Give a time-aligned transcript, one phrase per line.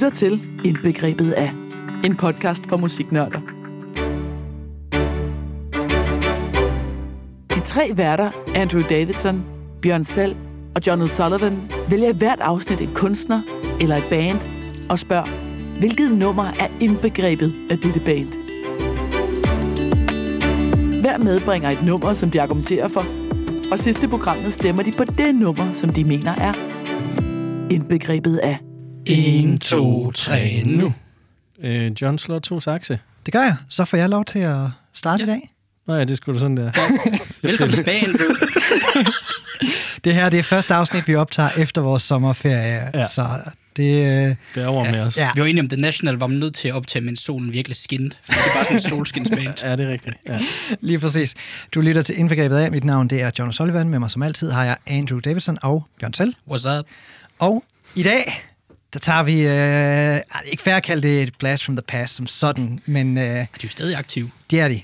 [0.00, 1.52] lytter til Indbegrebet af.
[2.04, 3.40] En podcast for musiknørder.
[7.54, 9.44] De tre værter, Andrew Davidson,
[9.82, 10.36] Bjørn Selv
[10.74, 11.54] og John O'Sullivan,
[11.90, 13.42] vælger i hvert afsnit en kunstner
[13.80, 14.40] eller et band
[14.90, 15.26] og spørger,
[15.78, 18.28] hvilket nummer er indbegrebet af dette band?
[21.00, 23.06] Hver medbringer et nummer, som de argumenterer for,
[23.72, 26.52] og sidste programmet stemmer de på det nummer, som de mener er
[27.70, 28.69] indbegrebet af.
[29.06, 30.94] 1, 2, 3, nu.
[31.62, 32.98] Øh, John slår to sakse.
[33.26, 33.56] Det gør jeg.
[33.68, 34.56] Så får jeg lov til at
[34.92, 35.30] starte ja.
[35.30, 35.50] i dag.
[35.86, 36.72] Nå ja, det skulle du sådan der.
[37.48, 38.28] Velkommen tilbage, Andrew.
[40.04, 42.90] Det her det er første afsnit, vi optager efter vores sommerferie.
[42.94, 43.06] Ja.
[43.06, 43.28] Så
[43.76, 44.18] det...
[44.18, 45.16] øh, Bær over med os.
[45.18, 45.30] Ja.
[45.34, 47.76] Vi var enige om, The National var man nødt til at optage, mens solen virkelig
[47.76, 48.14] skinnede.
[48.24, 49.54] For det er bare sådan en solskinsband.
[49.62, 50.16] Ja, det er rigtigt.
[50.26, 50.32] Ja.
[50.80, 51.34] Lige præcis.
[51.74, 52.70] Du lytter til Indbegrebet af.
[52.70, 53.88] Mit navn det er John Sullivan.
[53.88, 56.34] Med mig som altid har jeg Andrew Davidson og Bjørn Selv.
[56.50, 56.86] What's up?
[57.38, 57.62] Og
[57.94, 58.42] i dag,
[58.92, 59.40] der tager vi...
[59.40, 63.24] Øh, ikke fair at kalde det et blast from the past som sådan, men øh,
[63.24, 64.30] De er jo stadig aktive.
[64.50, 64.80] det er de.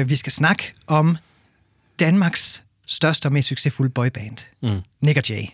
[0.00, 1.16] Øh, vi skal snakke om
[2.00, 4.80] Danmarks største og mest succesfulde boyband, Mm.
[5.00, 5.44] Nick og Jay.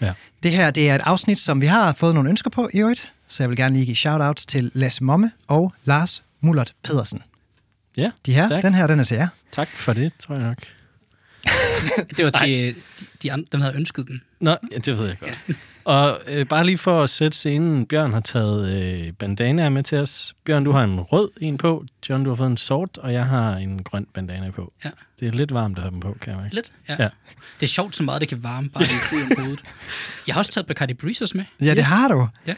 [0.00, 0.12] ja.
[0.42, 3.12] Det her det er et afsnit, som vi har fået nogle ønsker på i øvrigt,
[3.28, 7.22] så jeg vil gerne lige give shout-outs til Lasse Momme og Lars Mullert Pedersen.
[7.96, 8.62] Ja, De her, tak.
[8.62, 9.28] den her, den er til jer.
[9.52, 10.56] tak for det, tror jeg nok.
[12.16, 12.74] Det var til de,
[13.22, 14.22] de andre, dem, der havde ønsket den.
[14.40, 15.40] Nå, ja, det ved jeg godt.
[15.84, 19.98] Og øh, bare lige for at sætte scenen, Bjørn har taget øh, bandana med til
[19.98, 20.34] os.
[20.44, 21.84] Bjørn, du har en rød en på.
[22.08, 24.72] John, du har fået en sort, og jeg har en grøn bandana på.
[24.84, 24.90] Ja.
[25.20, 26.54] Det er lidt varmt at have dem på, kan jeg mærke.
[26.54, 26.96] Lidt, ja.
[26.98, 27.08] Ja.
[27.60, 29.60] Det er sjovt, så meget det kan varme, bare om hovedet.
[30.26, 31.44] Jeg har også taget Bacardi Breezers med.
[31.60, 32.28] Ja, det har du.
[32.46, 32.54] Ja.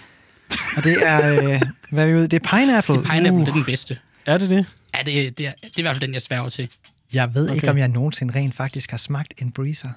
[0.76, 2.28] Og det er, øh, hvad er vi ude?
[2.28, 2.98] Det er Pineapple.
[2.98, 3.98] Uh, Pineapple, det er den bedste.
[4.26, 4.66] Er det det?
[4.96, 6.68] Ja, det, det, er, det er i hvert fald den, jeg sværger til.
[7.12, 7.54] Jeg ved okay.
[7.54, 9.88] ikke, om jeg nogensinde rent faktisk har smagt en breezer.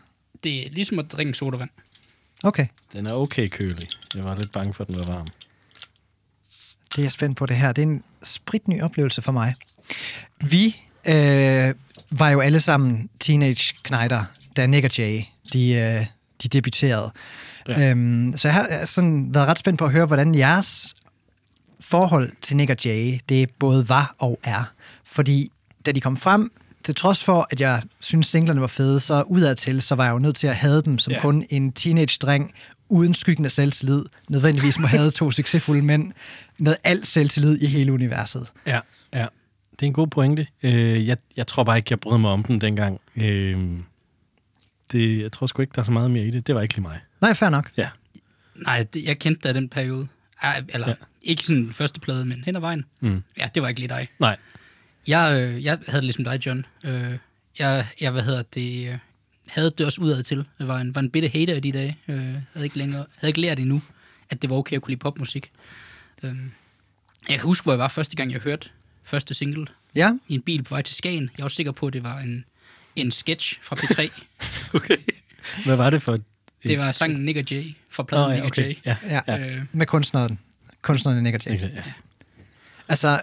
[0.43, 1.69] Det er ligesom at drikke en sodavand.
[2.43, 3.87] Okay, Den er okay kølig.
[4.15, 5.27] Jeg var lidt bange for, at den var varm.
[6.91, 7.71] det er jeg spændt på det her.
[7.71, 9.53] Det er en spritny oplevelse for mig.
[10.41, 11.75] Vi øh,
[12.11, 14.23] var jo alle sammen teenage-knejder,
[14.57, 15.21] da Nick og Jay,
[15.53, 16.05] de, øh,
[16.43, 17.11] de debuterede.
[17.67, 17.89] Ja.
[17.89, 20.95] Øhm, så jeg har sådan været ret spændt på at høre, hvordan jeres
[21.79, 24.63] forhold til Nick og Jay, det både var og er.
[25.03, 25.51] Fordi
[25.85, 26.51] da de kom frem,
[26.89, 30.19] til trods for, at jeg synes singlerne var fede, så udadtil, så var jeg jo
[30.19, 31.13] nødt til at have dem som.
[31.13, 31.21] Ja.
[31.21, 32.53] kun en teenage-dreng,
[32.89, 36.11] uden skyggen af selvtillid, nødvendigvis må have to succesfulde mænd,
[36.57, 38.47] med al selvtillid i hele universet.
[38.67, 38.79] Ja,
[39.13, 39.27] ja.
[39.71, 40.47] Det er en god pointe.
[40.63, 43.01] Øh, jeg, jeg tror bare ikke, jeg brød mig om den dengang.
[43.15, 43.57] Øh,
[44.91, 46.47] det, jeg tror sgu ikke, der er så meget mere i det.
[46.47, 46.99] Det var ikke lige mig.
[47.21, 47.71] Nej, fair nok.
[47.77, 47.89] Ja.
[48.55, 50.07] Nej, det, jeg kendte i den periode.
[50.41, 50.93] Ej, eller, ja.
[51.21, 52.85] Ikke sådan første plade, men hen ad vejen.
[53.01, 53.23] Mm.
[53.39, 54.07] Ja, det var ikke lige dig.
[54.19, 54.37] Nej.
[55.07, 56.65] Jeg, øh, jeg havde det ligesom dig, John.
[56.83, 57.17] Øh,
[57.59, 58.97] jeg, jeg, hvad hedder det, øh,
[59.47, 60.45] havde det også udad til.
[60.59, 61.97] Jeg var en, var en bitte hater i de dage.
[62.07, 62.17] Øh,
[62.53, 63.81] havde, ikke længere, havde ikke lært endnu,
[64.29, 65.51] at det var okay at kunne lide popmusik.
[66.23, 66.35] Øh,
[67.29, 68.69] jeg kan huske, hvor jeg var første gang, jeg hørte
[69.03, 71.29] første single Ja, i en bil på vej til Skagen.
[71.37, 72.45] Jeg var sikker på, at det var en,
[72.95, 74.21] en sketch fra P3.
[74.73, 74.97] Okay.
[75.65, 76.23] Hvad var det for et...
[76.63, 78.63] det var sangen Nick og Jay fra pladen Nick ja, og Jay.
[78.63, 78.75] okay.
[78.85, 78.97] Ja.
[79.09, 79.21] ja.
[79.27, 79.35] Ja.
[79.45, 79.49] ja.
[79.55, 80.39] Øh, med kunstneren.
[80.81, 81.51] Kunstneren Nick og Jay.
[81.53, 81.83] Ikke- ja.
[82.87, 83.21] Altså,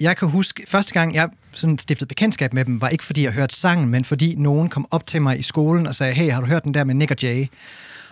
[0.00, 3.32] jeg kan huske, første gang jeg sådan stiftede bekendtskab med dem, var ikke fordi jeg
[3.32, 6.40] hørte sangen, men fordi nogen kom op til mig i skolen og sagde, hey, har
[6.40, 7.46] du hørt den der med Nick og Jay?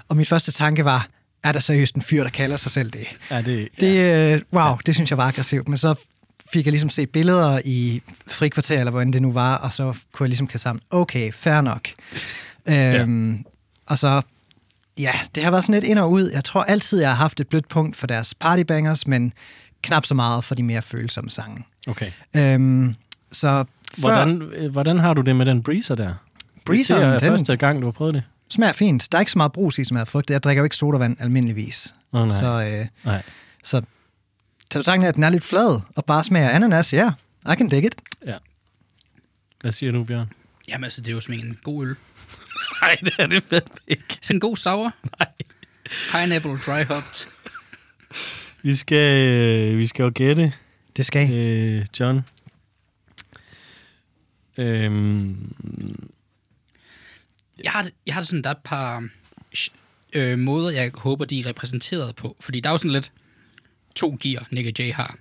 [0.08, 1.06] Og min første tanke var,
[1.44, 3.06] er der seriøst en fyr, der kalder sig selv det?
[3.30, 5.68] Ja, det, Det, øh, wow, det synes jeg var aggressivt.
[5.68, 5.94] Men så
[6.52, 10.24] fik jeg ligesom set billeder i frikvarter, eller hvordan det nu var, og så kunne
[10.24, 11.88] jeg ligesom kæde sammen, okay, fair nok.
[12.66, 13.44] Øhm,
[13.86, 14.22] Og så,
[14.98, 16.30] ja, det har været sådan lidt ind og ud.
[16.30, 19.32] Jeg tror altid, jeg har haft et blødt punkt for deres partybangers, men
[19.82, 21.64] knap så meget for de mere følsomme sange.
[21.86, 22.10] Okay.
[22.36, 22.94] Øhm,
[23.32, 26.14] så før, Hvordan, øh, hvordan har du det med den breezer der?
[26.54, 28.22] Hvis Breezeren, det er den- første gang, du har prøvet det?
[28.50, 29.08] smager fint.
[29.12, 30.34] Der er ikke så meget brus i, som jeg har frygtet.
[30.34, 31.94] Jeg drikker jo ikke sodavand almindeligvis.
[32.12, 32.36] Åh, nej.
[32.38, 33.22] Så, øh, Nej.
[33.64, 33.80] så
[34.70, 37.10] til betragtning af, at den er lidt flad og bare smager ananas, ja,
[37.52, 37.94] I can dig it.
[38.26, 38.36] Ja.
[39.60, 40.32] Hvad siger du, Bjørn?
[40.68, 41.96] jamen altså, det er jo som en god øl.
[42.82, 44.18] Nej, det er det fedt ikke.
[44.22, 44.92] Sådan en god sour.
[45.18, 45.28] Nej.
[46.12, 47.26] Pineapple dry hopped.
[48.62, 50.52] Vi skal, øh, vi skal jo gætte,
[50.96, 51.34] Det skal I.
[51.36, 52.20] øh, John.
[54.56, 55.54] Øhm,
[57.64, 59.08] Jeg har, det, jeg har det sådan, der er et par
[60.12, 62.36] øh, måder, jeg håber, de er repræsenteret på.
[62.40, 63.12] Fordi der er jo sådan lidt
[63.94, 65.18] to gear, Nick og Jay har.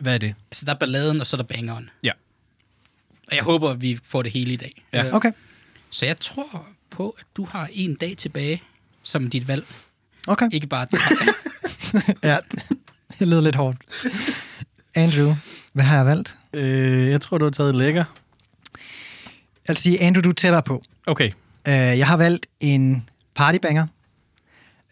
[0.00, 0.34] hvad er det?
[0.50, 1.90] Altså, der er balladen, og så er der bangeren.
[2.02, 2.12] Ja.
[3.30, 4.84] Og jeg håber, vi får det hele i dag.
[4.92, 5.06] Ja.
[5.06, 5.32] Øh, Okay,
[5.90, 8.62] Så jeg tror på, at du har en dag tilbage
[9.02, 9.66] som dit valg.
[10.28, 10.48] Okay.
[10.52, 10.86] Ikke bare...
[12.22, 12.36] Ja,
[13.18, 13.78] det lyder lidt hårdt.
[14.94, 15.34] Andrew,
[15.72, 16.38] hvad har jeg valgt?
[16.52, 18.04] Øh, jeg tror, du har taget lækker.
[19.68, 20.82] Jeg vil sige, Andrew, du er tættere på.
[21.06, 21.30] Okay.
[21.68, 23.86] Uh, jeg har valgt en partybanger.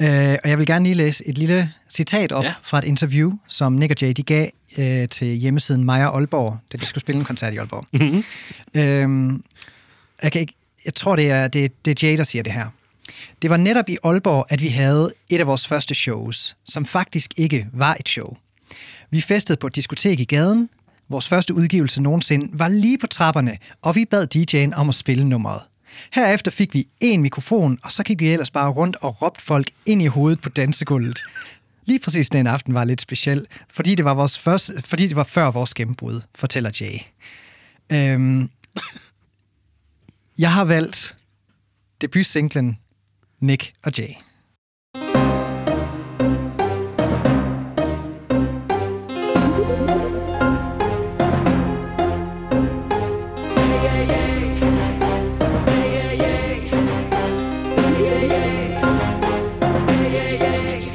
[0.03, 2.49] Øh, og jeg vil gerne lige læse et lille citat op Ja.
[2.49, 2.55] ja.
[2.63, 4.49] fra et interview, som Nick og Jay de gav
[4.79, 7.87] øh, til hjemmesiden Maja Aalborg, da de skulle spille en koncert i Aalborg.
[7.93, 8.25] Mm-hmm.
[8.75, 9.45] Øhm,
[10.23, 12.67] jeg, kan ikke, jeg tror, det er, det, det er Jay, der siger det her.
[13.43, 17.35] Det var netop i Aalborg, at vi havde et af vores første shows, som faktisk
[17.37, 18.37] ikke var et show.
[19.11, 20.69] Vi festede på et diskotek i gaden.
[21.09, 25.25] Vores første udgivelse nogensinde var lige på trapperne, og vi bad DJ'en om at spille
[25.25, 25.61] nummeret.
[26.13, 29.71] Herefter fik vi en mikrofon, og så gik vi ellers bare rundt og råbte folk
[29.87, 31.23] ind i hovedet på dansegulvet.
[31.85, 35.25] Lige præcis den aften var lidt speciel, fordi det var, vores første, fordi det var
[35.25, 36.99] før vores gennembrud, fortæller Jay.
[37.93, 38.51] Øhm,
[40.39, 41.17] jeg har valgt
[42.01, 42.79] debutsinglen
[43.43, 44.17] Nick og Jay.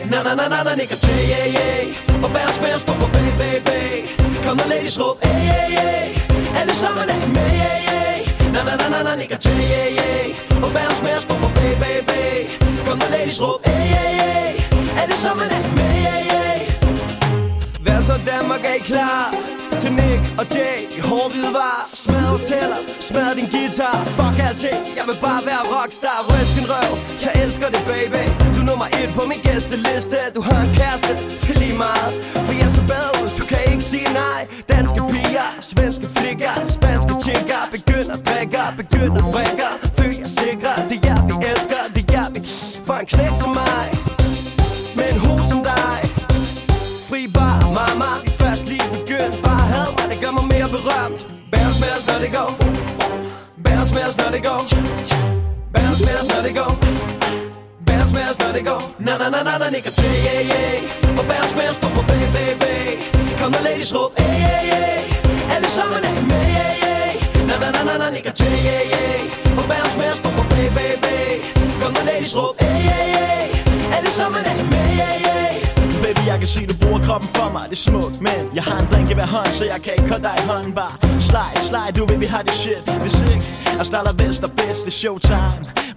[0.09, 2.23] Na na na na na Nick Jay, yeah, yeah.
[2.23, 4.07] Og Bærs med på på bag, bag, bag
[4.43, 8.53] Kom og ladies råb, hey, yeah, yeah Alle sammen er med, yeah, yeah.
[8.53, 10.63] Na na na na na Nick Jay, yeah, yeah.
[10.63, 11.36] Og bounce, med os på
[13.27, 18.13] Kom og ladies råb, hey, yeah, yeah Alle sammen er med, yeah, yeah Vær så
[18.31, 19.35] Danmark, er I klar?
[19.81, 20.77] Til Nick og Jay.
[20.97, 23.97] I hård hvide var Smad hoteller, smad din guitar.
[24.17, 26.19] Fuck alting, jeg vil bare være rockstar.
[26.29, 26.91] Røst din røv,
[27.25, 28.23] jeg elsker det baby.
[28.53, 30.19] Du er nummer et på min gæsteliste.
[30.35, 31.13] Du har en kæreste,
[31.43, 32.11] det er lige meget.
[32.47, 34.41] For jeg så bad ud, du kan ikke sige nej.
[34.73, 40.73] Danske piger, svenske flikker Spanske tjekker, begynder drikker Begynder drikker, føl jer sikre.
[40.89, 40.96] Det
[43.07, 43.87] en knæk som mig
[44.95, 45.99] Med en hus som dig.
[47.09, 51.19] Fri bar, mama, vi først lige begyndt Bare had mig, det gør mig mere berømt.
[51.51, 52.49] Bounce med os, når det går
[53.65, 54.61] Bounce med os, når det går
[55.75, 56.71] Bounce med os, når det går
[57.87, 60.77] Bounce med os, når det går Na na na na na, nigga, og yeah, yeah.
[61.19, 62.87] Og bounce med os, bumper, baby, bag, bag,
[63.39, 65.53] Kom der ladies råb, hey, yeah, yeah.
[65.55, 67.11] Alle sammen er med, yeah, yeah.
[67.49, 69.59] Na na na na na, nigga, og yeah, yeah.
[69.59, 71.31] Og bounce med os, bumper, baby, bag, bag,
[71.81, 72.96] Kom der ladies råb, hey, yeah,
[76.37, 78.87] jeg kan se, du bruger kroppen for mig, det er smukt Men jeg har en
[78.91, 80.73] drink i hver hånd, så jeg kan ikke holde dig i hånden.
[80.79, 80.93] Bare
[81.29, 82.83] slide, slide, du ved, vi har det shit.
[83.03, 83.45] Hvis ikke,
[83.79, 85.51] jeg starter vest og bedst, det er showtime.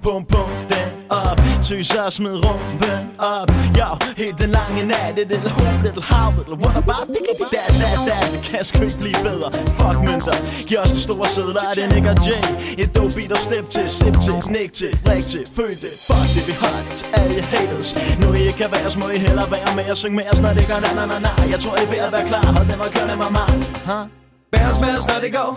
[0.04, 0.89] Bum, bum, den
[1.30, 1.40] op.
[1.62, 3.50] Tøser og smid rumpen op.
[3.78, 7.34] Yo, helt den lange nat, Et little who, little how, little what about det kan
[7.54, 8.16] da, da, da.
[8.32, 9.48] Det kan sgu ikke blive bedre,
[9.78, 10.36] fuck mønter.
[10.68, 12.42] Giv os de store sædler, det er Nick og Jay.
[12.82, 15.92] Et dope beat og step til, sip til, nick til, ræk til, føl det.
[16.08, 16.92] Fuck det, vi har det.
[16.98, 17.88] Til alle jer haters.
[18.20, 20.40] Nu I ikke kan være os, må I hellere være med og synge med os,
[20.44, 21.30] når det gør na na na na.
[21.52, 23.48] Jeg tror I er ved at være klar, hold dem og kør dem af mig,
[23.90, 24.04] huh?
[24.52, 25.50] Bounce med os, når det går.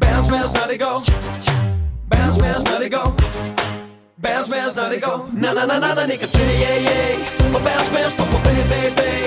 [0.00, 0.98] Bounce med os, når det går.
[2.10, 3.85] Bærs med os, når det går.
[4.22, 5.18] Bounce, bounce, os, når det går.
[5.42, 7.54] Na na na na na, nigga og yeah, yeah.
[7.56, 9.24] Og bounce, med os, på bang, bang, bag, bag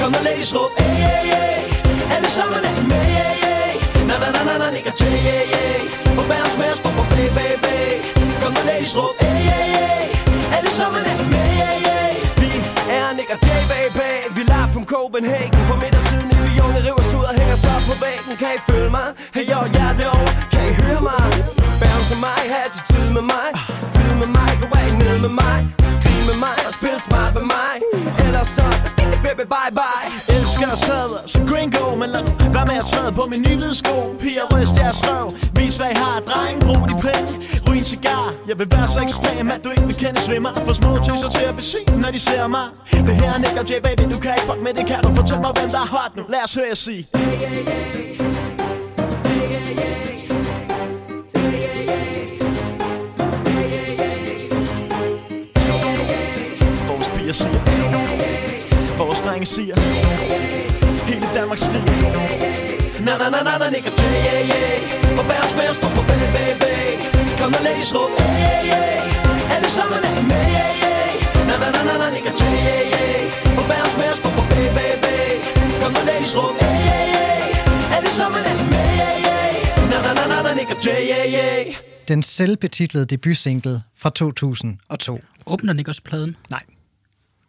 [0.00, 2.14] Kom og ladies råb, hey, yeah, yeah.
[2.14, 3.70] Alle sammen er med, yeah, yeah.
[4.08, 6.18] Na na na na na, nigga og yeah, yeah.
[6.18, 7.92] Og bounce, med os, på bang, bang, bag, bag
[8.42, 10.56] Kom og ladies råb, hey, yeah, yeah.
[10.56, 12.12] Alle sammen er med, yeah, yeah.
[12.40, 12.48] Vi
[12.96, 15.52] er nigga og baby Vi er live from Copenhagen.
[15.70, 18.32] På midtersiden i vi unge river os ud og hænger så på væggen.
[18.42, 19.08] Kan I føle mig?
[19.36, 21.24] Hey yo, jeg er derovre Kan I høre mig?
[21.82, 23.48] Bounce med mig, have attitude med mig.
[29.40, 30.34] Baby bye bye.
[30.34, 33.96] Elsker sadler, så gringo Men lad nu være med at træde på min nye sko?
[34.20, 37.32] Piger, ryst jeres røv Vis hvad I har, dreng, brug de penge.
[37.68, 40.52] Ryg en cigar, jeg vil være så ekstrem At du ikke vil kende svimmer.
[40.66, 42.66] For små tøser til at besige, når de ser mig.
[42.90, 44.86] Det her er Nick og J, baby, du kan ikke fuck med det.
[44.86, 46.22] Kan du fortælle mig, hvem der er hot nu?
[46.28, 47.06] Lad os høre jer sige
[56.88, 57.89] Vores piger siger
[59.40, 59.76] Drenge siger.
[61.10, 62.12] Hele Danmark skriger.
[63.06, 65.18] Na na na na na, og Jay, yeah, yeah.
[65.18, 66.88] Og bærs med os, på på bag, bag, bag
[67.40, 69.54] Kom og ladies råb, hey, yeah, yeah.
[69.54, 71.10] Alle sammen er med, yeah, yeah.
[71.48, 73.58] Na na na na na, og Jay, yeah, yeah.
[73.58, 75.32] Og bærs med os, på på bag, bag, bag
[75.82, 77.96] Kom og ladies råb, hey, yeah, yeah.
[77.96, 79.52] Alle sammen er med, yeah, yeah.
[79.90, 81.62] Na na na na na, og Jay, yeah, yeah.
[82.10, 85.20] Den selvbetitlede debutsingle fra 2002.
[85.46, 86.36] Åbner den ikke også pladen?
[86.50, 86.64] Nej.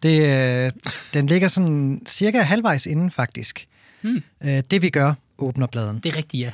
[0.03, 0.21] Det,
[0.65, 0.71] øh,
[1.13, 3.67] den ligger sådan cirka halvvejs inden, faktisk.
[4.01, 4.23] Hmm.
[4.43, 5.99] Øh, det vi gør, åbner pladen.
[5.99, 6.53] Det er rigtigt, ja.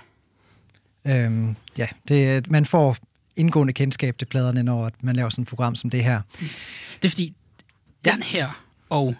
[1.26, 2.98] Øhm, ja, det, man får
[3.36, 6.22] indgående kendskab til pladerne, når man laver sådan et program som det her.
[7.02, 7.34] Det er fordi,
[8.06, 9.16] den her og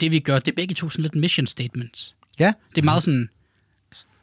[0.00, 2.14] det vi gør, det er begge to sådan lidt mission statements.
[2.38, 3.28] Ja, Det er meget sådan,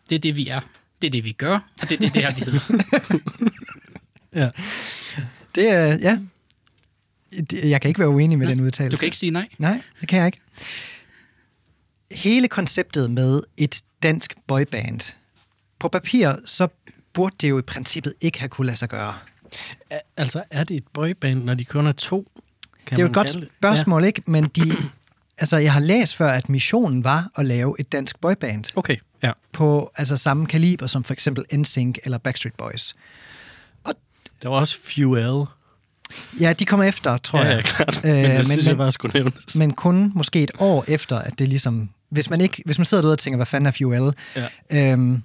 [0.10, 0.60] det er det vi er,
[1.02, 2.60] det er det vi gør, og det er det, det her vi hedder.
[5.56, 6.20] det er, ja.
[7.54, 8.96] Jeg kan ikke være uenig med Nej, den udtalelse.
[8.96, 9.48] Du kan ikke sige nej.
[9.58, 10.40] Nej, det kan jeg ikke.
[12.12, 15.16] Hele konceptet med et dansk boyband.
[15.80, 16.68] På papir, så
[17.14, 19.16] burde det jo i princippet ikke have kunne lade sig gøre.
[20.18, 22.28] Altså, er det et boyband, når de kun er to?
[22.86, 24.22] Kan det er jo et godt spørgsmål, ikke?
[24.26, 24.72] Men de,
[25.38, 28.80] altså, jeg har læst før, at missionen var at lave et dansk boyband Ja.
[28.80, 29.32] Okay, ja.
[29.52, 32.94] på altså, samme kaliber som for eksempel NSYNC eller Backstreet Boys.
[34.42, 35.46] Der var også Fuel.
[36.40, 37.56] Ja, de kommer efter, tror ja, jeg.
[37.56, 38.02] ja, klart.
[38.06, 39.56] Øh, men det men- synes jeg men- bare skulle nævnes.
[39.56, 41.90] men kun måske et år efter, at det ligesom...
[42.10, 44.14] Hvis man, ikke, hvis man sidder derude og tænker, hvad fanden er Fuel?
[44.36, 44.92] Ja.
[44.92, 45.24] Øhm,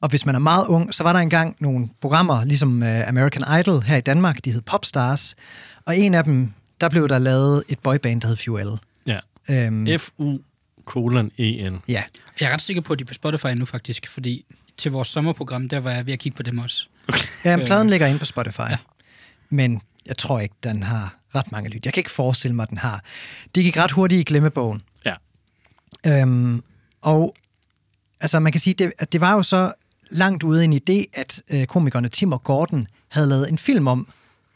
[0.00, 3.60] og hvis man er meget ung, så var der engang nogle programmer, ligesom uh, American
[3.60, 5.34] Idol her i Danmark, de hed Popstars.
[5.84, 8.78] Og en af dem, der blev der lavet et boyband, der hed Fuel.
[9.06, 9.18] Ja.
[9.50, 10.38] Øhm, F-U
[10.84, 11.80] kolon E-N.
[11.88, 12.02] ja,
[12.40, 14.44] Jeg er ret sikker på, at de er på Spotify nu faktisk, fordi
[14.76, 16.86] til vores sommerprogram, der var jeg ved at kigge på dem også.
[17.44, 17.66] ja Øh.
[17.66, 18.60] pladen ligger inde på Spotify.
[18.60, 18.76] Ja.
[19.54, 21.84] Men jeg tror ikke, den har ret mange lyt.
[21.84, 23.04] Jeg kan ikke forestille mig, at den har.
[23.54, 24.82] De gik ret hurtigt i glemmebogen.
[25.04, 25.14] Ja.
[26.06, 26.62] Øhm,
[27.02, 27.34] og
[28.20, 29.72] altså man kan sige, det, at det var jo så
[30.10, 34.08] langt ude en idé, at øh, komikerne Tim og Gordon havde lavet en film om,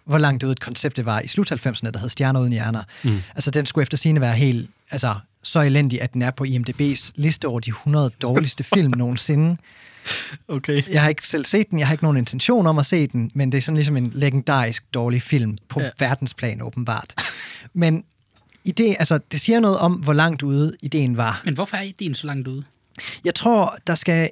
[0.04, 2.82] hvor langt ude et koncept det var i slut 90'erne, der hed Stjerner uden hjerner.
[3.04, 3.22] Mm.
[3.34, 5.14] Altså den skulle efter sine være helt, altså
[5.48, 9.56] så elendig, at den er på IMDb's liste over de 100 dårligste film nogensinde.
[10.48, 10.82] Okay.
[10.90, 13.30] Jeg har ikke selv set den, jeg har ikke nogen intention om at se den,
[13.34, 15.90] men det er sådan ligesom en legendarisk dårlig film på Ja.
[15.98, 17.14] verdensplan åbenbart.
[17.74, 18.04] Men
[18.68, 21.42] idé, altså, det siger noget om, hvor langt ude ideen var.
[21.44, 22.64] Men hvorfor er ideen så langt ude?
[23.24, 24.30] Jeg tror, der skal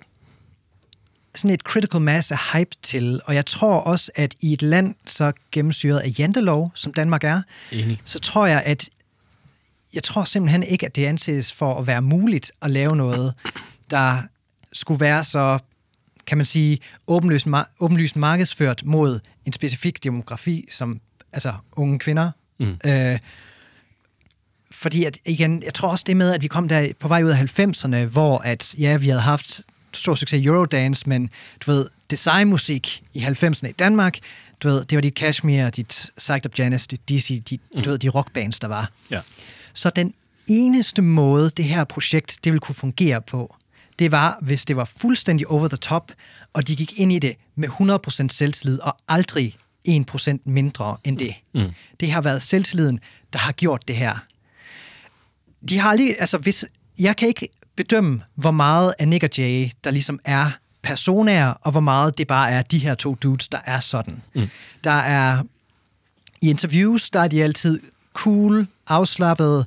[1.34, 4.94] sådan et critical mass af hype til, og jeg tror også, at i et land
[5.06, 7.42] så gennemsyret af jantelov, som Danmark er,
[7.72, 8.00] Enig.
[8.04, 8.88] så tror jeg, at
[9.96, 13.34] jeg tror simpelthen ikke, at det anses for at være muligt at lave noget,
[13.90, 14.22] der
[14.72, 15.58] skulle være så,
[16.26, 21.00] kan man sige, åbenlyst, mar- åbenlyst markedsført mod en specifik demografi, som
[21.32, 22.30] altså unge kvinder.
[22.58, 22.78] Mm.
[22.84, 23.18] Øh,
[24.70, 27.30] fordi at, igen, jeg tror også det med, at vi kom der på vej ud
[27.30, 29.60] af 90'erne, hvor at, ja, vi havde haft
[29.92, 34.18] stor succes i Eurodance, men du ved, designmusik i 90'erne i Danmark,
[34.62, 37.82] du ved, det var dit Kashmir, dit Psyched Up Janice, dit DC, dit, mm.
[37.82, 38.90] du ved, de rockbands, der var.
[39.10, 39.20] Ja.
[39.76, 40.14] Så den
[40.46, 43.56] eneste måde, det her projekt det ville kunne fungere på,
[43.98, 46.12] det var, hvis det var fuldstændig over the top,
[46.52, 49.56] og de gik ind i det med 100% selvtillid, og aldrig
[49.88, 51.34] 1% mindre end det.
[51.54, 51.70] Mm.
[52.00, 53.00] Det har været selvtilliden,
[53.32, 54.24] der har gjort det her.
[55.68, 56.64] De har lige, altså hvis,
[56.98, 60.50] jeg kan ikke bedømme, hvor meget af Nick og Jay, der ligesom er
[60.82, 64.22] personer, og hvor meget det bare er de her to dudes, der er sådan.
[64.34, 64.48] Mm.
[64.84, 65.42] Der er,
[66.42, 67.80] i interviews, der er de altid
[68.16, 69.64] cool, afslappede,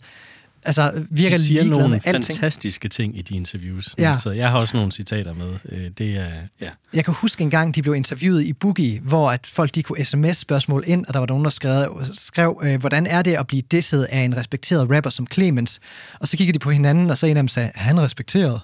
[0.64, 2.26] altså virker De siger nogle med alting.
[2.26, 3.96] fantastiske ting i de interviews.
[3.98, 4.16] Ja.
[4.24, 5.54] Så jeg har også nogle citater med.
[5.70, 6.28] Øh, Det er,
[6.62, 6.70] ja.
[6.94, 10.06] Jeg kan huske en gang, de blev interviewet i Boogie, hvor at folk de kunne
[10.06, 13.62] sms-spørgsmål ind, og der var nogen, der skrev, skrev øh, hvordan er det at blive
[13.72, 15.80] disset af en respekteret rapper som Clemens?
[16.20, 18.62] Og så kiggede de på hinanden, og så en af dem sagde, han respekteret?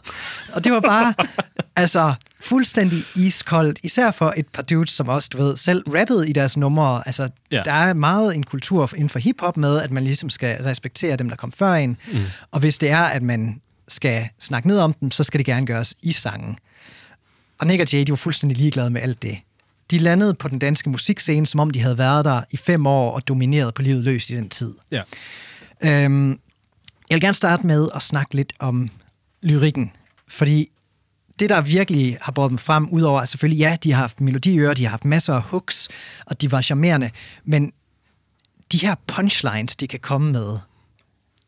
[0.53, 1.13] Og det var bare,
[1.75, 2.13] altså,
[2.45, 6.57] fuldstændig iskoldt, især for et par dudes, som også, du ved, selv rappede i deres
[6.57, 7.03] numre.
[7.05, 7.61] Altså, Ja.
[7.65, 11.29] der er meget en kultur inden for hiphop med, at man ligesom skal respektere dem,
[11.29, 11.97] der kom før en.
[12.13, 12.19] Mm.
[12.51, 15.65] Og hvis det er, at man skal snakke ned om dem, så skal det gerne
[15.65, 16.57] gøres i sangen.
[17.59, 19.37] Og Nick og Jay, de var fuldstændig ligeglade med alt det.
[19.91, 23.11] De landede på den danske musikscene, som om de havde været der i fem år
[23.11, 24.73] og domineret på livet løs i den tid.
[24.91, 25.01] ja.
[25.83, 26.29] Øhm,
[27.09, 28.89] jeg vil gerne starte med at snakke lidt om
[29.43, 29.91] lyrikken,
[30.27, 30.69] fordi
[31.39, 34.73] det, der virkelig har båret dem frem, udover at selvfølgelig, ja, de har haft melodiører,
[34.73, 35.89] de har haft masser af hooks,
[36.25, 37.11] og de var charmerende,
[37.43, 37.73] men
[38.71, 40.57] de her punchlines, de kan komme med,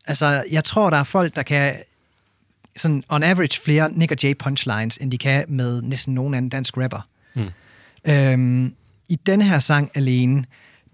[0.06, 1.76] altså, jeg tror, der er folk, der kan
[2.76, 6.48] sådan on average flere Nick og Jay punchlines, end de kan med næsten nogen anden
[6.48, 7.08] dansk rapper.
[7.34, 7.48] Mm.
[8.04, 8.74] Øhm,
[9.08, 10.44] I denne her sang alene,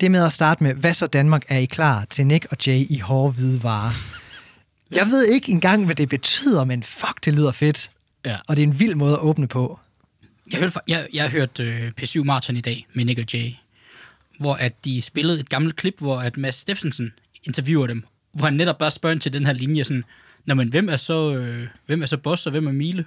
[0.01, 2.87] det med at starte med, hvad så Danmark er I klar til Nick og Jay
[2.91, 3.93] i hårde hvide varer.
[4.91, 7.91] Jeg ved ikke engang, hvad det betyder, men fuck, det lyder fedt.
[8.25, 8.37] Ja.
[8.47, 9.81] Og det er en vild måde at åbne på.
[10.53, 13.51] Jeg hørte, jeg, jeg hørte øh, P7 Martin i dag med Nick og Jay,
[14.39, 17.13] hvor at de spillede et gammelt klip, hvor at Mads Steffensen
[17.43, 20.05] interviewer dem, hvor han netop bare spørger til den her linje, sådan,
[20.45, 23.05] Nå, men hvem er så, øh, hvem er så boss, og hvem er Mile?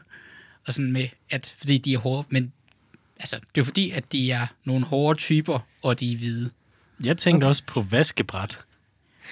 [0.68, 2.54] Og sådan med, at fordi de er hårde, men
[3.20, 6.50] altså, det er fordi, at de er nogle hårde typer, og de er hvide.
[7.04, 7.50] Jeg tænkte okay.
[7.50, 8.60] også på vaskebræt.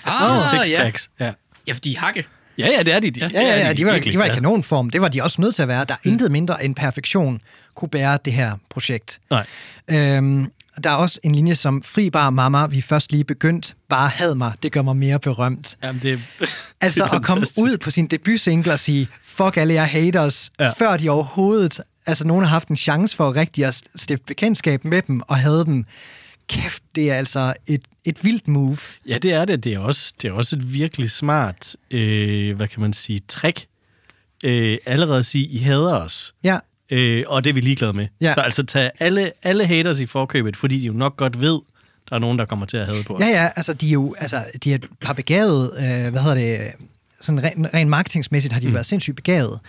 [0.05, 0.63] Ah, ja.
[0.63, 1.11] Sixpacks.
[1.19, 1.33] Ja.
[1.67, 2.25] ja, for de er hakke.
[2.57, 3.12] Ja, ja, det er de.
[3.12, 4.89] de Ja, Ja, ja, ja, de var, virkelig, de var i kanonform.
[4.89, 5.85] Det var de også nødt til at være.
[5.85, 7.41] Der er intet mindre end perfektion
[7.75, 9.19] kunne bære det her projekt.
[9.29, 9.45] Nej.
[9.88, 10.51] Øhm,
[10.83, 14.09] der er også en linje som Fri bar mamma, vi er først lige begyndt, bare
[14.09, 15.77] had mig, det gør mig mere berømt.
[15.83, 16.19] Jamen, det,
[16.81, 20.51] Altså det er at komme ud på sin debutsingle og sige, fuck alle jer haters,
[20.59, 20.65] Ja.
[20.65, 20.71] ja.
[20.77, 25.01] før de overhovedet, altså nogen har haft en chance for rigtig at stifte bekendtskab med
[25.01, 25.85] dem og havde dem,
[26.47, 28.77] kæft, det er altså et, et vildt move.
[29.07, 29.63] Ja, det er det.
[29.63, 33.65] Det er også, det er også et virkelig smart, øh, hvad kan man sige, trick.
[34.45, 36.33] Øh, allerede at sige, I hader os.
[36.43, 36.59] Ja,
[36.89, 38.07] Øh, og det er vi ligeglade med.
[38.21, 38.33] Ja.
[38.33, 41.59] Så altså tage alle, alle haters i forkøbet, fordi de jo nok godt ved,
[42.09, 43.21] der er nogen, der kommer til at hade på os.
[43.21, 46.35] ja, ja, altså de er jo altså, de er et par begavede, øh, hvad hedder
[46.35, 46.71] det,
[47.25, 48.74] sådan rent, rent marketingsmæssigt har de mm.
[48.74, 49.60] været sindssygt begavet.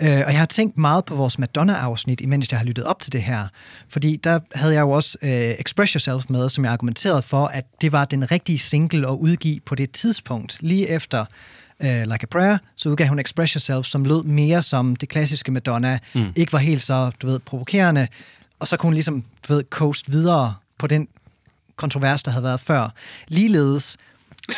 [0.00, 3.12] Øh, og jeg har tænkt meget på vores Madonna-afsnit, imens jeg har lyttet op til
[3.12, 3.48] det her.
[3.88, 7.64] Fordi der havde jeg jo også øh, Express Yourself med, som jeg argumenterede for, at
[7.80, 10.58] det var den rigtige single at udgive på det tidspunkt.
[10.60, 11.24] Lige efter
[11.80, 15.52] øh, Like a Prayer, så udgav hun Express Yourself, som lød mere som det klassiske
[15.52, 15.98] Madonna.
[16.14, 16.32] Mm.
[16.36, 18.08] Ikke var helt så, du ved, provokerende.
[18.60, 21.08] Og så kunne hun ligesom, du ved, coast videre på den
[21.76, 22.88] kontrovers, der havde været før.
[23.28, 23.96] Ligeledes,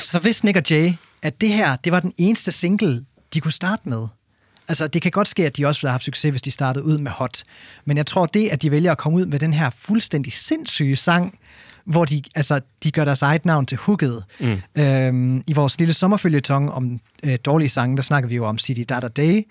[0.03, 0.93] så vidste Nick og Jay,
[1.27, 3.05] at det her, det var den eneste single,
[3.35, 4.07] de kunne starte med.
[4.69, 6.85] Altså, det kan godt ske, at de også ville have haft succes, hvis de startede
[6.85, 7.43] ud med Hot.
[7.85, 10.97] Men jeg tror, det, at de vælger at komme ud med den her fuldstændig sindssyge
[10.97, 11.39] sang,
[11.85, 14.25] hvor de, altså, de gør deres eget navn til hooket.
[14.41, 14.61] Mm.
[14.83, 18.83] Øhm, I vores lille sommerfølgetong om øh, dårlige sange, der snakker vi jo om City
[18.89, 19.43] Data Day,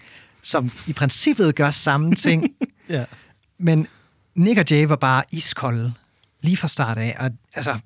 [0.43, 2.47] som i princippet gør samme ting,
[2.89, 3.05] Ja.
[3.57, 3.87] men
[4.35, 5.93] Nick og Jay var bare iskolde
[6.41, 7.15] lige fra start af.
[7.19, 7.77] Og, altså,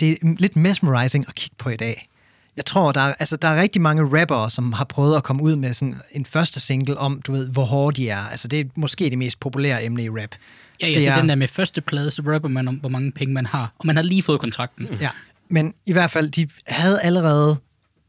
[0.00, 2.08] det, er lidt mesmerizing at kigge på i dag.
[2.56, 5.42] Jeg tror, der er, altså, der er rigtig mange rappere, som har prøvet at komme
[5.42, 8.18] ud med sådan en første single om, du ved, hvor hårde de er.
[8.18, 10.16] Altså, det er måske det mest populære emne i rap.
[10.16, 12.88] Ja, ja, det, det er den der med første plade, så rapper man om, hvor
[12.88, 13.72] mange penge man har.
[13.78, 14.88] Og man har lige fået kontrakten.
[15.00, 15.10] Ja,
[15.48, 17.56] men i hvert fald, de havde allerede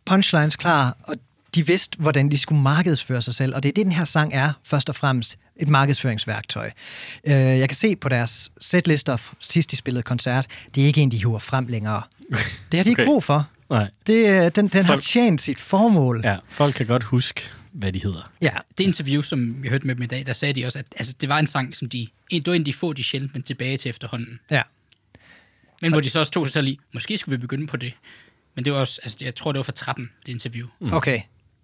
[0.06, 1.16] punchlines klar, og
[1.58, 3.56] de vidste, hvordan de skulle markedsføre sig selv.
[3.56, 6.72] Og det er det, den her sang er, først og fremmest et markedsføringsværktøj.
[7.24, 11.12] Øh, jeg kan se på deres setlister, sidst de spillede koncert, det er ikke en,
[11.12, 12.02] de hiver frem længere.
[12.72, 13.06] Det har de ikke Okay.
[13.06, 13.50] brug for.
[13.70, 13.90] Nej.
[14.08, 16.22] Det, øh, den den har Folk- tjent sit formål.
[16.24, 18.32] Ja, folk kan godt huske, hvad de hedder.
[18.42, 18.50] ja.
[18.78, 21.14] Det interview, som jeg hørte med dem i dag, der sagde de også, at altså,
[21.22, 22.08] det var en sang, som de...
[22.30, 24.40] En, det var en, de få, de sjældent vendte tilbage til efterhånden.
[24.52, 24.62] ja.
[25.82, 27.94] Men hvor de så også tog sig selv i, måske skulle vi begynde på det.
[28.56, 30.68] Men det var også, altså, jeg tror, det var for 13, det interview.
[30.80, 30.94] Mm.
[30.94, 31.20] Okay.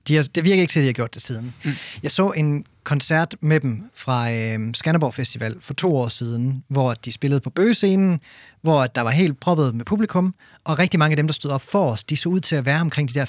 [0.07, 1.53] De har, det virker ikke til, at de har gjort det siden.
[1.63, 1.71] Mm.
[2.03, 6.93] Jeg så en koncert med dem fra øh, Skanderborg Festival for to år siden, hvor
[6.93, 8.19] de spillede på bøgescenen,
[8.61, 11.61] hvor der var helt proppet med publikum, og rigtig mange af dem, der stod op
[11.61, 13.25] for os, de så ud til at være omkring de der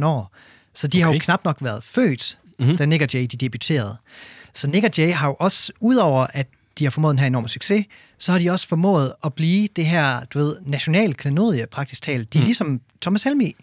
[0.00, 0.34] 15-16 år.
[0.74, 1.04] Så de okay.
[1.04, 2.76] har jo knap nok været født, mm-hmm.
[2.76, 3.96] da Nick og Jay de debuterede.
[4.54, 6.46] Så Nick og Jay har jo også, udover at
[6.78, 7.86] de har formået den her enorme succes,
[8.18, 12.32] så har de også formået at blive det her, du ved, national klenodie praktisk talt.
[12.32, 12.46] De er mm.
[12.46, 13.56] ligesom Thomas Helmi.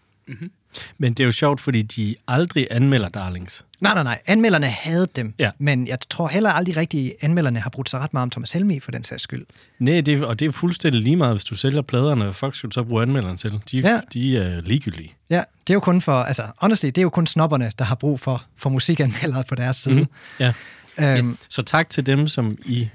[0.98, 3.66] Men det er jo sjovt, fordi de aldrig anmelder Darlings.
[3.82, 4.20] Nej, nej, nej.
[4.26, 5.34] Anmelderne havde dem.
[5.40, 5.52] Ja.
[5.60, 8.52] Men jeg tror heller aldrig rigtigt, at anmelderne har brugt sig ret meget om Thomas
[8.52, 9.42] Helmi for den sags skyld.
[9.80, 12.24] Nej, det, er- og det er fuldstændig lige meget, hvis du sælger pladerne.
[12.24, 13.52] Hvad fuck skal du så bruge anmelderen til?
[13.72, 13.90] De, Ja.
[13.90, 14.00] ja.
[14.14, 15.14] de er ligegyldige.
[15.30, 17.96] Ja, det er jo kun for, altså honestly, det er jo kun snobberne, der har
[17.96, 20.06] brug for, for musikanmeldere på deres side.
[20.40, 20.54] Ja.
[20.98, 21.04] Mm.
[21.04, 22.90] Øhm, Så tak til dem, som I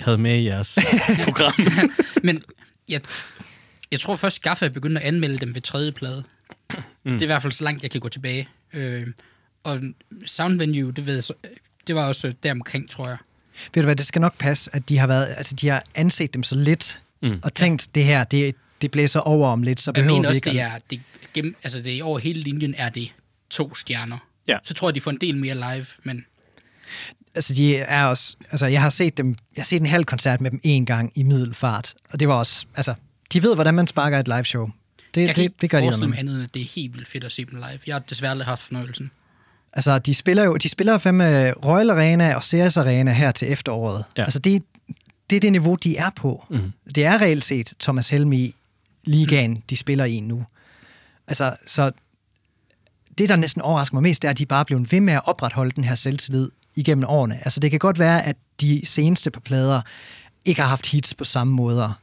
[0.00, 0.78] havde med i jeres
[1.24, 1.52] program.
[2.22, 2.42] Men
[2.88, 3.00] jeg,
[3.90, 6.24] jeg tror først, Gaffa begyndte at anmelde dem ved tredje plade.
[7.06, 7.12] Mm.
[7.12, 8.48] Det er i hvert fald så langt, jeg kan gå tilbage.
[8.72, 9.06] Øh,
[9.64, 9.80] og
[10.26, 11.32] Sound Venue, det, ved jeg, så,
[11.86, 13.16] det var også deromkring, tror jeg.
[13.74, 16.34] ved du hvad, det skal nok passe, at de har, været, altså, de har anset
[16.34, 17.38] dem så lidt, mm.
[17.42, 20.36] og tænkt, det her, det, det blæser over om lidt, så Jeg behøver mener vi
[20.36, 20.50] også, ikke...
[20.50, 21.00] det er, det,
[21.34, 23.12] gennem, altså det er over hele linjen er det
[23.50, 24.18] to stjerner.
[24.48, 24.58] Ja.
[24.62, 26.26] Så tror jeg, de får en del mere live, men
[27.34, 30.40] altså de er også, altså jeg har set dem, jeg har set en halv koncert
[30.40, 32.94] med dem en gang i middelfart, og det var også, altså,
[33.32, 34.70] de ved, hvordan man sparker et live show.
[35.16, 36.08] Det, jeg kan det, ikke det gør de forestille med.
[36.08, 37.78] mig andet, at det er helt vildt fedt at se dem live.
[37.86, 39.10] Jeg har desværre aldrig haft fornøjelsen.
[39.72, 44.04] Altså, de spiller jo, de spiller fandme Royal Arena og Ceres Arena her til efteråret.
[44.16, 44.22] Ja.
[44.22, 44.62] Altså, det,
[45.30, 46.46] det er det niveau, de er på.
[46.50, 46.72] Mm.
[46.94, 48.54] Det er reelt set Thomas Helmi
[49.04, 49.62] ligaen, mm.
[49.70, 50.46] de spiller i nu.
[51.26, 51.90] Altså, så
[53.18, 55.14] det, der næsten overrasker mig mest, det er, at de bare er blevet ved med
[55.14, 57.38] at opretholde den her selvtillid igennem årene.
[57.44, 59.80] Altså, det kan godt være, at de seneste par plader
[60.44, 62.00] ikke har haft hits på samme måder,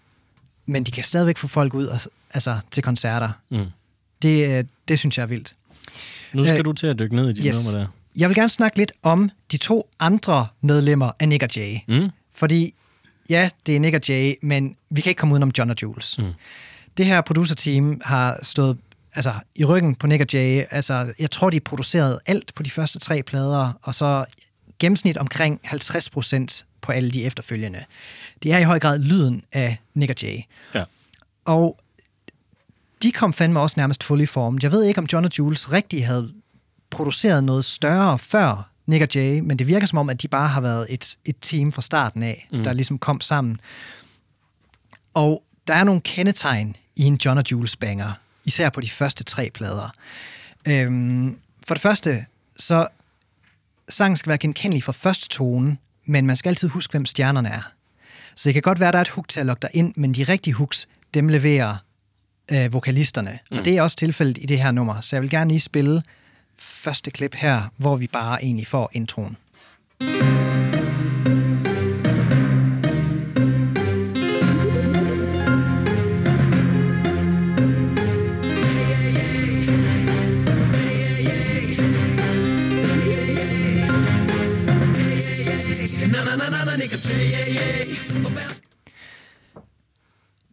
[0.65, 1.99] men de kan stadigvæk få folk ud og,
[2.33, 3.29] altså, til koncerter.
[3.49, 3.65] Mm.
[4.21, 5.53] Det, øh, det synes jeg er vildt.
[6.33, 7.73] Nu skal Øh, du til at dykke ned i de yes.
[7.73, 7.87] numre der.
[8.17, 11.77] Jeg vil gerne snakke lidt om de to andre medlemmer af Nick og Jay.
[11.87, 12.09] Mm.
[12.33, 12.73] Fordi,
[13.29, 16.17] ja, det er Nick og Jay, men vi kan ikke komme udenom John og Jules.
[16.17, 16.33] Mm.
[16.97, 18.77] Det her producerteam har stået
[19.15, 20.63] altså, i ryggen på Nick og Jay.
[20.71, 24.25] Altså, jeg tror, de producerede alt på de første tre plader, og så
[24.79, 27.83] gennemsnit omkring 50 procent på alle de efterfølgende.
[28.43, 30.37] Det er i høj grad lyden af Nick og Jay.
[30.75, 30.83] Ja.
[31.45, 31.79] Og
[33.03, 34.59] de kom fandme også nærmest fully formed.
[34.63, 36.33] Jeg ved ikke, om John og Jules rigtig havde
[36.89, 40.47] produceret noget større før Nick og Jay, men det virker som om, at de bare
[40.47, 42.63] har været et, et team fra starten af, mm.
[42.63, 43.59] der ligesom kom sammen.
[45.13, 48.11] Og der er nogle kendetegn i en John og Jules banger,
[48.45, 49.93] især på de første tre plader.
[50.67, 51.37] Øhm,
[51.67, 52.25] for det første,
[52.57, 52.87] så
[53.89, 57.71] sangen skal være genkendelig fra første tone, men man skal altid huske, hvem stjernerne er.
[58.35, 59.93] Så det kan godt være, at der er et hook til at lokke dig ind,
[59.95, 61.77] men de rigtige hooks, dem leverer
[62.51, 63.39] øh, vokalisterne.
[63.51, 63.57] Mm.
[63.57, 65.01] Og det er også tilfældet i det her nummer.
[65.01, 66.03] Så jeg vil gerne lige spille
[66.57, 69.37] første klip her, hvor vi bare egentlig får introen.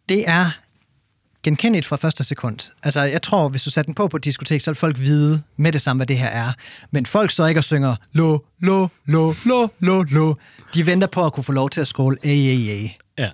[0.08, 0.60] Det er
[1.42, 2.72] genkendeligt fra første sekund.
[2.82, 5.42] Altså, jeg tror, hvis du satte den på på et diskotek, så vil folk vide
[5.56, 6.52] med det samme, hvad det her er.
[6.90, 10.34] Men folk står ikke og synger lo, lo, lo, lo, lo, lo.
[10.74, 12.88] De venter på at kunne få lov til at scrolle a, a, a.
[13.18, 13.30] Ja.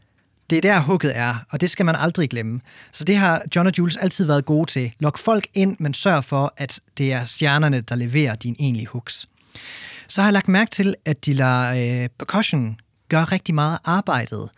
[0.51, 2.61] Det er der hooket er, og det skal man aldrig glemme.
[2.92, 4.92] Så det har John og Jules altid været gode til.
[4.99, 9.27] Lok folk ind, men sørg for, at det er stjernerne, der leverer dine egentlige hooks.
[10.09, 12.77] Så har jeg lagt mærke til, at de lader øh, percussion
[13.09, 14.51] gøre rigtig meget arbejdet.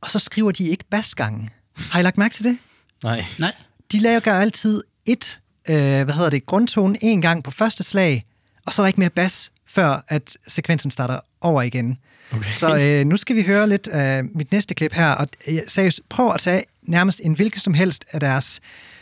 [0.00, 1.50] Og så skriver de ikke basgangen.
[1.90, 2.58] Har I lagt mærke til det?
[3.04, 3.24] Nej.
[3.38, 3.54] Nej.
[3.92, 8.24] De laver altid et, øh, hvad hedder det, grundtone en gang på første slag,
[8.66, 11.98] og så er der ikke mere bas, før at sekvensen starter over igen.
[12.32, 12.50] Okay.
[12.52, 16.00] Så øh, nu skal vi høre lidt af mit næste klip her, og øh, seriøst,
[16.08, 18.60] prøv at tage nærmest en hvilken som helst af deres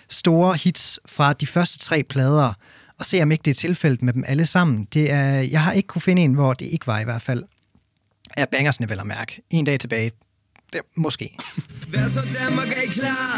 [0.09, 2.53] store hits fra de første tre plader,
[2.99, 4.85] og se om ikke det er tilfældet med dem alle sammen.
[4.95, 7.45] Det er, jeg har ikke kunne finde en, hvor det ikke var i hvert fald.
[8.37, 9.43] Er bangersne vel at mærke.
[9.51, 10.11] En dag tilbage.
[10.73, 11.27] Det, måske.
[11.93, 13.33] Hvad så Danmark er I klar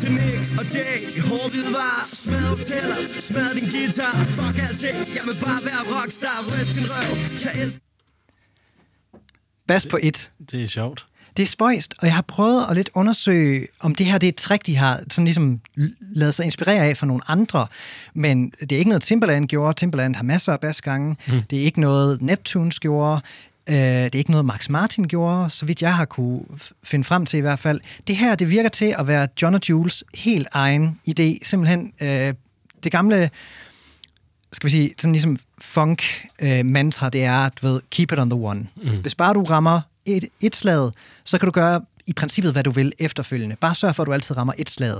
[0.00, 5.24] Til Nick og Jay i hårdhvid var Smad tæller, smad din guitar Fuck alting, jeg
[5.28, 7.10] vil bare være rockstar Rest din røv,
[7.44, 7.84] jeg elsker
[9.68, 10.28] Bas på et.
[10.50, 11.06] Det er sjovt.
[11.36, 14.28] Det er spøjst, og jeg har prøvet at lidt undersøge, om det her det er
[14.28, 15.60] et trick, de har sådan ligesom
[16.00, 17.66] lavet sig inspirere af fra nogle andre.
[18.14, 19.74] Men det er ikke noget, Timberland gjorde.
[19.78, 21.16] Timberland har masser af basgange.
[21.28, 21.42] Mm.
[21.50, 23.20] Det er ikke noget, Neptunes gjorde.
[23.68, 26.40] Øh, det er ikke noget, Max Martin gjorde, så vidt jeg har kunne
[26.84, 27.80] finde frem til i hvert fald.
[28.06, 31.38] Det her, det virker til at være John og Jules helt egen idé.
[31.42, 32.34] Simpelthen øh,
[32.84, 33.30] det gamle
[34.52, 38.40] skal vi sige, sådan ligesom funk-mantra, øh, det er, du ved, keep it on the
[38.40, 38.66] one.
[38.76, 39.00] Mm.
[39.02, 40.90] Hvis bare du rammer et, et slag,
[41.24, 43.56] så kan du gøre i princippet, hvad du vil efterfølgende.
[43.56, 44.96] Bare sørg for, at du altid rammer et slag.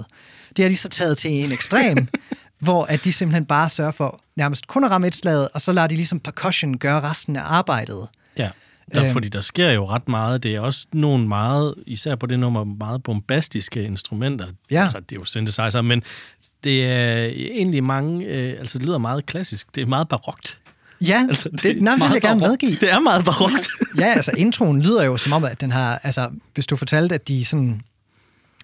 [0.57, 2.09] Det har de så taget til en ekstrem,
[2.61, 5.73] hvor at de simpelthen bare sørger for nærmest kun at ramme et slag, og så
[5.73, 8.09] lader de ligesom percussion gøre resten af arbejdet.
[8.39, 8.51] Ja.
[8.95, 9.13] Der, Øhm.
[9.13, 10.43] fordi der sker jo ret meget.
[10.43, 14.47] Det er også nogle meget, især på det nummer, meget bombastiske instrumenter.
[14.71, 14.83] Ja.
[14.83, 16.03] Altså, det er jo synthesizer, men
[16.65, 19.75] det er egentlig mange, øh, altså det lyder meget klassisk.
[19.75, 20.59] Det er meget barokt.
[21.01, 22.63] Ja, Altså, det det, nej, det vil jeg gerne barokt.
[22.63, 22.71] medgive.
[22.81, 23.69] Det er meget barokt.
[23.99, 27.29] Ja, altså introen lyder jo som om, at den har, altså hvis du fortalte, at
[27.29, 27.81] de sådan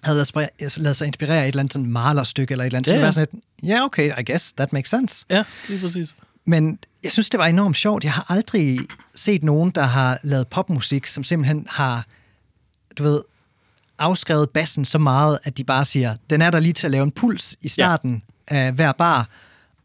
[0.03, 2.77] havde ladet sig- altså, sig inspirere af et eller andet sådan malerstykke eller et eller
[2.77, 3.11] andet, så Ja, det ja.
[3.11, 3.27] sådan
[3.63, 5.25] et, ja, okay, I guess that makes sense.
[5.29, 6.15] ja, lige præcis.
[6.45, 8.03] Men jeg synes, det var enormt sjovt.
[8.03, 8.79] Jeg har aldrig
[9.15, 12.05] set nogen, der har lavet popmusik, som simpelthen har,
[12.97, 13.21] du ved,
[13.99, 17.03] afskrevet bassen så meget, at de bare siger, den er der lige til at lave
[17.03, 18.55] en puls i starten ja.
[18.55, 19.29] af hver bar,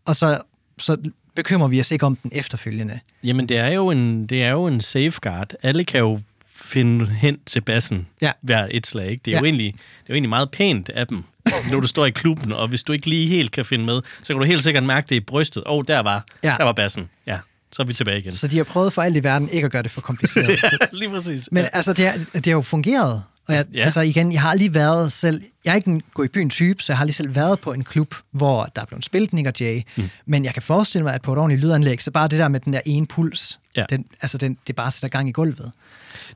[0.04, 0.40] og så,
[0.78, 0.96] så
[1.34, 3.00] bekymrer vi os ikke om den efterfølgende.
[3.24, 5.52] Jamen, det er jo en, det er jo en safeguard.
[5.62, 8.32] Alle kan jo finde hen til bassen Ja.
[8.40, 9.10] hver et slag.
[9.10, 9.22] Ikke?
[9.24, 9.38] Det, er Ja.
[9.40, 11.22] jo egentlig, det er jo egentlig meget pænt af dem,
[11.70, 14.26] når du står i klubben, og hvis du ikke lige helt kan finde med, så
[14.32, 15.62] kan du helt sikkert mærke det i brystet.
[15.66, 16.54] Åh, oh, der var, Ja.
[16.58, 17.08] der var bassen.
[17.26, 17.38] Ja,
[17.72, 18.32] så er vi tilbage igen.
[18.32, 20.58] Så de har prøvet for alt i verden ikke at gøre det for kompliceret.
[20.70, 21.48] Så lige præcis.
[21.52, 21.68] Men ja.
[21.72, 23.22] altså, det, er, det har jo fungeret.
[23.48, 23.78] Og jeg, Ja.
[23.78, 23.84] ja.
[23.84, 25.42] altså igen, jeg har aldrig været selv...
[25.64, 27.72] Jeg er ikke en gå i byen type, så jeg har aldrig selv været på
[27.72, 29.80] en klub, hvor der er blevet spillet Nick og Jay.
[29.96, 30.10] Mm.
[30.26, 32.60] Men jeg kan forestille mig, at på et ordentligt lydanlæg, så bare det der med
[32.60, 33.84] den der ene puls, Ja.
[33.90, 35.72] den, altså den, det bare sætter gang i gulvet.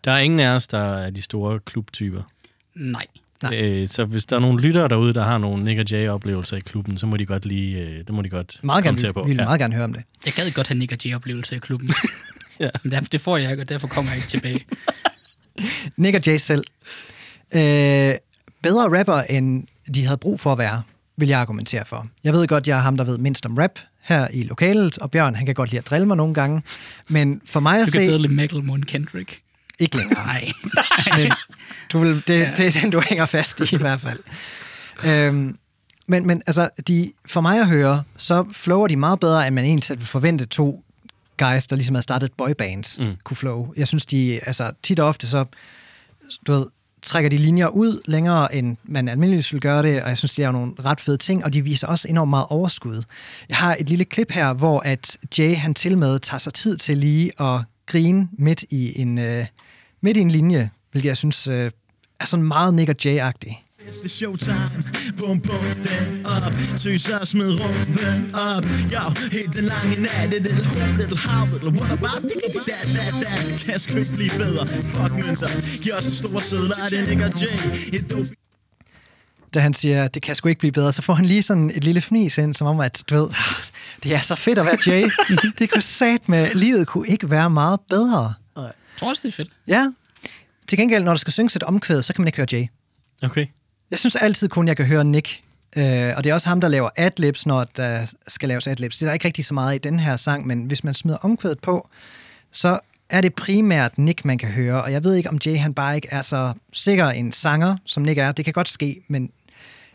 [0.05, 2.23] Der er ingen af os, der er de store klubtyper.
[2.75, 3.07] Nej.
[3.51, 3.61] Nej.
[3.63, 6.61] Øh, så hvis der er nogle lyttere derude, der har nogle Nick og Jay-oplevelser i
[6.61, 9.13] klubben, så må de godt lige, øh, det må de godt Meget komme gerne, til
[9.13, 9.23] på.
[9.23, 9.45] vi vil Ja.
[9.45, 10.03] meget gerne høre om det.
[10.27, 11.91] Jeg gad godt have Nick og Jay-oplevelse i klubben.
[12.61, 12.69] Ja.
[12.83, 14.65] Men derfor, det får jeg ikke, og derfor kommer jeg ikke tilbage.
[15.97, 16.65] Nick og Jay selv.
[17.55, 18.15] Øh,
[18.63, 20.83] bedre rapper, end de havde brug for at være,
[21.17, 22.07] vil jeg argumentere for.
[22.25, 25.11] Jeg ved godt, jeg er ham, der ved mindst om rap her i lokalet, og
[25.11, 26.63] Bjørn, han kan godt lide at drille mig nogle gange.
[27.09, 28.07] Men for mig at Du kan se...
[28.07, 29.41] bedre lide Macklemore end Kendrick.
[29.79, 30.27] Ikke længere.
[30.27, 30.53] Nej.
[31.19, 31.33] men
[31.93, 32.53] du vil, det, Ja.
[32.57, 34.19] det er den, du hænger fast i i hvert fald.
[35.05, 35.57] Øhm,
[36.07, 39.65] men, men altså, de, for mig at høre, så flower de meget bedre, end man
[39.65, 40.85] egentlig selv vil forvente to
[41.39, 43.17] guys, der ligesom havde startet et boyband, Mm.
[43.25, 43.73] kunne flow.
[43.77, 45.45] Jeg synes, de, altså tit og ofte så,
[46.47, 46.67] du ved,
[47.03, 50.43] trækker de linjer ud længere, end man almindeligvis vil gøre det, og jeg synes, de
[50.43, 53.03] er nogle ret fede ting, og de viser også enormt meget overskud.
[53.49, 56.77] Jeg har et lille klip her, hvor at Jay, han til med tager sig tid
[56.77, 59.47] til lige at grine midt i en, øh,
[60.05, 61.71] midt i en linje, hvilket jeg synes øh,
[62.21, 63.53] er sådan meget Nick og Jay-agtig.
[63.79, 64.69] Det er showtime,
[65.19, 66.55] bum bum den op.
[66.77, 68.65] Tøser og smid rumpen op.
[68.95, 72.21] Yo, helt den lange nat Et little home, little how, little what about?
[72.69, 74.67] That, that, that, kan sgu ikke blive bedre.
[74.67, 75.49] Fuck mønter,
[75.83, 77.57] giv os en stor sædler Det er Nick og Jay,
[77.97, 78.31] et dope
[79.55, 81.85] Da han siger, det kan sgu ikke blive bedre, så får han lige sådan et
[81.85, 83.29] lille fnis ind, som om, at du ved,
[84.03, 85.11] det er så fedt at være Jay.
[85.59, 88.35] det kunne sat med, livet kunne ikke være meget bedre.
[88.95, 89.51] Jeg tror også, det er fedt.
[89.67, 89.93] Ja.
[90.69, 92.67] Til gengæld, når der skal synges et omkvæd, så kan man ikke høre Jay.
[93.23, 93.47] Okay.
[93.91, 95.43] Jeg synes altid kun, jeg kan høre Nick.
[95.77, 98.97] Øh, og det er også ham, der laver adlibs, når der skal laves adlibs.
[98.97, 101.19] Det er der ikke rigtig så meget i den her sang, men hvis man smider
[101.19, 101.89] omkvædet på,
[102.53, 102.79] så
[103.11, 104.83] er det primært Nick, man kan høre.
[104.83, 108.03] Og jeg ved ikke, om Jay han bare ikke er så sikker en sanger, som
[108.03, 108.33] Nick er.
[108.33, 109.31] Det kan godt ske, men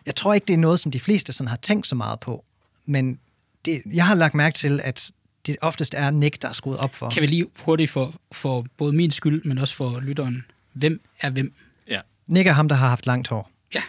[0.06, 2.44] jeg tror ikke, det er noget, som de fleste sådan har tænkt så meget på.
[2.86, 3.20] Men
[3.66, 5.12] det, jeg har lagt mærke til, at
[5.50, 7.10] det oftest er Nick, der er skruet op for.
[7.10, 10.46] Kan vi lige hurtigt for, for både min skyld, men også for lytteren.
[10.74, 11.54] Hvem er hvem?
[11.88, 12.00] Ja.
[12.28, 13.52] Nick er ham, der har haft langt hår.
[13.74, 13.82] Ja,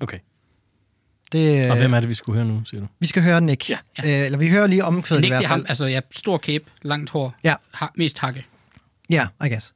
[0.00, 0.18] Okay.
[1.32, 2.86] Det, Og hvem er det, vi skulle høre nu, siger du?
[3.00, 3.70] Vi skal høre Nick.
[3.70, 5.60] Ja, Øh, eller vi hører lige omkvædet i Nick, det hvert er fald.
[5.60, 5.66] ham.
[5.68, 8.46] Altså, ja, stor kæbe, langt hår, Ja, ha, mest hakke.
[9.10, 9.74] ja, I guess.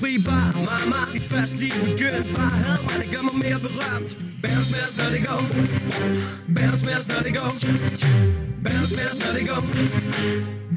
[0.00, 4.10] Fri bar, mama, vi først lige begyndt Bare had mig, det gør mig mere berømt
[4.42, 5.40] Bære smager, når det går
[6.56, 9.62] Bære smager, når det går Går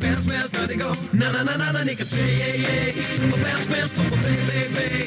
[0.02, 3.40] Bære smager, når det går Na na na na na, nikker til, yeah yeah Og
[3.46, 4.98] bære smager, på bag bag bag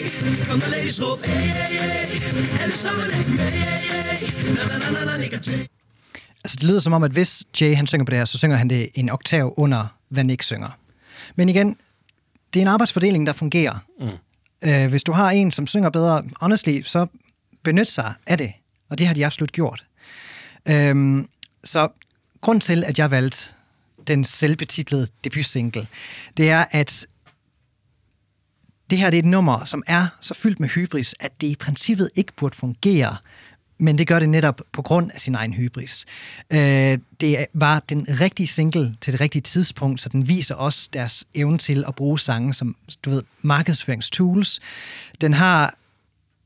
[0.49, 4.77] Kom der ladies råb, hey hey hey Alle sammen er med, yeah yeah Na na
[4.83, 5.68] na na na, nikker til
[6.45, 8.57] Altså, det lyder som om, at hvis Jay han synger på det her, så synger
[8.57, 10.68] han det en oktav under, hvad Nick synger.
[11.37, 11.77] Men igen,
[12.55, 13.79] det er en arbejdsfordeling, der fungerer.
[14.01, 14.68] Mm.
[14.71, 17.07] Øh, hvis du har en, som synger bedre, honestly, så
[17.64, 18.53] benyt sig af det.
[18.90, 19.85] Og det har de absolut gjort.
[20.68, 21.29] Øhm,
[21.64, 21.88] så
[22.42, 23.48] grund til, at jeg valgte
[24.07, 25.87] den selvbetitlede debutsingle,
[26.37, 27.07] det er, at
[28.90, 31.57] det her det er et nummer, som er så fyldt med hybris, at det i
[31.57, 33.16] princippet ikke burde fungere,
[33.78, 36.07] men det gør det netop på grund af sin egen hybris.
[36.50, 41.24] Øh, det var den rigtige single til det rigtige tidspunkt, så den viser også deres
[41.35, 44.61] evne til at bruge sange som, du ved, markedsføringstools.
[45.20, 45.74] Den har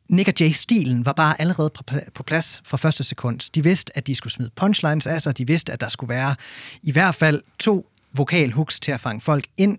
[0.08, 1.70] Nick og Jay-stilen var bare allerede
[2.14, 3.50] på, plads fra første sekund.
[3.54, 5.38] De vidste, at de skulle smide punchlines af sig.
[5.38, 6.34] De vidste, at der skulle være
[6.82, 9.78] i hvert fald to vokalhooks til at fange folk ind.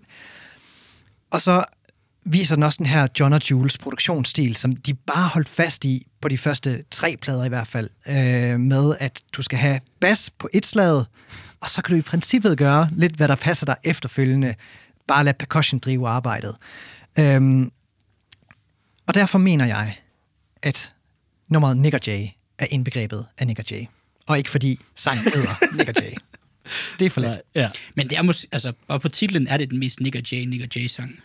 [1.30, 1.64] Og så
[2.24, 6.06] viser den også den her John og Jules produktionsstil, som de bare holdt fast i
[6.20, 10.30] på de første tre plader i hvert fald, øh, med at du skal have bas
[10.30, 11.04] på et slag,
[11.60, 14.54] og så kan du i princippet gøre lidt, hvad der passer dig efterfølgende.
[15.08, 16.56] Bare lad percussion drive arbejdet.
[17.18, 17.70] Øhm,
[19.06, 19.96] og derfor mener jeg,
[20.62, 20.92] at
[21.48, 22.26] nummeret Nick Jay
[22.58, 23.84] er indbegrebet af Nick og Jay.
[24.26, 26.12] Og ikke fordi sangen hedder Nick Jay.
[26.98, 27.32] Det er for lidt.
[27.32, 27.70] Nej, ja.
[27.96, 30.62] Men det er måske, altså, bare på titlen er det den mest Nick Jay, Nick
[30.62, 31.22] og Jay-sang.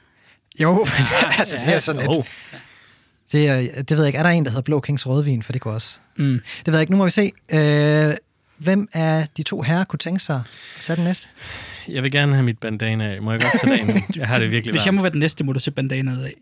[0.59, 1.05] Jo, men
[1.39, 2.27] altså, det er sådan lidt...
[3.31, 4.17] Det, er, det ved jeg ikke.
[4.17, 5.43] Er der en, der hedder Blå Kings Rødvin?
[5.43, 5.99] For det kunne også.
[6.15, 6.41] Mm.
[6.57, 6.91] Det ved jeg ikke.
[6.91, 7.31] Nu må vi se.
[7.51, 8.13] Øh,
[8.57, 11.27] hvem af de to herrer kunne tænke sig at tage den næste?
[11.87, 13.21] Jeg vil gerne have mit bandana af.
[13.21, 14.01] Må jeg godt tage det af nu?
[14.15, 16.33] Jeg har det virkelig Hvis jeg må være den næste, må du se bandanaet af.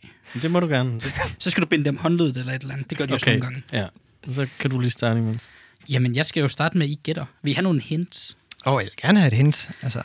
[0.41, 1.01] Det må du gerne.
[1.39, 2.89] Så skal du binde dem håndledet eller et eller andet.
[2.89, 3.87] Det gør de også Okay, nogle gange.
[4.27, 4.33] ja.
[4.33, 5.49] Så kan du lige starte imens.
[5.89, 7.25] Jamen, jeg skal jo starte med, at I gætter.
[7.43, 8.37] Vi har nogle hints.
[8.65, 9.69] Åh, oh, jeg vil gerne have et hint.
[9.81, 10.01] Altså,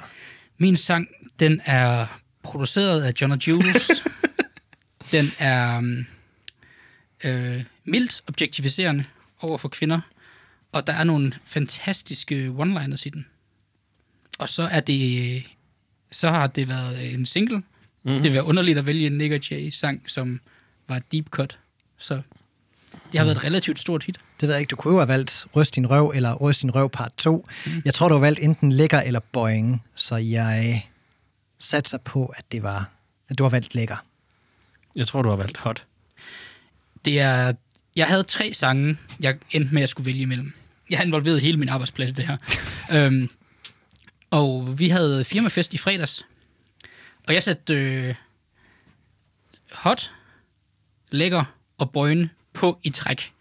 [0.58, 1.08] Min sang,
[1.40, 2.06] den er
[2.42, 3.90] produceret af John Jules.
[5.12, 6.06] den er um,
[7.24, 9.04] øh, mildt objektificerende
[9.40, 10.00] over for kvinder.
[10.72, 13.26] Og der er nogle fantastiske one-liners i den.
[14.38, 15.42] Og så er det
[16.10, 17.56] så har det været en single.
[17.56, 18.22] Mm-hmm.
[18.22, 20.40] Det være underligt at vælge en Nick og Jay-sang, som
[20.88, 21.58] var deep cut.
[21.98, 22.22] Så
[23.12, 24.18] det har været et relativt stort hit.
[24.40, 24.70] det ved jeg ikke.
[24.70, 27.48] Du kunne jo have valgt Røst din røv eller Røst din røv part 2.
[27.66, 27.82] Mm.
[27.84, 29.82] Jeg tror, du har valgt enten lækker eller boing.
[29.94, 30.86] Så jeg
[31.58, 32.90] satser på, at det var
[33.28, 33.96] at du har valgt lækker.
[34.96, 35.84] Jeg tror, du har valgt hot.
[37.04, 37.52] Det er...
[37.96, 40.52] Jeg havde tre sange, jeg endte med at skulle vælge imellem.
[40.90, 42.36] Jeg har involveret hele min arbejdsplads i det her.
[43.06, 43.30] øhm,
[44.30, 46.26] og vi havde firmafest i fredags.
[47.26, 48.14] Og jeg satte øh,
[49.72, 50.12] hot,
[51.10, 51.44] lækker
[51.78, 53.32] og bøjen på i træk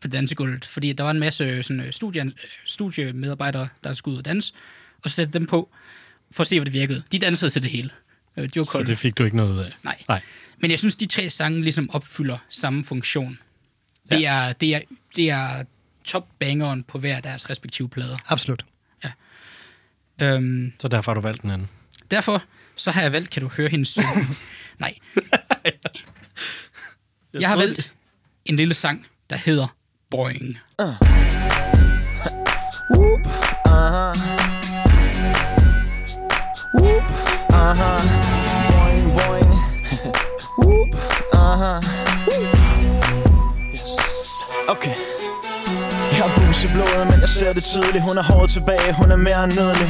[0.00, 0.64] på dansegulvet.
[0.64, 2.32] Fordi der var en masse sådan, øh, studie,
[2.64, 4.54] studiemedarbejdere, der skulle ud og danse.
[5.04, 5.70] Og så satte dem på
[6.30, 7.02] for at se, hvad det virkede.
[7.12, 7.90] De dansede til det hele.
[8.36, 9.72] Øh, de var Så det fik du ikke noget ud af.
[9.82, 10.02] Nej.
[10.08, 10.22] Nej.
[10.58, 13.38] Men jeg synes, de tre sange ligesom opfylder samme funktion.
[14.10, 14.80] Det, er, det, er,
[15.16, 15.64] det er
[16.04, 18.16] top-bangeren på hver deres respektive plader.
[18.28, 18.64] Absolut.
[20.20, 21.68] Øhm, så derfor har du valgt den anden?
[22.10, 22.42] Derfor
[22.76, 24.06] så har jeg valgt, kan du høre hendes solo?
[24.78, 24.94] Nej.
[25.34, 25.72] jeg,
[27.40, 27.92] jeg har valgt
[28.44, 29.66] en lille sang, der hedder
[30.10, 30.58] Boing.
[30.82, 30.86] Uh.
[32.90, 33.26] Whoop,
[33.66, 34.14] uh-huh.
[36.74, 37.02] Whoop,
[37.50, 38.00] uh-huh.
[38.70, 39.52] Boing, boing.
[40.58, 40.94] Whoop,
[41.32, 41.80] uh-huh.
[43.72, 44.42] Yes.
[44.68, 45.09] Okay
[46.50, 48.02] mus i blodet, men jeg ser det tydeligt.
[48.08, 49.88] Hun har håret tilbage, hun er mere end nydelig.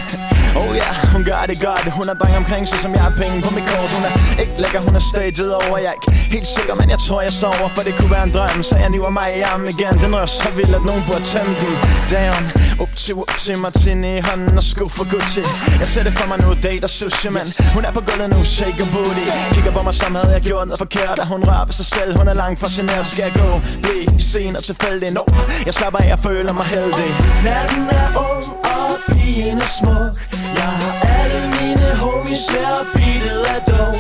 [0.57, 1.93] Oh ja, yeah, hun gør det godt.
[1.99, 3.91] Hun har dreng omkring sig, som jeg har penge på mit kort.
[3.97, 5.79] Hun er ikke lækker, hun er staged over.
[5.79, 8.33] Jeg er ikke helt sikker, men jeg tror jeg sover For det kunne være en
[8.35, 9.95] drøm, så jeg niver mig i armen igen.
[10.03, 11.75] Den rører så vild, at nogen burde tænde den.
[12.13, 12.43] Down,
[12.83, 15.43] up til, up til Martini i hånden og sko for Gucci.
[15.81, 18.45] Jeg ser det for mig nu, date og sushi, men Hun er på gulvet nu,
[18.45, 19.27] shake and booty.
[19.55, 22.19] Kigger på mig, som havde jeg gjort noget forkert Og hun rører ved sig selv,
[22.19, 23.49] hun er langt fra generet Skal jeg gå,
[23.83, 25.11] blive sen og tilfældig?
[25.13, 25.25] No,
[25.67, 27.11] jeg slapper af, jeg føler mig heldig.
[27.45, 30.15] Natten er ung, og pigen er smuk
[30.61, 33.95] Jeg har alle mine homies her beatet af dog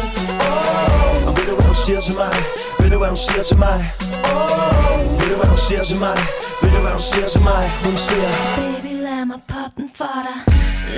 [0.49, 1.27] oh.
[1.29, 2.35] Og ved du hvad hun siger til mig?
[2.81, 3.81] Ved du hvad hun siger til mig?
[4.35, 5.21] Oh.
[5.21, 6.19] Ved du hvad hun siger til mig?
[6.63, 7.65] Ved du hvad hun siger til mig?
[7.85, 10.39] Hun siger Baby, lad mig poppe den for dig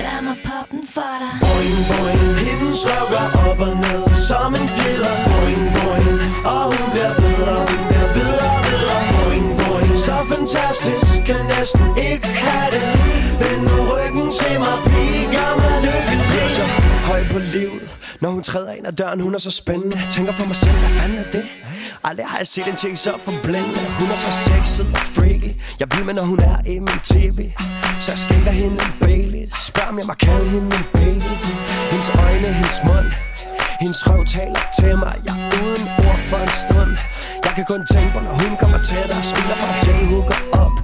[0.01, 4.51] Lad mig poppe den for dig Boing, boing Hendes røv går op og ned som
[4.59, 6.19] en fjeder Boing, boing
[6.53, 12.27] Og hun bliver bedre, hun bliver bedre, bedre Boing, boing Så fantastisk, kan næsten ikke
[12.45, 12.72] have
[18.23, 19.97] Når hun træder ind ad døren, hun er så spændende.
[19.97, 21.45] Jeg tænker for mig selv, hvad fanden er det?
[22.03, 25.51] Aldrig har jeg set en ting så forblændende Hun er så sexet og freaky.
[25.79, 27.39] Jeg vil med, når hun er i min tv
[28.03, 29.43] Så jeg skænker hende en Bailey.
[29.69, 31.33] Spørg om jeg må kalde hende en baby.
[31.91, 33.09] Hendes øjne, hendes mund
[33.83, 35.15] Hendes røv taler til mig.
[35.27, 36.91] Jeg er uden ord for en stund.
[37.57, 40.75] Jeg kan kun tænke på, når hun kommer tættere Smiler fra til hun går op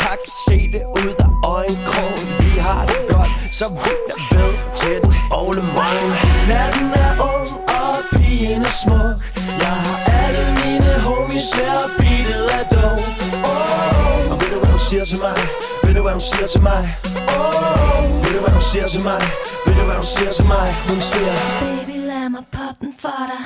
[0.00, 4.52] Jeg kan se det ud af øjenkrogen Vi har det godt, så vidt jeg ved
[4.80, 6.12] Til den ole morgen
[6.50, 9.18] Natten er ung, og pigen er smuk
[9.64, 12.98] Jeg har alle mine homies her beatet af dog
[13.50, 14.30] oh.
[14.32, 15.38] Og ved du hvad hun siger til mig?
[15.84, 16.82] Ved du hvad hun siger til mig?
[17.38, 18.02] Oh.
[18.22, 19.22] Ved du hvad hun siger til mig?
[19.66, 20.68] Ved du hvad hun siger til mig?
[20.88, 21.95] Hun siger Baby,
[22.26, 23.42] lad mig poppe den for dig.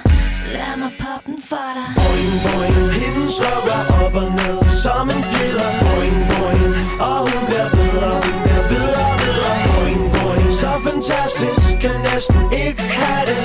[0.52, 1.88] Lad mig poppe den for dig.
[1.98, 2.90] Boing, boing.
[3.02, 6.74] Hendes røv går op og ned som en fjeder Boing, boing.
[7.08, 8.49] Og hun bliver bedre, hun bliver
[10.52, 13.38] så fantastisk, kan næsten ikke have det.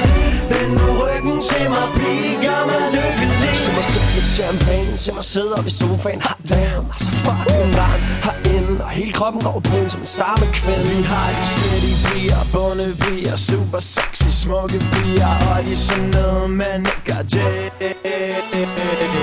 [0.49, 5.11] Vend nu ryggen til mig, pige, gør mig lykkelig Se mig sidde lidt champagne Se
[5.17, 6.21] mig sidde op i sofaen.
[6.27, 10.35] Hot damn, altså fucking varm Herinde, og hele kroppen går på en som en star
[10.41, 15.71] med kvinde Vi har de city piger, bunde piger Super sexy, smukke piger Og de
[15.71, 17.25] er sådan noget, man ikke har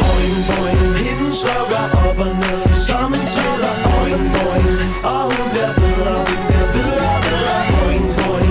[0.03, 0.81] Boing, boing.
[1.05, 1.65] Hendes går
[2.09, 4.81] op og ned Som en tøller Boing, boing.
[5.13, 6.52] Og hun bliver bedre,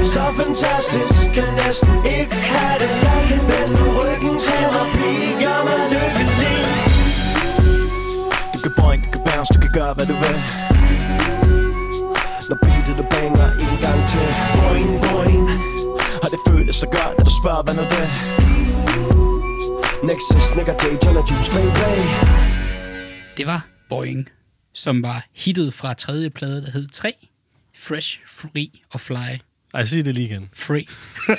[0.03, 2.91] så fantastisk, kan næsten ikke have det
[3.49, 4.87] Vend nu ryggen til mig,
[5.43, 6.57] gør mig lykkelig.
[8.53, 10.37] Du kan boing, du kan bounce, du kan gøre hvad du vil.
[12.49, 14.27] Når beatet du banger en gang til.
[14.57, 15.43] Boing, boing.
[16.23, 18.07] Har det føles så godt, at du spørger, hvad nu det?
[20.09, 21.85] Nexus, Nick og J, John og Juice, baby.
[23.37, 24.29] Det var Boing,
[24.73, 27.13] som var hittet fra tredje plade, der hed 3.
[27.75, 29.50] Fresh, Free og Fly.
[29.73, 30.49] Ej, sig det lige igen.
[30.53, 30.85] Free.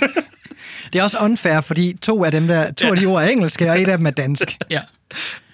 [0.92, 3.70] Det er også unfair, fordi to af dem der, to af de ord er engelske,
[3.70, 4.58] og et af dem er dansk.
[4.70, 4.80] Ja.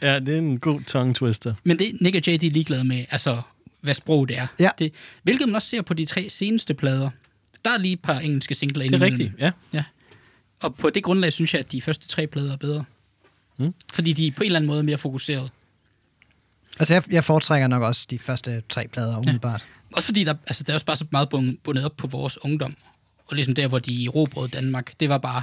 [0.03, 1.55] Ja, det er en god tongue twister.
[1.65, 3.43] Men det Nick og de er ligeglade med, altså,
[3.81, 4.47] hvad sprog det er.
[4.59, 4.69] Ja.
[4.79, 7.11] Det, hvilket man også ser på de tre seneste plader.
[7.65, 9.51] Der er lige et par engelske singler Det er rigtigt, ja.
[9.75, 9.85] Ja.
[10.61, 12.85] Og på det grundlag synes jeg, at de første tre plader er bedre.
[13.57, 13.75] Mm.
[13.95, 15.51] Fordi de er på en eller anden måde mere fokuseret.
[16.79, 19.67] Altså, jeg, jeg foretrækker nok også de første tre plader, umiddelbart.
[19.93, 22.45] Også fordi der, altså, der er også bare så meget bun- bundet op på vores
[22.45, 22.77] ungdom.
[23.27, 25.43] Og ligesom der, hvor de erobrede Danmark, det var bare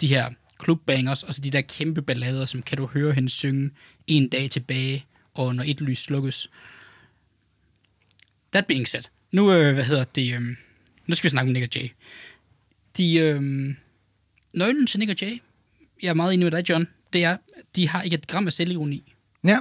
[0.00, 3.70] de her klubbangers, og så de der kæmpe ballader, som kan du høre hende synge
[4.06, 5.04] en dag tilbage,
[5.34, 6.50] og når et lys slukkes.
[8.52, 9.02] That being said.
[9.32, 10.40] Nu, øh, hvad hedder det, øh,
[11.06, 11.88] nu skal vi snakke om Nick og Jay.
[12.96, 13.74] De, øh,
[14.52, 15.42] nøglen til Nick og Jay,
[16.02, 17.36] jeg er meget enig med dig, John, det er,
[17.76, 19.12] de har ikke et gram af selvironi
[19.44, 19.58] Ja,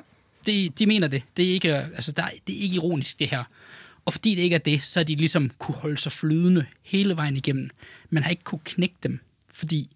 [0.47, 1.23] de, de mener det.
[1.37, 3.43] Det er, ikke, altså, der, det er ikke ironisk, det her.
[4.05, 7.17] Og fordi det ikke er det, så har de ligesom kunne holde sig flydende hele
[7.17, 7.69] vejen igennem.
[8.09, 9.19] Man har ikke kunne knække dem,
[9.51, 9.89] fordi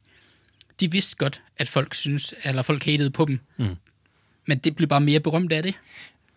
[0.80, 3.40] de vidste godt, at folk synes, eller folk hatede på dem.
[3.58, 3.76] Mm.
[4.48, 5.76] Men det blev bare mere berømt af det.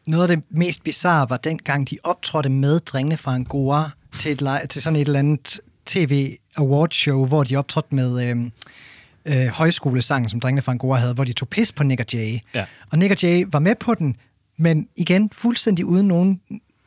[0.06, 4.70] noget af det mest bizarre var dengang, de optrådte med drengene fra Angora til, et,
[4.70, 8.36] til sådan et eller andet tv awardshow, hvor de optrådte med øh,
[9.24, 12.38] øh, højskolesangen, som drengene fra Angora havde, hvor de tog pis på Nick og Jay.
[12.54, 12.64] Ja.
[12.90, 14.16] Og Nick og Jay var med på den,
[14.56, 16.40] men igen, fuldstændig uden nogen,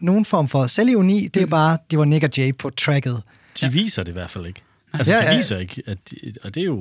[0.05, 1.27] nogen form for selvironi.
[1.27, 3.23] Det er bare, det var Nick og Jay på tracket.
[3.61, 4.61] De viser det i hvert fald ikke.
[4.93, 5.35] Altså, Ja, de ja.
[5.37, 6.77] viser ikke, at de, og det er jo...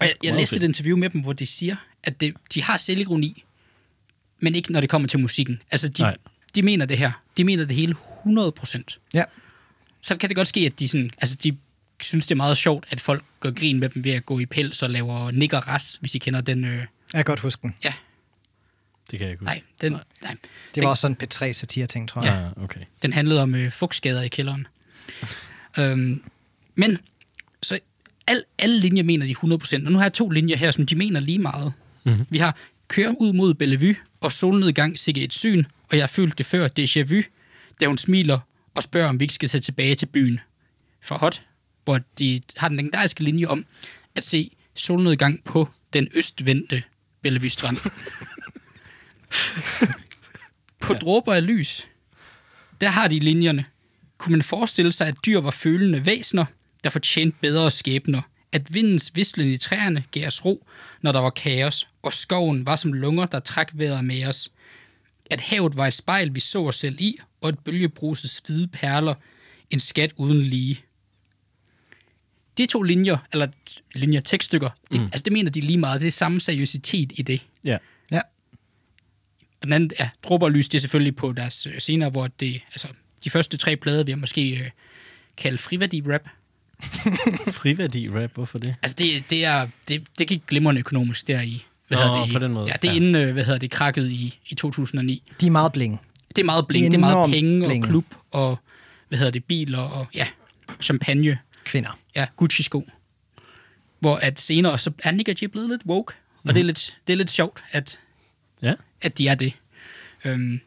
[0.00, 0.64] Og jeg, jeg læste fedt.
[0.64, 3.44] et interview med dem, hvor de siger, at det, de har selvironi,
[4.40, 5.62] men ikke når det kommer til musikken.
[5.70, 6.16] Altså, de, Nej.
[6.54, 7.12] de mener det her.
[7.36, 8.98] De mener det hele 100 procent.
[9.14, 9.24] Ja.
[10.00, 11.56] så kan det godt ske, at de, sådan, altså de
[12.00, 14.46] synes, det er meget sjovt, at folk gør grin med dem ved at gå i
[14.46, 16.64] pels og laver nikker ras, hvis I kender den.
[16.64, 17.74] Øh, Jeg kan godt huske den.
[17.84, 17.92] ja,
[19.12, 19.44] Det kan jeg ikke.
[19.44, 20.00] Nej, den, nej.
[20.22, 20.38] Det
[20.74, 22.52] Den- var også sådan en P3-satire-ting, tror jeg.
[22.56, 22.80] Ah, okay.
[23.02, 24.66] Den handlede om øh, fugtskader i kælderen.
[25.78, 26.22] øhm,
[26.74, 26.98] men,
[27.62, 27.78] så
[28.26, 29.32] al, alle linjer mener de
[29.82, 31.72] 100%, og nu har jeg to linjer her, som de mener lige meget.
[32.04, 32.26] Mm-hmm.
[32.30, 32.56] Vi har
[32.88, 36.68] Kør ud mod Bellevue, og solnedgang sikke et syn, og jeg har følt det før
[36.80, 37.22] déjà vu,
[37.80, 38.38] da hun smiler
[38.74, 40.40] og spørger, om vi ikke skal tage tilbage til byen.
[41.02, 41.42] For hot,
[41.84, 43.66] hvor de har den legendariske linje om
[44.14, 46.82] at se solnedgang på den østvendte
[47.22, 47.76] Bellevue Strand.
[50.80, 51.88] på dråber af lys,
[52.80, 53.64] der har de linjerne.
[54.18, 56.44] Kunne man forestille sig, at dyr var følende væsener,
[56.84, 58.22] der fortjente bedre skæbner?
[58.52, 60.66] At vindens vislen i træerne gav os ro,
[61.02, 64.52] når der var kaos, og skoven var som lunger, der trak vejret med os.
[65.30, 69.14] At havet var et spejl, vi så os selv i, og et bølgebruses hvide perler,
[69.70, 70.80] en skat uden lige.
[72.58, 73.46] De to linjer, eller
[73.94, 75.06] linjer tekststykker, det, mm.
[75.06, 76.00] altså det mener de lige meget.
[76.00, 77.46] Det er samme seriøsitet i det.
[77.64, 77.78] Ja.
[79.62, 82.60] Og den anden, ja, Dråber Lys, det er selvfølgelig på deres øh, scener, hvor det,
[82.70, 82.88] altså,
[83.24, 84.70] de første tre plader vil jeg måske øh,
[85.36, 86.28] kalde friværdi-rap.
[87.60, 88.74] Friværdi rap, hvorfor det?
[88.82, 92.32] Altså, det, det, er, det, det gik glimrende økonomisk der i, hvad Nå, det, i-
[92.32, 92.96] på den måde, Ja, det er ja.
[92.96, 95.22] inden, øh, hvad hedder det, krakket i, i 2009.
[95.40, 96.00] De er meget bling.
[96.36, 97.84] Det er meget bling, Det det er er, meget penge bling.
[97.84, 98.58] og klub og,
[99.08, 100.26] hvad hedder det, biler og, ja,
[100.82, 101.38] champagne.
[101.64, 101.98] Kvinder.
[102.16, 102.88] Ja, Gucci-sko.
[104.00, 106.14] Hvor at senere, så er Nick og Jay blevet lidt woke.
[106.34, 106.54] Og Mhm.
[106.54, 107.98] det, er lidt, det er lidt sjovt, at,
[108.62, 108.74] Ja.
[109.02, 109.52] At de er det.
[110.24, 110.60] Øhm.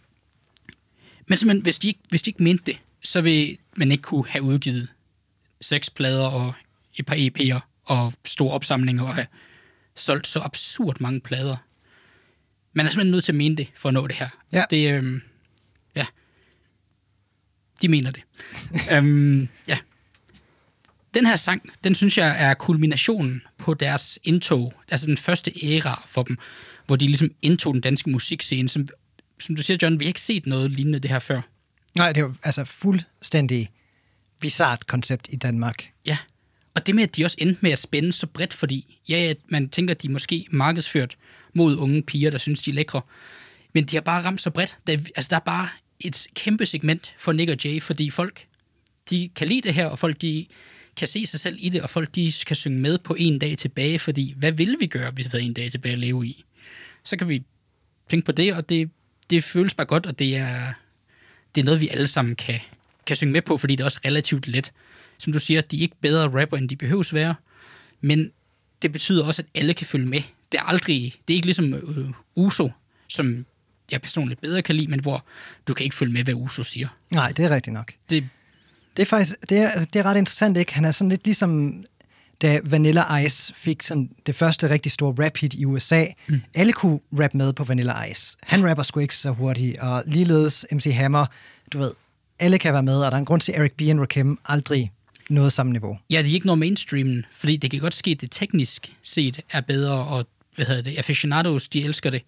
[1.28, 4.28] Men simpelthen, hvis de, ikke, hvis de ikke mente det, så vil man ikke kunne
[4.28, 4.88] have udgivet
[5.62, 6.54] seks plader og
[6.96, 9.28] et par EP'er og store opsamlinger og have
[9.96, 11.58] solgt så absurd mange plader.
[12.74, 14.30] Man er simpelthen nødt til at mene det for at nå det her.
[14.52, 14.64] Ja.
[14.70, 15.22] Det, øhm,
[15.96, 16.06] ja.
[17.82, 18.24] De mener det.
[18.94, 19.78] øhm, ja.
[21.14, 26.04] Den her sang, den synes jeg er kulminationen på deres indtog, altså den første æra
[26.08, 26.38] for dem,
[26.88, 28.70] hvor de ligesom indtog den danske musikscene.
[28.70, 28.88] Som,
[29.40, 31.42] som du siger, John, vi har ikke set noget lignende det her før.
[31.96, 33.70] Nej, det er jo altså fuldstændig
[34.42, 35.90] bizart koncept i Danmark.
[36.06, 36.18] Ja,
[36.76, 39.70] og det med, at de også endte med at spænde så bredt, fordi ja, man
[39.70, 41.16] tænker, at de er måske markedsført
[41.54, 43.02] mod unge piger, der synes, de er lækre.
[43.74, 44.78] Men de har bare ramt så bredt.
[44.88, 45.70] Der, er- altså, der er bare
[46.00, 48.46] et kæmpe segment for Nick og Jay, fordi folk,
[49.10, 50.46] de kan lide det her, og folk, de
[50.98, 53.58] kan se sig selv i det, og folk, de kan synge med på en dag
[53.58, 56.44] tilbage, fordi hvad vil vi gøre, hvis vi havde en dag tilbage at leve i?
[57.06, 57.44] Så kan vi
[58.10, 58.90] tænke på det, og det,
[59.30, 60.74] det føles bare godt, og det er,
[61.56, 62.60] det er noget, vi alle sammen kan,
[63.06, 64.72] kan synge med på, fordi det er også relativt let.
[65.18, 67.36] Som du siger, de er ikke bedre rapper, end de behøves være,
[68.02, 68.32] men
[68.82, 70.22] det betyder også, at alle kan følge med.
[70.52, 72.72] Det er aldrig, det er ikke ligesom øh, Uso,
[73.08, 73.46] som
[73.92, 75.26] jeg personligt bedre kan lide, men hvor
[75.68, 76.88] du kan ikke følge med, hvad Uso siger.
[77.10, 77.94] Nej, det er rigtigt nok.
[78.10, 78.30] Det,
[78.98, 80.74] Det er faktisk det er, det er ret interessant, ikke?
[80.74, 81.84] Han er sådan lidt ligesom,
[82.42, 86.06] da Vanilla Ice fik sådan det første rigtig store rap-hit i USA.
[86.30, 86.42] Mm.
[86.54, 88.38] Alle kunne rap med på Vanilla Ice.
[88.44, 91.26] Han rapper sgu ikke så hurtigt, og ligeledes MC Hammer,
[91.74, 91.92] du ved,
[92.40, 93.82] alle kan være med, og der er en grund til, at Eric B.
[93.82, 94.92] og Rakim aldrig
[95.30, 95.98] nåede samme niveau.
[96.10, 99.40] ja, de er ikke noget mainstreamen, fordi det kan godt ske, at det teknisk set
[99.52, 100.26] er bedre, og
[100.56, 102.22] hvad hedder det, aficionados, de elsker det.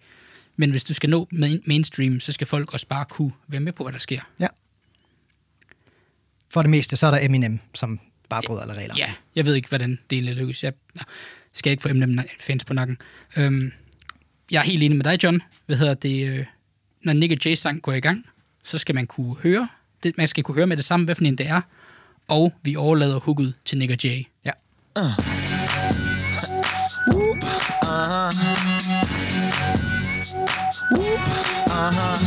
[0.56, 3.72] Men hvis du skal nå main- mainstream, så skal folk også bare kunne være med
[3.72, 4.20] på, hvad der sker.
[4.40, 4.46] Ja.
[6.52, 8.94] For det meste, så er der Eminem, som bare bryder alle regler.
[8.98, 10.64] Ja, jeg ved ikke, hvordan det egentlig lykkes.
[10.64, 10.72] Jeg
[11.52, 12.98] skal ikke få Eminem-fans på nakken.
[13.36, 13.72] Øhm,
[14.50, 15.42] jeg er helt enig med dig, John.
[15.66, 16.28] Hvad hedder det?
[16.28, 16.46] Øh,
[17.02, 18.26] når Nick og Jay-sang går i gang,
[18.64, 19.68] så skal man kunne høre.
[20.02, 21.60] Det, man skal kunne høre med det samme, hvad for en det er.
[22.28, 24.26] Og vi overlader hooket til Nick og Jay.
[24.46, 24.50] ja.
[27.08, 27.36] Whoop,
[27.82, 28.32] uh-huh.
[30.92, 31.20] Whoop,
[31.66, 32.18] uh-huh.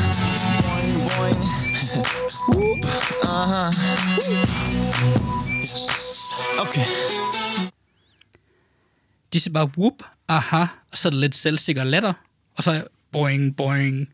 [0.61, 1.41] Boing, boing.
[2.47, 2.85] Whoop,
[3.23, 4.10] uh-huh.
[6.71, 6.85] Okay.
[9.33, 12.13] De siger bare whoop, aha, og så er der lidt selvsikker latter,
[12.57, 14.09] og så boing, boing.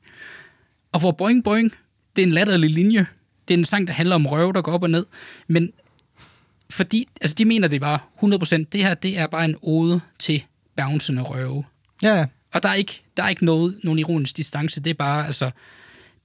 [0.92, 1.74] Og hvor boing, boing,
[2.16, 3.06] det er en latterlig linje.
[3.48, 5.06] Det er en sang, der handler om røv, der går op og ned.
[5.48, 5.74] Men
[6.70, 10.44] fordi, altså de mener det bare 100%, det her, det er bare en ode til
[10.76, 11.66] bouncende røve.
[12.02, 12.26] Ja, ja.
[12.54, 15.52] Og der er ikke, der er ikke noget, nogen ironisk distance, det er bare, altså,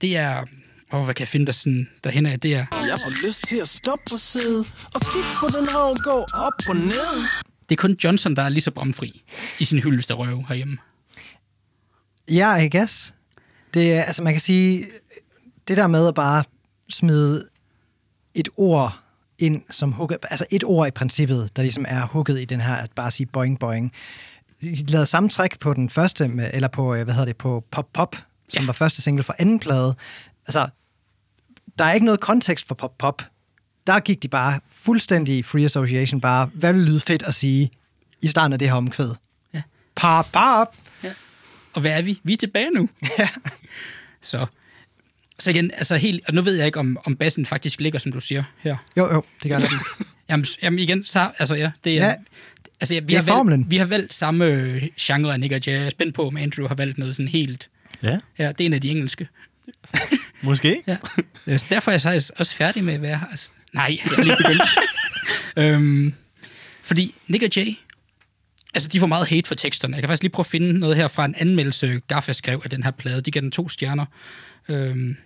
[0.00, 0.44] det er,
[0.92, 3.56] åh, hvad kan jeg finde der sådan, derhen af, det er, Jeg får lyst til
[3.62, 4.64] at stoppe og sidde
[4.94, 7.28] og kigge på den røv gå op og ned.
[7.68, 9.22] det er kun Johnson, der er lige så bramfri
[9.58, 10.78] i sin hyldest af røve herhjemme.
[12.28, 13.14] Ja, I guess.
[13.74, 14.86] Det er, altså man kan sige,
[15.68, 16.44] det der med at bare
[16.90, 17.48] smide
[18.34, 18.98] et ord
[19.38, 22.74] ind som hooket, altså et ord i princippet, der ligesom er hooket i den her,
[22.74, 23.92] at bare sige boing boing.
[24.62, 27.64] De lavede samme træk på den første, med, eller på, øh, hvad hedder det, på
[27.70, 28.16] Pop Pop,
[28.48, 28.66] som Ja.
[28.66, 29.94] var første single fra anden plade.
[30.46, 30.68] Altså,
[31.78, 33.22] der er ikke noget kontekst for Pop Pop.
[33.86, 37.70] Der gik de bare fuldstændig free association, bare, hvad vil lyde fedt at sige
[38.22, 39.10] i starten af det her omkvæd?
[39.54, 39.62] Ja.
[39.94, 40.76] Pop Pop!
[41.72, 42.20] Og hvad er vi?
[42.24, 42.88] Vi er tilbage nu.
[43.18, 43.28] Ja.
[44.20, 44.46] Så,
[45.38, 48.12] så igen, altså helt, og nu ved jeg ikke, om, om bassen faktisk ligger, som
[48.12, 48.76] du siger her.
[48.96, 49.70] Jo, jo, det gør det.
[50.28, 51.96] Jamen, jamen igen, så, altså ja, det er...
[51.96, 52.06] Ja.
[52.06, 52.14] Ja.
[52.80, 54.44] Altså, ja, vi, Det er har valgt, vi har valgt samme
[55.00, 55.72] genre, Nick og Jay.
[55.72, 57.70] Jeg er spændt på, om Andrew har valgt noget sådan helt...
[58.02, 59.28] Ja, Ja, det er en af de engelske.
[60.42, 60.82] måske.
[60.86, 60.96] Ja.
[61.46, 63.26] Øh, Så derfor er jeg så også færdig med at være her.
[63.26, 64.62] Altså, nej, jeg er lige begyndt.
[65.74, 66.14] øhm,
[66.82, 67.74] fordi Nick og Jay,
[68.74, 69.94] altså de får meget hate for teksterne.
[69.96, 72.70] Jeg kan faktisk lige prøve at finde noget her fra en anmeldelse, Gaffa skrev af
[72.70, 73.20] den her plade.
[73.22, 74.06] De gav den to stjerner.
[74.68, 75.16] Øhm,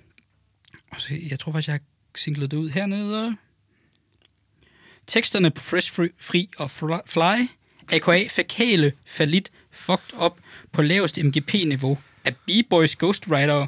[0.90, 1.80] og så, jeg tror faktisk, jeg har
[2.16, 3.36] singlet det ud hernede.
[5.06, 7.48] Teksterne på Fresh Free, Free og Fly-
[7.92, 10.32] aka fækale, falit, fucked up
[10.72, 13.66] på laveste MGP-niveau af B-Boys Ghostwriter.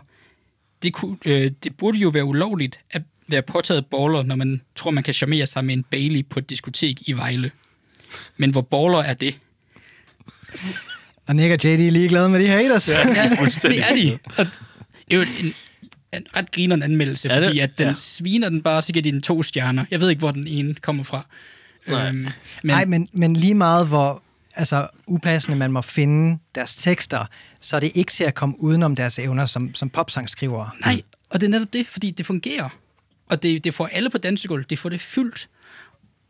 [0.83, 4.91] Det, kunne, øh, det burde jo være ulovligt at være påtaget baller, når man tror,
[4.91, 7.51] man kan charmere sig med en Bailey på et diskotek i Vejle.
[8.37, 9.39] Men hvor baller er det?
[11.27, 12.89] Og Nick og JD er ligeglade med de haters.
[12.89, 12.99] Ja.
[13.09, 13.31] Ja,
[13.69, 14.19] det er de.
[14.37, 14.61] Og det
[15.11, 15.55] er jo en,
[16.15, 17.47] en ret grineren anmeldelse, Er det?
[17.47, 17.89] fordi at den Ja.
[17.91, 17.95] ja.
[17.97, 19.85] sviner den bare, så giver de den to stjerner.
[19.91, 21.27] Jeg ved ikke, hvor den ene kommer fra.
[21.89, 22.09] Nej.
[22.09, 24.23] Øhm, men, Nej, men, men lige meget hvor
[24.59, 27.25] altså, upassende man må finde deres tekster,
[27.61, 30.71] så er det ikke til at komme udenom deres evner som, som popsangskrivere.
[30.85, 32.69] Nej, og det er netop det, fordi det fungerer.
[33.29, 35.49] Og det, det får alle på dansegulv, det får det fyldt.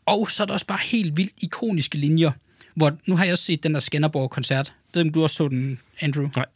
[0.07, 2.31] Og så er der også bare helt vildt ikoniske linjer,
[2.74, 4.72] hvor nu har jeg også set den der Skanderborg-koncert.
[4.95, 6.29] Ved om du også så den, Andrew?
[6.37, 6.47] Nej.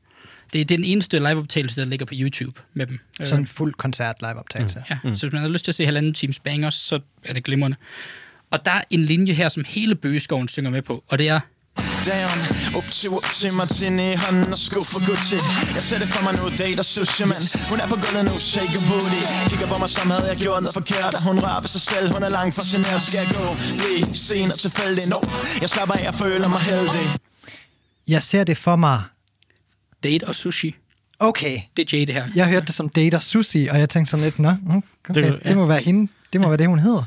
[0.52, 2.98] Det, det er den eneste liveoptagelse, der ligger på YouTube med dem.
[3.24, 4.84] Sådan en fuld koncert live-optagelse.
[4.90, 5.14] Ja, mm.
[5.14, 7.76] så hvis man har lyst til at se halvanden times bangers, så er det glimrende.
[8.50, 11.40] Og der er en linje her, som hele bøgeskoven synger med på, og det er,
[12.10, 12.38] Down,
[12.78, 15.34] up til, up til Martini i hånden og sko for Gucci
[15.76, 17.36] Jeg ser det for mig nu, date og sushi, man
[17.70, 20.62] Hun er på gulvet nu, shake a booty Kigger på mig som havde jeg gjort
[20.62, 23.44] noget forkert Og hun rører ved sig selv, hun er langt fascineret Skal jeg gå,
[23.80, 25.18] blive sen og tilfældig No,
[25.60, 27.06] jeg slapper af, jeg føler mig heldig
[28.08, 29.02] Jeg ser det for mig.
[30.04, 30.74] date og sushi.
[31.18, 32.24] Okay, Det er Jay, det her.
[32.34, 35.40] jeg hørte det som Date og Susi, og jeg tænkte sådan lidt, nå, okay, Det
[35.44, 35.48] ja.
[35.48, 36.12] det må være hende.
[36.32, 37.04] Det må være det, hun hedder.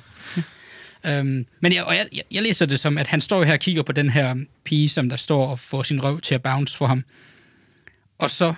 [1.07, 3.59] Øhm, men jeg, og jeg, jeg, jeg læser det som, at han står her og
[3.59, 6.77] kigger på den her pige, som der står og får sin røv til at bounce
[6.77, 7.03] for ham.
[8.17, 8.53] Og så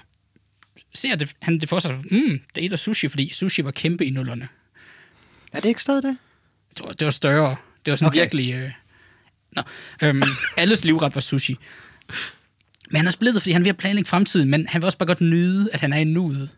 [0.94, 4.10] ser det, han det for sig, mm, date og sushi, fordi sushi var kæmpe i
[4.10, 4.48] nullerne.
[5.54, 6.18] Er det ikke stadig det?
[6.78, 7.56] Det var, det var større.
[7.86, 8.20] Det var sådan okay.
[8.20, 8.54] virkelig...
[8.54, 8.72] Øh,
[9.52, 9.62] nå,
[10.04, 10.24] øhm,
[10.58, 11.58] alles livret var sushi.
[12.90, 15.22] Men han er splittet, fordi han vil planlægge fremtiden, men han vil også bare godt
[15.22, 16.50] nyde, at han er i nuet.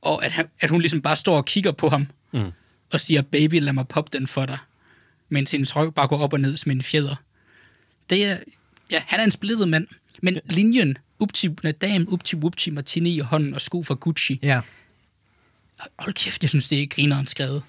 [0.00, 2.52] Og at, han, at hun ligesom bare står og kigger på ham, mm.
[2.92, 4.58] Og siger, baby, lad mig poppe den for dig.
[5.28, 7.16] Mens hendes røv bare går op og ned som en fjeder.
[8.10, 8.36] Det er...
[8.90, 9.86] Ja, han er en splittet mand.
[10.22, 11.48] Men linjen, upti,
[11.80, 14.38] dam, upti, wupti, martini i hånden og sko fra Gucci.
[14.42, 14.60] Ja.
[15.98, 17.62] Hold kæft, jeg synes, det er grineren skrevet.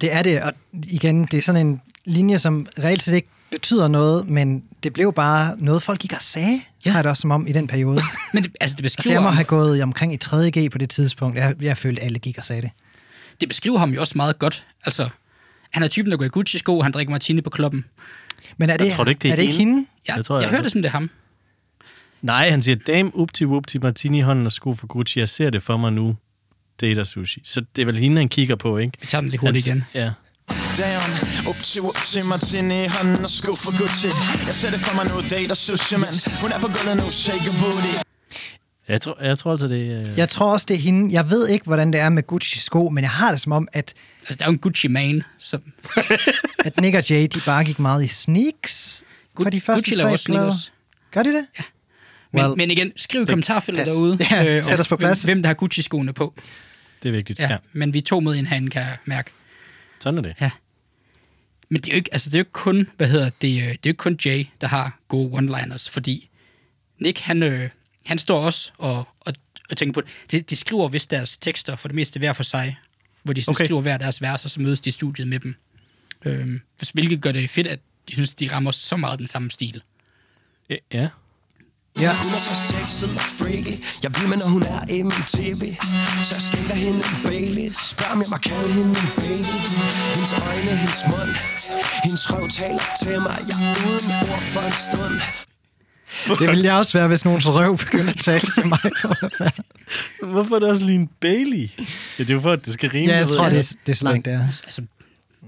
[0.00, 3.88] Det er det, og igen, det er sådan en linje, som reelt set ikke betyder
[3.88, 6.60] noget, men det blev bare noget, folk gik og sagde, ja.
[6.84, 6.90] Ja.
[6.90, 8.02] har det også som om i den periode.
[8.34, 9.14] Men det, altså, det Altså, beskriver...
[9.14, 11.38] jeg må have gået omkring i 3.G på det tidspunkt.
[11.38, 12.70] Jeg, jeg følte, alle gik og sagde det.
[13.40, 14.66] Det beskriver ham jo også meget godt.
[14.84, 15.08] Altså,
[15.72, 17.84] han er typen, der går i Gucci-sko, han drikker martini på klubben.
[18.56, 19.72] Men er det, tror du ikke, det er er det ikke hende?
[19.74, 19.88] hende?
[20.08, 20.62] Jeg, Det tror jeg jeg, jeg hørte altså.
[20.64, 21.10] det som det er ham.
[22.22, 25.18] Nej, han siger, dame upti wupti martini i hånden og sko for Gucci.
[25.18, 26.16] Jeg ser det for mig nu.
[26.80, 27.40] Date og sushi.
[27.44, 28.98] Så det er vel hende, han kigger på, ikke?
[29.00, 29.84] Vi tager den lige hurtigt Han- igen.
[29.94, 30.10] Ja.
[30.78, 31.10] Down,
[31.48, 34.06] up til, up til Martini i hånden og sko for Gucci
[34.46, 36.08] Jeg ser det for mig nu, date og sushi, man
[36.42, 37.94] Hun er på gulvet nu, shake a booty
[38.88, 40.12] Jeg tror, jeg tror altså, det er...
[40.16, 41.12] Jeg tror også, det er hende.
[41.14, 43.94] Jeg ved ikke, hvordan det er med Gucci-sko, men jeg har det som om, at,
[44.20, 45.62] Altså, der er jo en Gucci-man, som...
[46.66, 49.04] at Nick og Jay, de bare gik meget i sneaks
[49.36, 50.72] på de første Gucci laver sneakers.
[51.10, 51.46] Gør de det?
[51.58, 51.64] Ja.
[52.32, 53.88] Men, Well, men igen, skriv i kommentarfeltet pas.
[53.88, 54.18] derude.
[54.30, 55.22] Ja, og sæt os på plads.
[55.22, 56.34] Hvem, hvem der har Gucci-skoene på.
[57.02, 57.38] Det er vigtigt.
[57.38, 57.56] Ja, Ja.
[57.72, 59.30] Men vi er to med i en hand, kan jeg mærke.
[60.00, 60.34] Sådan er det.
[60.40, 60.50] Ja.
[61.68, 63.62] Men det er jo ikke, altså det er jo ikke kun, hvad hedder det, øh,
[63.62, 66.28] det er jo ikke kun Jay, der har gode one-liners, fordi
[66.98, 67.70] Nick, han, øh,
[68.06, 69.34] han står også og, og,
[69.70, 70.10] og tænker på det.
[70.30, 72.76] De, de skriver vist deres tekster for det meste hver for sig,
[73.22, 73.56] hvor de så Okay.
[73.56, 73.64] okay.
[73.64, 75.54] skriver hver deres vers, og så mødes de i studiet med dem.
[76.24, 76.60] Øhm,
[76.94, 79.82] hvilket gør det fedt, at de synes, de rammer så meget den samme stil.
[80.70, 81.08] Ja.
[82.00, 82.14] Ja.
[82.22, 85.62] Hun er så sexet og freaky Jeg vil med, når hun er i min tv
[86.26, 89.56] Så jeg skænker hende en Bailey Spørg om jeg må kalde hende min baby
[90.14, 91.32] Hendes øjne, hendes mund
[92.04, 95.16] Hendes røv taler til mig Jeg er uden ord for en stund
[96.38, 98.78] Det ville jeg også være, hvis nogens røv begynder at tale til mig.
[99.00, 100.26] For.
[100.26, 101.58] Hvorfor er det også lige en Bailey?
[101.58, 101.84] Ja,
[102.18, 103.12] det er jo for, at det skal rime.
[103.12, 104.40] ja, jeg tror, det er, det er så langt, det er.
[104.46, 104.82] Altså,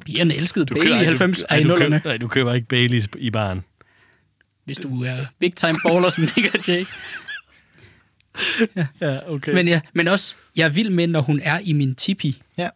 [0.06, 2.54] pigerne elskede Du Bailey i køber- 90 du, er i du, køber, nej, du køber
[2.54, 3.64] ikke Baileys i baren.
[4.64, 6.84] hvis du er big time baller som Nick og Jay.
[9.00, 9.52] Ja, okay.
[9.54, 12.42] Men, ja, men også, jeg er vild med, når hun er i min tipi.
[12.58, 12.68] Ja.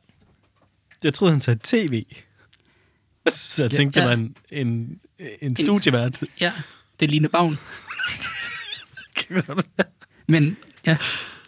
[1.02, 2.02] Jeg troede, han sagde tv.
[3.32, 4.10] Så jeg tænkte, Ja.
[4.10, 4.34] det var en,
[4.66, 4.98] en,
[5.40, 6.22] en studievært.
[6.40, 6.52] Ja,
[7.00, 7.58] det er Line Bavn.
[10.26, 10.96] Men, ja.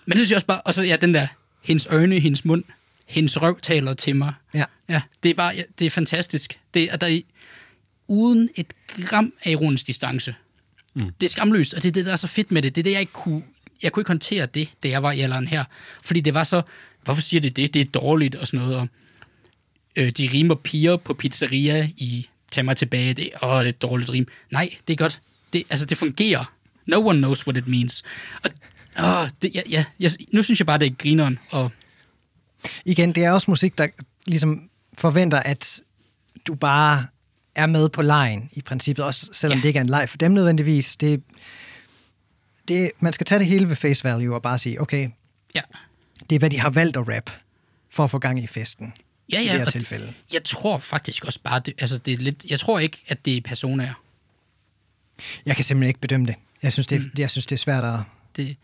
[0.06, 1.26] Men det synes jeg også bare, og så ja, den der,
[1.62, 2.64] hendes øjne, hendes mund,
[3.06, 4.34] hendes røv taler til mig.
[4.54, 4.64] Ja.
[4.88, 6.60] Ja, det er bare, ja, det er fantastisk.
[6.74, 7.20] Det er der er
[8.08, 8.66] uden et
[9.06, 10.34] gram af ironisk distance.
[10.94, 11.12] Mm.
[11.20, 12.76] Det er skamløst, og det er det, der er så fedt med det.
[12.76, 13.42] Det er det, jeg ikke kunne,
[13.82, 15.64] jeg kunne ikke håndtere det, da jeg var i alderen her.
[16.02, 16.62] Fordi det var så,
[17.04, 17.74] hvorfor siger det det?
[17.74, 18.76] Det er dårligt og sådan noget.
[18.76, 18.88] Og,
[19.96, 23.14] øh, de rimer piger på pizzeria i Tag mig tilbage.
[23.14, 24.26] Det, åh, det er et dårligt rim.
[24.50, 25.20] Nej, det er godt.
[25.52, 26.52] Det, altså, det fungerer.
[26.86, 28.02] No one knows what it means.
[28.44, 28.50] Og,
[29.04, 31.38] åh, det, ja, ja, jeg, nu synes jeg bare, det er grineren.
[31.50, 31.70] Og,
[32.84, 33.86] Igen, det er også musik, der
[34.26, 35.80] ligesom forventer, at
[36.46, 37.06] du bare
[37.54, 39.62] er med på lejen i princippet, også selvom Ja.
[39.62, 40.96] det ikke er en leg for dem nødvendigvis.
[40.96, 41.22] Det,
[42.68, 45.08] det, man skal tage det hele ved face value og bare sige, okay,
[45.54, 45.60] ja.
[46.30, 47.30] det er, hvad de har valgt at rap
[47.90, 48.92] for at få gang i festen.
[49.32, 50.12] Ja, I ja, det her tilfælde.
[50.32, 53.36] Jeg tror faktisk også bare, det, altså det er lidt, jeg tror ikke, at det
[53.36, 53.94] er personer.
[55.46, 56.34] Jeg kan simpelthen ikke bedømme det.
[56.62, 57.10] Jeg synes, det, mm.
[57.18, 58.00] jeg synes, det er svært at...
[58.36, 58.56] Det,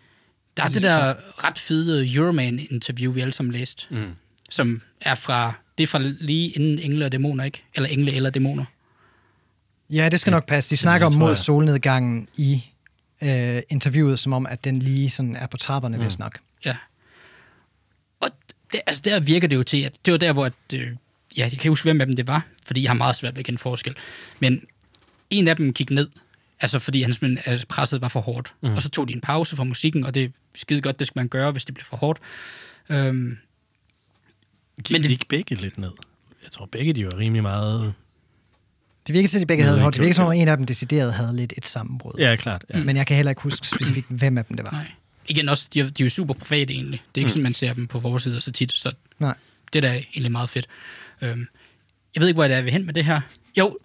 [0.56, 4.10] der er det der ret fede Euroman-interview, vi alle sammen læste, mm.
[4.50, 7.64] som er fra, det er fra lige inden Engle og Dæmoner, ikke?
[7.74, 8.64] Eller Engle eller Dæmoner.
[9.90, 10.70] Ja, det skal nok passe.
[10.70, 12.64] De snakker om mod solnedgangen i
[13.22, 16.02] øh, interviewet, som om, at den lige sådan er på trapperne, mm.
[16.02, 16.38] hvis nok.
[16.64, 16.76] Ja.
[18.20, 18.30] Og
[18.72, 20.46] det, altså der virker det jo til, at det var der, hvor...
[20.46, 20.92] At, øh, ja,
[21.36, 23.38] jeg kan ikke huske, hvem af dem det var, fordi jeg har meget svært ved
[23.38, 23.94] at kende forskel.
[24.40, 24.66] Men
[25.30, 26.08] en af dem gik ned,
[26.60, 28.54] altså fordi hans men, altså, presset var for hårdt.
[28.62, 28.70] Mm.
[28.72, 31.18] Og så tog de en pause fra musikken, og det er skide godt, det skal
[31.20, 32.20] man gøre, hvis det bliver for hårdt.
[32.88, 33.38] Øhm,
[34.84, 35.90] Gik Men det- ikke begge lidt ned?
[36.42, 37.94] Jeg tror, begge de var rimelig meget...
[39.06, 39.94] Det virker til, at de begge havde det.
[39.94, 42.12] Det virker som om, en af dem decideret havde lidt et sammenbrud.
[42.18, 42.64] Ja, klart.
[42.74, 42.84] Ja.
[42.84, 44.72] Men jeg kan heller ikke huske specifikt, hvem af dem det var.
[44.72, 44.86] nej.
[45.28, 47.02] Igen også, de er, de er jo super private egentlig.
[47.14, 47.28] Det er ikke mm.
[47.28, 49.34] sådan, man ser dem på forsider så tit, så Nej.
[49.72, 50.66] det der er egentlig meget fedt.
[51.20, 51.46] Øhm,
[52.14, 53.20] jeg ved ikke, hvor jeg er ved hen med det her.
[53.58, 53.78] Jo,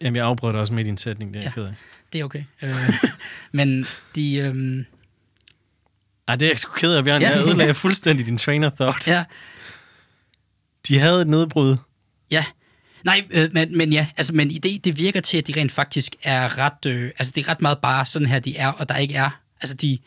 [0.00, 1.46] Jamen, jeg afbrød dig også med din sætning, det er Ja.
[1.46, 1.74] jeg ked af.
[2.12, 2.44] Det er okay.
[2.62, 2.74] Øh,
[3.52, 4.34] men de...
[4.36, 4.86] Øhm,
[6.28, 7.20] Ej, det er jeg sgu ked af, Bjørn.
[7.22, 7.30] Ja.
[7.30, 9.08] Jeg ødelagde fuldstændig din train of thought.
[9.08, 9.24] ja,
[10.88, 11.76] De havde et nedbrud.
[12.30, 12.44] Ja.
[13.04, 16.16] Nej, øh, men, men ja, altså, men det, det virker til, at de rent faktisk
[16.22, 18.96] er ret, øh, altså det er ret meget bare sådan her, de er, og der
[18.96, 19.98] ikke er, altså de,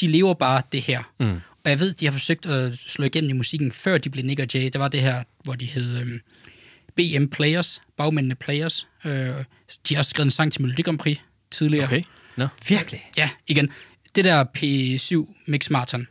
[0.00, 1.02] de lever bare det her.
[1.20, 1.40] Mm.
[1.64, 4.40] Og jeg ved, de har forsøgt at slå igennem i musikken, før de blev Nick
[4.40, 4.70] og Jay.
[4.72, 6.20] Der var det her, hvor de hed øh,
[6.96, 8.88] BM Players, bagmændene Players.
[9.04, 9.34] Øh,
[9.88, 11.18] de har også skrevet en sang til Melodi Grand Prix
[11.52, 11.84] tidligere.
[11.84, 12.02] Okay.
[12.36, 12.48] Nå.
[12.68, 13.10] Virkelig?
[13.16, 13.70] Ja, igen.
[14.14, 16.08] Det der P7 Mix Marathon,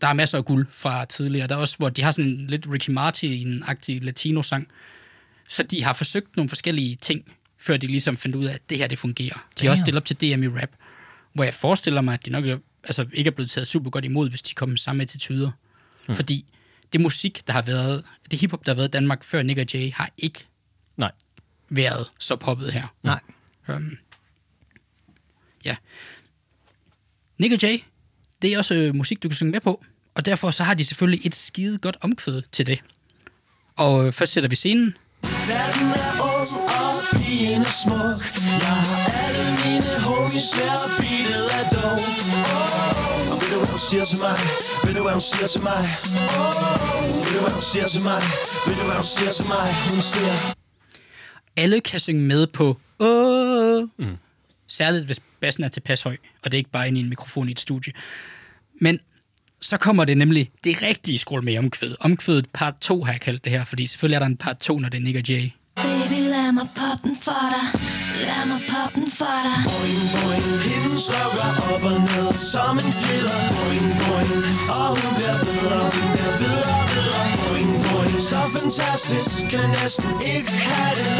[0.00, 1.46] der er masser af guld fra tidligere.
[1.46, 4.68] Der er også, hvor de har sådan en lidt Ricky Martin-agtig latino-sang.
[5.48, 7.24] Så de har forsøgt nogle forskellige ting,
[7.58, 9.46] før de ligesom fandt ud af, at det her, det fungerer.
[9.60, 10.70] De har også stillet op til DM i rap,
[11.32, 12.44] hvor jeg forestiller mig, at de nok
[12.84, 15.50] altså, ikke er blevet taget super godt imod, hvis de kommer med samme attityder.
[16.08, 16.14] Mm.
[16.14, 16.46] Fordi
[16.92, 19.66] det musik, der har været, det hiphop, der har været i Danmark før Nick og
[19.74, 20.46] Jay, har ikke
[20.96, 21.10] Nej.
[21.68, 22.94] været så poppet her.
[23.02, 23.20] Nej.
[23.68, 23.98] Um,
[25.64, 25.76] ja.
[27.38, 27.78] Nick og Jay,
[28.42, 29.84] det er også øh, musik, du kan synge med på.
[30.14, 32.82] Og derfor så har de selvfølgelig et skide godt omkvæd til det.
[33.76, 34.96] Og øh, først sætter vi scenen.
[35.22, 36.50] Verden er ung,
[36.80, 38.20] og pigen er smuk
[38.64, 43.70] Jeg har alle mine homies her, og beatet er dog oh, Og ved du hvad
[43.74, 44.36] hun siger til mig?
[44.84, 45.82] Ved du hvad hun siger til mig?
[46.40, 48.20] Oh, ved du hvad hun siger til mig?
[48.66, 49.68] Ved du hvad hun siger til mig?
[49.90, 50.34] Hun siger
[51.56, 52.66] Alle kan synge med på
[52.98, 53.82] Åh.
[53.98, 54.16] Mm.
[54.68, 57.48] Særligt hvis bassen er tilpas høj, og det er ikke bare inde i en mikrofon
[57.48, 57.92] i et studie.
[58.80, 59.00] Men
[59.60, 61.94] så kommer det nemlig det rigtige skrål med omkvæd.
[62.00, 64.78] Omkvædet part 2 har jeg kaldt det her, fordi selvfølgelig er der en part 2,
[64.78, 65.50] når det er Nick og Jay.
[65.76, 66.23] Baby,
[66.58, 67.66] mig poppe den for dig.
[68.26, 69.56] Lad mig poppe den for dig.
[69.70, 74.32] Boing, boing Hendes røv går op og ned som en fjeder Boing, boing
[74.78, 80.52] Og hun bliver bedre, hun bliver bedre, bedre Boing, boing Så fantastisk, kan næsten ikke
[80.68, 81.14] have det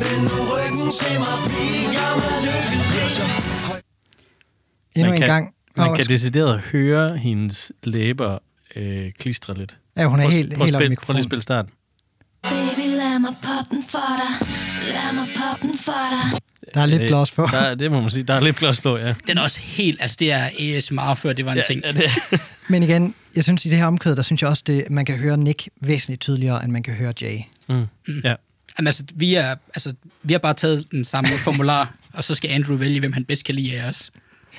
[0.00, 2.82] Vend nu ryggen til mig, pige, gør mig lykkelig
[4.96, 5.44] Endnu Man en kan- gang.
[5.76, 8.38] Man kan decideret høre hendes læber
[8.76, 9.78] øh, klistre lidt.
[9.96, 11.70] Ja, hun er Prøv- helt, prøv, helt spil, prøv lige at spille starten.
[13.30, 14.48] Mig poppe den for dig.
[14.94, 16.40] Lad mig poppe den for dig.
[16.74, 17.48] Der er lidt gloss på.
[17.52, 18.22] Der, det må man sige.
[18.24, 19.14] Der er lidt gloss på, ja.
[19.26, 21.82] Den er også helt, altså det er ASMR, før det var en ja, ting.
[21.84, 22.10] ja det,
[22.68, 25.16] Men igen, jeg synes i det her omkvæd, der synes jeg også, det, man kan
[25.16, 27.38] høre Nick væsentligt tydeligere, end man kan høre Jay.
[27.68, 27.86] mm.
[28.24, 28.34] ja.
[28.78, 32.50] Jamen, altså, vi, er, altså, vi har bare taget den samme formular, og så skal
[32.50, 34.10] Andrew vælge, hvem han bedst kan lide af os.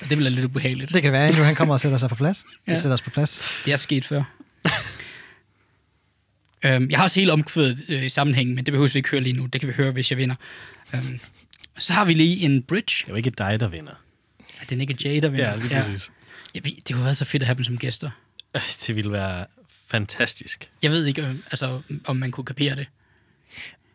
[0.02, 0.94] Og det bliver lidt ubehageligt.
[0.94, 2.44] Det kan være, Andrew han kommer og sætter sig på plads.
[2.66, 2.72] Ja.
[2.72, 2.78] Ja.
[2.78, 3.42] sætter os på plads.
[3.64, 4.22] Det er sket før.
[6.64, 9.20] Øhm, jeg har også hele omkvædet øh, i sammenhæng, men det behøver vi ikke høre
[9.20, 9.46] lige nu.
[9.46, 10.34] Det kan vi høre, hvis jeg vinder.
[10.94, 11.20] Øhm,
[11.78, 12.96] så har vi lige en bridge.
[13.00, 13.92] Det er jo ikke dig, der vinder.
[14.60, 15.48] Er det ikke Jay, der vinder?
[15.50, 16.10] Ja, lige præcis.
[16.54, 18.10] Ja, vi, det kunne være så fedt at have dem som gæster.
[18.86, 19.46] Det ville være
[19.88, 20.70] fantastisk.
[20.82, 22.86] Jeg ved ikke, øh, altså, om man kunne kapere det.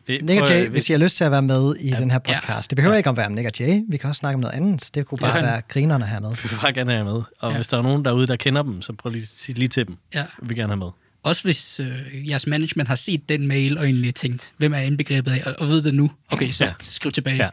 [0.06, 2.18] Det- Nick og Jay, hvis I har lyst til at være med i den her
[2.28, 2.40] Ja.
[2.40, 3.80] podcast, det behøver ikke at være om Nick og Jay.
[3.88, 4.90] Vi kan også snakke om noget andet.
[4.94, 5.42] Det kunne bare Ja.
[5.42, 6.30] være grinerne her med.
[6.30, 7.22] Vi vil bare gerne have med.
[7.38, 7.56] Og ja.
[7.56, 9.86] hvis der er nogen derude, der kender dem, så prøv lige at sige lige til
[9.88, 9.96] dem.
[10.14, 10.24] Ja.
[10.42, 10.88] Vi vil gerne have med.
[11.28, 15.30] Også hvis øh, jeres management har set den mail og egentlig tænkt, hvem er indbegrebet
[15.32, 16.10] af, og, og ved det nu.
[16.30, 16.72] Okay, så Ja.
[16.82, 17.36] skriv tilbage.
[17.36, 17.48] Ja.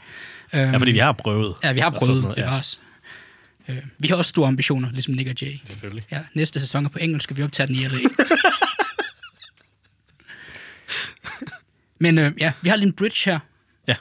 [0.53, 1.55] Øhm, Ja, fordi vi har prøvet.
[1.63, 2.49] Ja, vi har prøvet noget, det ja.
[2.49, 2.81] var os.
[3.67, 5.53] Øh, vi har også store ambitioner, ligesom Nick og Jay.
[5.65, 6.05] Selvfølgelig.
[6.11, 7.97] Ja, næste sæson er på engelsk, og vi optager den i LA.
[11.99, 13.39] Men øh, ja, vi har lige en bridge her.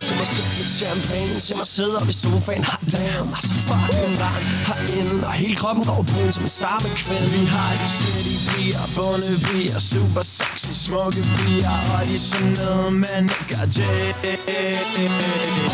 [0.07, 4.15] Se mig sidde lidt champagne, se mig sidde op i sofaen Hot damn, altså fucking
[4.23, 7.89] varm herinde Og hele kroppen går brun som en star med kvinde Vi har de
[7.99, 13.51] city piger, bunde piger Super sexy, smukke piger Og de er sådan noget med Nick
[13.63, 14.05] og Jay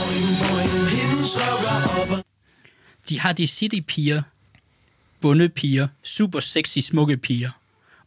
[0.00, 2.24] Boing, boing, hendes rykker op
[3.08, 4.22] De har de city-piger,
[5.20, 7.50] bundepiger, super sexy, smukke piger.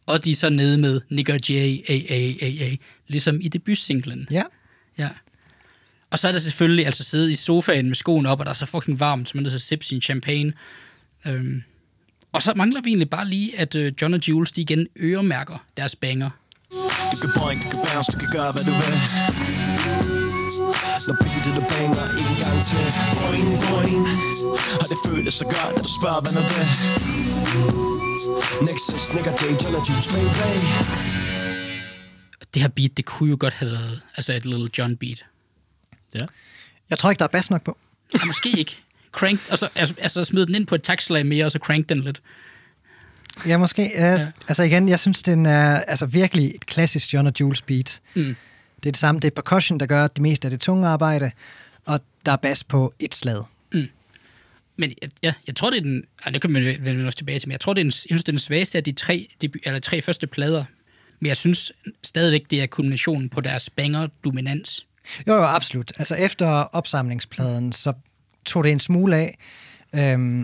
[0.06, 2.76] Og de er så nede med Nick og Jay, a, a, a, a,
[3.08, 4.28] ligesom i debutsinglen.
[4.30, 4.42] Ja.
[4.98, 5.08] Ja.
[6.14, 8.54] Og så er der selvfølgelig altså sidde i sofaen med skoen op, og der er
[8.54, 10.52] så fucking varmt, så man er nødt til at sippe sin champagne.
[11.26, 11.62] Øhm.
[12.32, 15.66] Og så mangler vi egentlig bare lige, at øh, John og Jules, de igen øremærker
[15.76, 16.30] deres banger.
[17.12, 18.94] Du kan boing, du kan bounce, du kan gøre hvad du vil
[21.06, 22.84] Når beatet du banger en gang til
[23.20, 24.06] Boing, boing
[24.80, 26.66] Og det føles så godt, at du spørger hvad nu det
[28.66, 30.28] Nexus, Nick og Jay, John og Juice, baby
[32.54, 35.24] Det her beat, det kunne jo godt have været altså et Little John beat.
[36.14, 36.26] Ja.
[36.90, 37.78] Jeg tror ikke, der er bas nok på.
[38.20, 38.78] Ja, måske ikke.
[39.12, 41.88] Crank, og så altså, altså smid den ind på et taxlag mere, og så crank
[41.88, 42.22] den lidt.
[43.46, 43.90] Ja, måske.
[43.94, 44.28] Ja, Ja.
[44.48, 48.00] Altså igen, jeg synes, den er altså virkelig et klassisk John og Jules beat.
[48.14, 48.22] Mm.
[48.22, 49.20] Det er det samme.
[49.20, 51.30] Det er percussion, der gør det meste af det tunge arbejde,
[51.84, 53.44] og der er bas på et slag.
[54.76, 56.04] Men jeg- ja, jeg tror, det er den...
[56.24, 57.92] Ej, det kan vi vende os tilbage til, men jeg tror, det er den, jeg
[57.92, 60.64] synes, det er den svageste af de tre, debu, eller tre første plader.
[61.20, 64.86] Men jeg synes stadigvæk, det er kulminationen på deres banger-dominans.
[65.26, 65.92] Jo, jo, absolut.
[65.98, 67.92] Altså efter opsamlingspladen, så
[68.46, 69.38] tog det en smule af.
[69.94, 70.40] Øhm,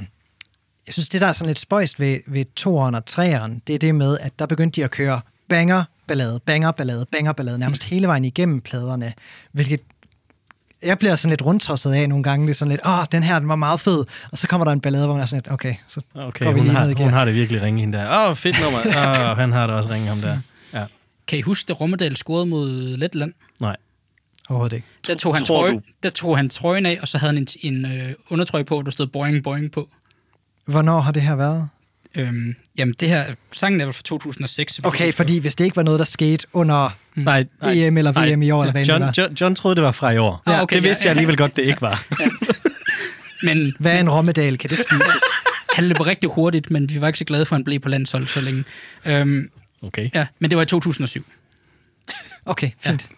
[0.87, 3.79] jeg synes, det der er sådan lidt spøjst ved, ved toeren og treeren, det er
[3.79, 7.85] det med, at der begyndte de at køre banger, ballade, banger, ballade, banger, ballade, nærmest
[7.85, 9.13] hele vejen igennem pladerne,
[9.53, 9.81] hvilket
[10.83, 12.47] jeg bliver sådan lidt rundtosset af nogle gange.
[12.47, 14.05] Det er sådan lidt, åh, den her, den var meget fed.
[14.33, 16.53] Og så kommer der en ballade, hvor man er sådan lidt, okay, så Okay, går
[16.53, 17.05] vi hun lige har, ned igen.
[17.05, 18.29] hun har det virkelig ringe hende der.
[18.29, 18.79] Åh, fedt nummer.
[19.31, 20.39] Åh, han har det også ringe ham der.
[20.75, 20.85] Ja.
[21.27, 23.33] Kan I huske, da Rommedal scorede mod Letland?
[23.61, 23.77] Nej.
[24.51, 24.87] Overhovedet ikke.
[25.07, 25.81] Der tog, han Tror trøje, du?
[26.03, 28.91] der tog han trøjen af, og så havde han en, en øh, undertrøje på, der
[28.91, 29.89] stod boing, boing på.
[30.67, 31.69] Hvornår har det her været?
[32.15, 34.73] Øhm, jamen, det her, sangen er vel fra 2006.
[34.75, 37.73] så vidt jeg Okay, fordi hvis det ikke var noget, der skete under Nej, nej,
[37.73, 39.23] EM eller VM i år, eller hvad John, det var.
[39.23, 40.43] John, John troede, det var fra i år.
[40.47, 41.19] Ah, Ja, okay, det vidste ja, jeg ja.
[41.21, 42.07] alligevel godt, det ikke var.
[43.47, 44.59] Men Hvad er en rommedal?
[44.59, 45.23] Kan det spises?
[45.75, 47.89] han løber rigtig hurtigt, men vi var ikke så glade for, at han blev på
[47.89, 48.65] landshold så længe.
[49.05, 49.51] Øhm,
[49.83, 50.11] Okay.
[50.15, 51.25] ja, men det var i 2007.
[52.47, 53.09] Okay, fint.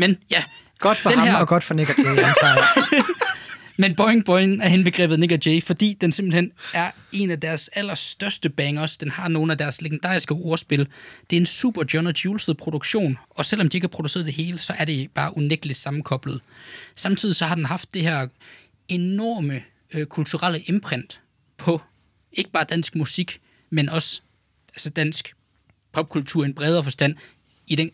[0.00, 0.44] Men ja,
[0.80, 3.04] Godt for Den ham, her- og godt for Nick og Jay, antager jeg.
[3.78, 7.68] Men Boing Boing er henbegrebet Nick og Jay, fordi den simpelthen er en af deres
[7.68, 8.96] allerstørste bangers.
[8.96, 10.88] Den har nogle af deres legendariske ordspil.
[11.30, 14.34] Det er en super John og Jules produktion, og selvom de ikke har produceret det
[14.34, 16.40] hele, så er det bare unægteligt sammenkoblet.
[16.96, 18.28] Samtidig så har den haft det her
[18.88, 19.62] enorme
[19.94, 21.20] øh, kulturelle imprint
[21.58, 21.80] på
[22.32, 23.40] ikke bare dansk musik,
[23.70, 24.20] men også
[24.68, 25.34] altså dansk
[25.92, 27.16] popkultur i en bredere forstand,
[27.66, 27.90] i den,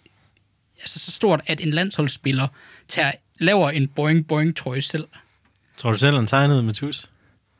[0.81, 2.49] altså så stort, at en landsholdsspiller
[2.89, 5.09] tager, laver en boing boing trøje selv.
[5.77, 7.11] Tror du selv, han tegnede med tus?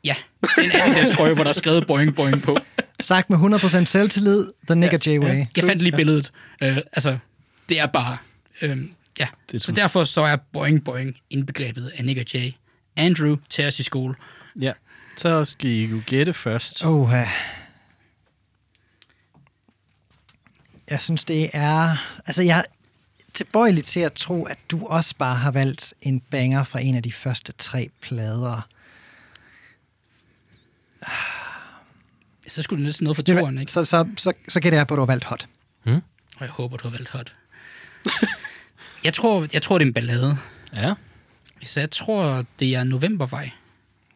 [0.03, 0.15] Ja,
[0.57, 2.57] en Adidas trøje, hvor der er skrevet boing boing på.
[2.99, 5.45] Sagt med 100% selvtillid, The Nick og Jay way.
[5.55, 6.31] Jeg fandt lige billedet.
[6.61, 7.17] Uh, altså,
[7.69, 8.17] det er bare...
[8.61, 8.69] Uh,
[9.19, 12.51] ja, Det er så derfor så er boing boing indbegrebet af Nick og Jay.
[12.95, 14.15] Andrew tager os i skole.
[14.61, 14.71] Ja.
[15.17, 16.85] Så skal I jo gætte først.
[16.85, 17.13] Oh,
[20.89, 21.97] jeg synes, det er...
[22.25, 22.63] Altså, jeg er
[23.37, 27.03] tilbøjelig til at tro, at du også bare har valgt en banger fra en af
[27.03, 28.67] de første tre plader.
[32.47, 33.71] Så skulle det næsten noget for Det, toeren, ikke?
[33.71, 35.47] så, så, så, så gætter jeg på, at du har valgt hot.
[36.37, 37.35] Og jeg håber, du har valgt hot.
[39.05, 40.37] jeg, tror, jeg tror, det er en ballade.
[40.73, 40.93] Ja.
[41.63, 43.51] Så jeg tror, det er novembervej.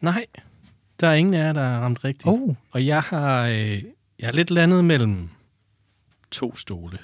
[0.00, 0.26] Nej.
[1.00, 2.26] Der er ingen af jer, der har ramt rigtigt.
[2.26, 2.54] Oh.
[2.70, 3.82] Og jeg har, øh,
[4.18, 5.28] jeg er lidt landet mellem
[6.30, 6.98] to stole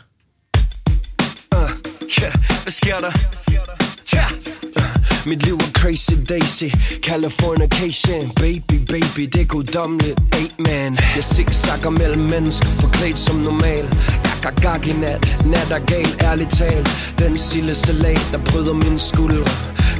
[2.08, 2.32] yeah,
[2.62, 3.12] hvad sker der?
[4.14, 4.30] Yeah.
[5.26, 6.68] Mit liv er crazy daisy.
[7.02, 13.84] Californication Baby, baby, det er guddommeligt Amen Jeg zigzagger mellem mennesker Forklædt som normal.
[14.24, 15.20] Jeg går gag i nat.
[15.46, 16.88] Nat er gal, ærligt talt.
[17.18, 19.52] Den sille salat, der bryder mine skuldre.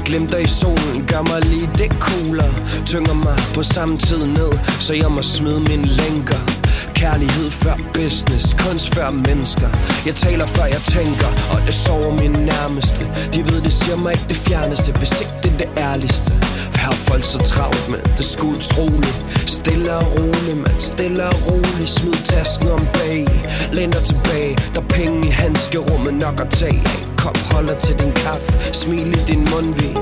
[0.04, 2.52] Glimter i solen, gør mig lige det cooler
[2.86, 6.67] Tynger mig på samme tid ned Så jeg må smide mine lænker.
[7.04, 9.68] Kærlighed før business, kunst før mennesker.
[10.06, 13.02] Jeg taler før jeg tænker, og det sover min nærmeste.
[13.34, 16.30] De ved, det siger mig ikke det fjerneste, hvis ikke det er det ærligste.
[16.72, 18.00] Hvad har folk så travlt med?
[18.18, 19.20] Det skulle utroligt.
[19.46, 21.90] Stille og roligt, man stille og roligt.
[21.98, 23.26] Smid tasken om bag,
[23.72, 24.52] læn dig tilbage.
[24.74, 27.00] Der er penge i handskerummet nok at tage af.
[27.22, 29.94] Kop holder til din kaffe, smil i din mundvig.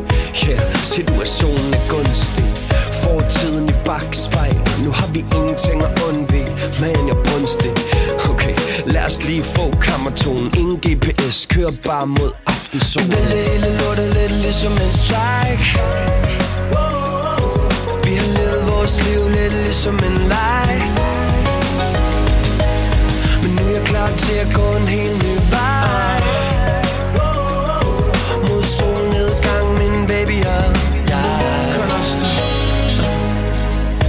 [0.44, 0.62] Yeah,
[0.94, 2.46] situationen er gunstig.
[3.02, 6.35] Fortiden i bagspejl Nu har vi ingenting at undvige.
[6.80, 7.72] Man, jeg brunstig
[8.30, 8.54] Okay,
[8.86, 10.52] lad os lige få kammertonen.
[10.58, 13.10] Ingen GPS, kør bare mod aftensolen.
[13.10, 15.64] Det hele lortet lidt ligesom en strike.
[18.04, 20.72] Vi har levet vores liv lidt ligesom en leg.
[23.42, 26.20] Men nu er jeg klar til at gå en helt ny vej.
[28.48, 30.64] Mod solnedgang, min baby og
[31.08, 31.26] jeg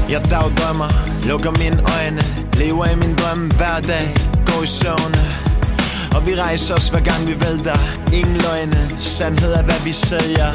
[0.10, 2.22] Jeg dagdrømmer, lukker mine øjne
[2.60, 4.08] Lever i min drøm hver dag,
[4.46, 5.24] går i søvne.
[6.16, 7.80] Og vi rejser os hver gang vi vælter.
[8.14, 10.52] Ingen løgne, sandhed er hvad vi sælger.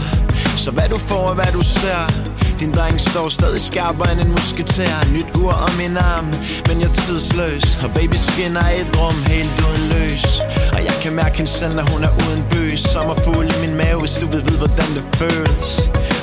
[0.57, 2.33] Så hvad du får og hvad du ser.
[2.61, 6.27] Din dreng står stadig skarpere end en musketær Nyt ur om min arm,
[6.69, 7.79] men jeg er tidsløs.
[7.85, 10.25] Og baby skinner i et rum helt uden løs
[10.73, 13.99] Og jeg kan mærke hende selv, når hun er uden bøs Sommerfugl i min mave,
[14.01, 15.71] hvis du vil vide, hvordan det føles.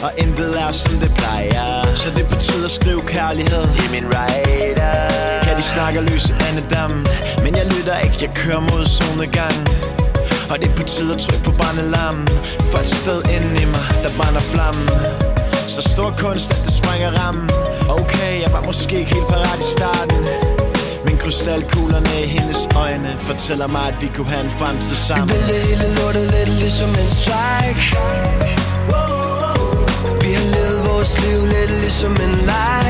[0.06, 1.96] Og intet er som det plejer.
[1.96, 4.96] Så det betyder at skrive kærlighed i min rider.
[5.46, 6.94] Kan de snakke løs i andedam
[7.44, 9.58] Men jeg lytter ikke, jeg kører mod solnedgang.
[10.50, 12.28] Og det betyder tryk på brændelam
[12.72, 14.89] For et sted inden i mig, der brænder flammen.
[15.68, 17.50] Så stor kunst, at det sprænger rammen.
[17.89, 20.18] Okay, jeg var måske ikke helt parat i starten.
[21.06, 25.28] Men krystalkuglerne i hendes øjne Fortæller mig, at vi kunne have en fremtid sammen.
[25.30, 27.84] Det hele lortet lidt ligesom en strike.
[30.24, 32.89] Vi har levet vores liv lidt ligesom en leg.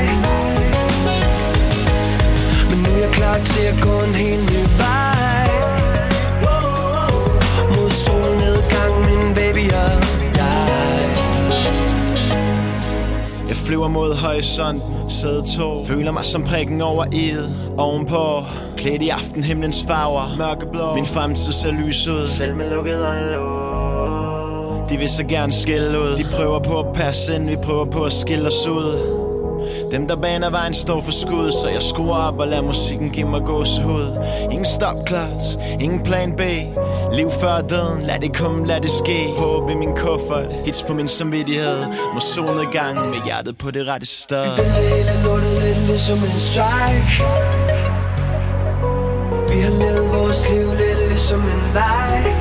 [2.70, 5.19] Men nu er jeg klar til at gå en helt ny vej.
[13.70, 15.86] Flyver mod horisont, sæde to.
[15.86, 18.44] Føler mig som prikken over i'et Ovenpå,
[18.78, 20.36] klædt i aftenhimlens farver.
[20.38, 22.26] Mørkeblå, min fremtid ser lys ud.
[22.26, 26.18] Selv med lukket øjenlåg De vil så gerne skille ud.
[26.18, 29.19] De prøver på at passe ind, vi prøver på at skille os ud
[29.92, 33.30] dem der baner vejen står for skud Så jeg skruer op og lader musikken give
[33.30, 34.26] mig gåsehud.
[34.52, 36.42] Ingen stopklods, ingen plan B.
[37.14, 39.28] Liv før døden, lad det komme, lad det ske.
[39.38, 41.86] Håb i min kuffert, hits på min samvittighed.
[42.14, 44.44] Må solnedgang med hjertet på det rette sted.
[44.58, 47.12] Det hele lortet lidt ligesom en strike.
[49.50, 52.36] Vi har levet vores liv lidt ligesom en leg.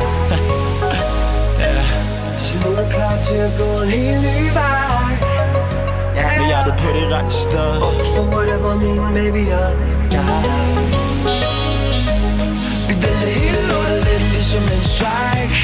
[2.45, 4.68] Så nu er klar til at gå en helt ny vej
[6.69, 7.83] med på det rette sted.
[7.83, 9.71] Oh, For whatever min baby og
[10.13, 10.25] jeg
[12.89, 15.57] Vi vil det hele lortet lidt ligesom en strike.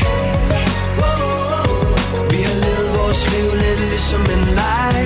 [2.30, 4.96] Vi har levet vores liv lidt ligesom en leg.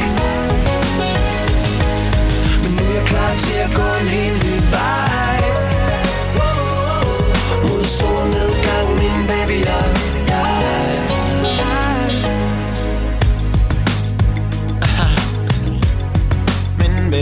[2.62, 5.18] Men nu er jeg klar til at gå en helt ny vej.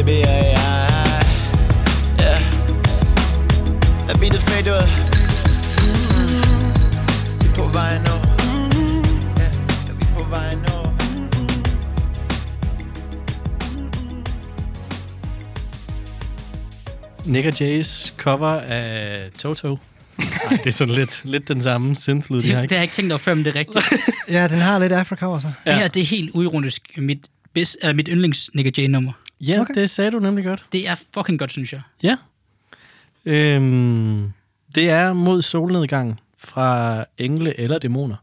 [0.06, 1.20] Baby, ja, ja
[2.18, 2.38] Ja
[4.06, 4.86] Lad beatet fade ud
[7.40, 8.14] Vi er på vej nu
[9.38, 9.48] Ja,
[9.98, 10.92] vi er på vej nu
[17.24, 19.78] Nick og Jays cover af Toto.
[20.18, 22.74] Ej, det er sådan lidt, lidt den samme synth-lyd, de har, Det, det ikke?
[22.74, 23.84] har jeg ikke tænkt over før, men det er rigtigt.
[24.30, 25.52] Ja, den har lidt Africa over sig.
[25.64, 27.18] Det her, det er helt uironisk mit,
[27.54, 29.12] bedst, eller mit yndlings Nick Jay-nummer.
[29.40, 29.74] Ja, Okay.
[29.74, 30.64] det sagde du nemlig godt.
[30.72, 31.80] Det er fucking godt, synes jeg.
[32.02, 32.16] Ja.
[33.24, 34.32] Øhm,
[34.74, 38.16] det er mod solnedgang fra Engle eller Dæmoner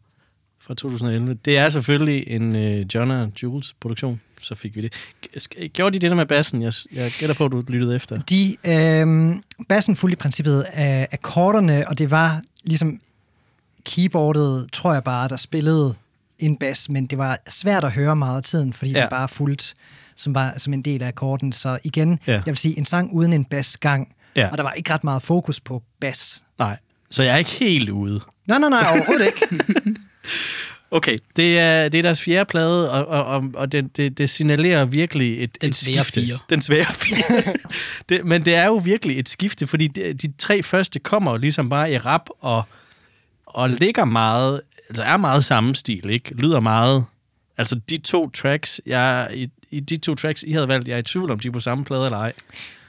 [0.61, 1.33] fra 2011.
[1.45, 4.93] Det er selvfølgelig en øh, John og Jules produktion, så fik vi det.
[5.37, 6.61] G- Gjorde de det der med bassen?
[6.61, 8.21] Jeg, jeg gætter på, at du lyttede efter.
[8.21, 9.35] De, øh,
[9.69, 12.99] bassen fulgte i princippet af akkorderne, og det var ligesom
[13.85, 15.95] keyboardet, tror jeg bare, der spillede
[16.39, 19.01] en bas, men det var svært at høre meget af tiden, fordi ja.
[19.01, 19.73] Det bare fuldt
[20.15, 21.51] som, var, som en del af akkorden.
[21.53, 22.31] Så igen, Ja.
[22.33, 24.49] jeg vil sige, en sang uden en basgang, Ja.
[24.51, 26.43] og der var ikke ret meget fokus på bas.
[26.59, 26.77] Nej,
[27.11, 28.21] så jeg er ikke helt ude.
[28.47, 29.63] Nej, nej, nej, overhovedet ikke.
[30.91, 34.29] Okay, det er, det er deres fjerde plade, og, og, og, og det, det, det
[34.29, 36.21] signalerer virkelig et, Den et svære skifte.
[36.21, 36.39] fire.
[36.49, 37.53] Den svære fire.
[38.09, 41.69] det, men det er jo virkelig et skifte, fordi de, de tre første kommer ligesom
[41.69, 42.63] bare i rap og,
[43.45, 44.61] og ligger meget,
[44.93, 46.35] altså er meget samme stil, ikke?
[46.35, 47.05] Lyder meget...
[47.57, 50.97] Altså de to tracks, jeg, i, i de to tracks, I havde valgt, jeg er
[50.97, 52.33] i tvivl om, de er på samme plade eller ej.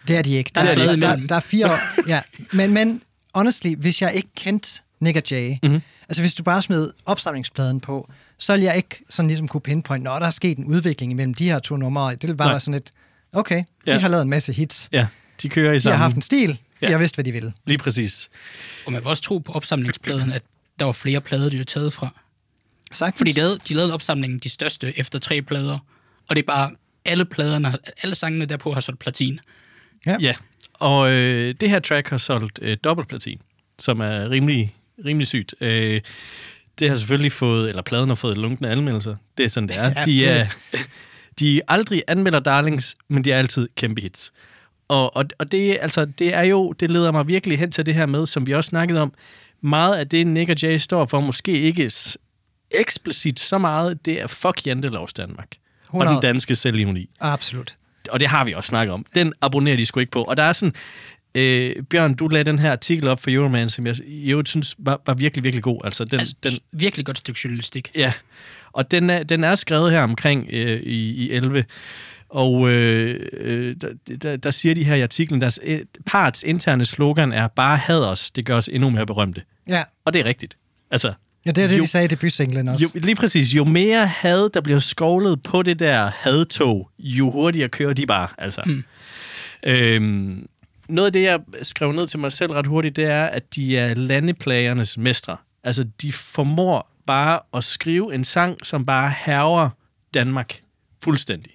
[0.08, 0.50] Det er de ikke.
[0.54, 2.08] Der er Der, plade der, der, der er fire år.
[2.08, 2.20] Ja.
[2.52, 3.02] Men, men
[3.34, 5.58] honestly, hvis jeg ikke kendte Nick og Jay, Mhm.
[5.62, 5.80] mm-hmm.
[6.08, 10.04] altså hvis du bare smed opsamlingspladen på, så ville jeg ikke sådan ligesom kunne pinpointe,
[10.04, 12.10] når der er sket en udvikling imellem de her to numre.
[12.12, 12.52] Det ville bare Nej.
[12.52, 12.92] være sådan et,
[13.32, 13.98] okay, de Ja.
[13.98, 14.88] har lavet en masse hits.
[14.92, 15.06] Ja,
[15.42, 15.98] de kører i De har sammen.
[15.98, 16.90] haft en stil, de Ja.
[16.90, 17.52] har vidst, hvad de ville.
[17.66, 18.30] Lige præcis.
[18.86, 20.42] Og man vil også tro på opsamlingspladen, at
[20.78, 22.20] der var flere plader, de var taget fra.
[22.92, 23.18] Sagtens.
[23.18, 25.78] Fordi de lavede, de lavede opsamlingen de største efter tre plader.
[26.28, 26.70] Og det er bare,
[27.04, 29.40] alle pladerne, alle sangene derpå har solgt platin.
[30.06, 30.16] Ja.
[30.20, 30.34] Ja,
[30.74, 33.40] og øh, det her track har solgt øh, dobbeltplatin,
[33.78, 35.54] som er rimelig, rimelig sygt.
[35.60, 36.00] Øh,
[36.78, 39.16] det har selvfølgelig fået, eller pladen har fået lunkende anmeldelser.
[39.38, 39.92] Det er sådan, det er.
[39.96, 40.46] Ja, de, er
[41.40, 44.32] de aldrig anmelder darlings, men de er altid kæmpe hits.
[44.88, 47.94] Og, og, og det, altså, det er jo, det leder mig virkelig hen til det
[47.94, 49.12] her med, som vi også snakkede om,
[49.64, 51.90] meget af det, Nick og Jay står for, måske ikke
[52.70, 55.48] eksplicit så meget, det er fuck Jantelovs Danmark.
[55.88, 56.14] Og 100.
[56.14, 57.76] den danske selvironi Absolut.
[58.10, 59.06] og det har vi også snakket om.
[59.14, 60.22] Den abonnerer de sgu ikke på.
[60.24, 60.74] Og der er sådan,
[61.34, 65.00] øh, Bjørn, du lagde den her artikel op for Euroman, som jeg øvrigt synes var,
[65.06, 65.80] var virkelig, virkelig god.
[65.84, 67.90] Altså, den, Altså, den, virkelig godt stykke journalistik.
[67.94, 68.12] ja,
[68.72, 71.64] og den er, den er skrevet her omkring øh, i, i 11.
[72.34, 76.84] Og øh, øh, der, der, der siger de her i artiklen, deres øh, parts interne
[76.84, 79.42] slogan er, bare had os, det gør os endnu mere berømte.
[79.68, 80.56] Ja, Og det er rigtigt.
[80.90, 81.12] Altså,
[81.46, 82.90] ja det er det, Jo- de sagde i debutsinglen også.
[82.94, 83.54] jo, lige præcis.
[83.54, 88.28] Jo mere had, der bliver skovlet på det der hadtog, jo hurtigere kører de bare.
[88.38, 88.62] Altså.
[88.66, 88.84] Mm.
[89.66, 90.46] Øhm,
[90.88, 93.78] noget af det, jeg skrev ned til mig selv ret hurtigt, det er, at de
[93.78, 95.36] er landeplagernes mestre.
[95.64, 99.70] Altså, de formår bare at skrive en sang, som bare herrer
[100.14, 100.60] Danmark
[101.04, 101.52] fuldstændig.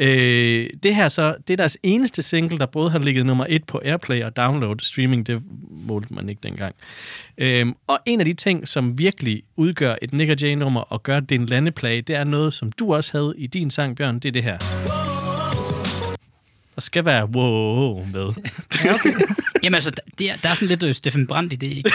[0.00, 3.64] Øh, det her så, det er deres eneste single, der både har ligget nummer et
[3.64, 6.74] på Airplay og download streaming, det målte man ikke dengang.
[7.38, 11.20] Øhm, og en af de ting, som virkelig udgør et Nick og Jay-nummer og gør
[11.20, 14.28] det en landeplage, det er noget, som du også havde i din sang, Bjørn, det
[14.28, 14.58] er det her.
[16.74, 18.32] Der skal være wow med.
[19.62, 21.92] Jamen altså, det er, der er sådan lidt øh, Steffen Brandt i det, ikke?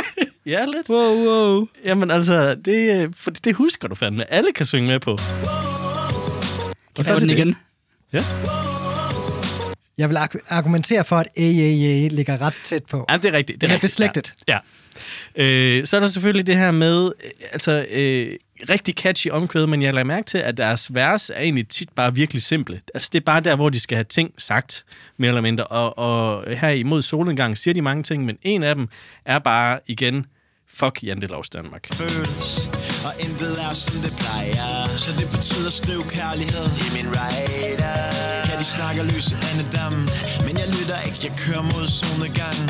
[0.46, 0.88] ja, lidt.
[0.90, 1.66] Wow, wow.
[1.84, 4.32] Jamen altså, det, øh, for det husker du fandme.
[4.32, 5.16] Alle kan synge med på.
[7.04, 7.56] Kan er få den det igen?
[8.12, 8.18] Ja.
[9.98, 13.06] Jeg vil argu- argumentere for, at AAA ligger ret tæt på.
[13.10, 13.48] Ja, det er rigtigt.
[13.56, 13.90] Det Den er rigtigt.
[13.90, 14.34] beslægtet.
[14.48, 14.58] Ja.
[15.38, 15.44] ja.
[15.44, 18.32] Øh, så er der selvfølgelig det her med, øh, altså, øh,
[18.68, 22.14] rigtig catchy omkvæd, men jeg lader mærke til, at deres vers er egentlig tit bare
[22.14, 22.80] virkelig simple.
[22.94, 24.84] Altså, det er bare der, hvor de skal have ting sagt,
[25.16, 25.64] mere eller mindre.
[25.64, 28.88] Og, og her imod solnedgang siger de mange ting, men en af dem
[29.26, 30.26] er bare, igen,
[30.72, 31.94] fuck Jantelovs Danmark.
[31.94, 32.70] føles
[33.06, 38.58] Og intet er som det plejer Så det betyder skriv kærlighed i min rider Kan
[38.58, 40.04] de snakke løse andedammen
[40.46, 42.68] Men jeg lytter ikke, jeg kører mod solnedgangen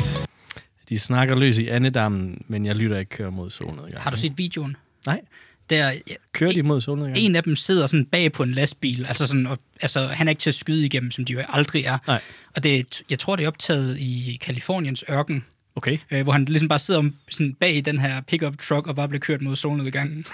[0.89, 4.03] De snakker løs i andedammen, men jeg lytter ikke kører mod solnedgang.
[4.03, 4.75] Har du set videoen?
[5.05, 5.21] Nej.
[5.69, 5.91] Der,
[6.33, 7.17] Kører de mod solnedgang?
[7.17, 10.29] en af dem sidder sådan bag på en lastbil, altså, sådan, og, altså han er
[10.29, 11.97] ikke til at skyde igennem, som de jo aldrig er.
[12.07, 12.21] Nej.
[12.55, 15.45] Og det, jeg tror, det er optaget i Kaliforniens ørken,
[15.79, 15.97] Okay.
[16.11, 18.95] øh, hvor han ligesom bare sidder om, sådan bag i den her pickup truck og
[18.95, 20.17] bare bliver kørt mod solnedgangen.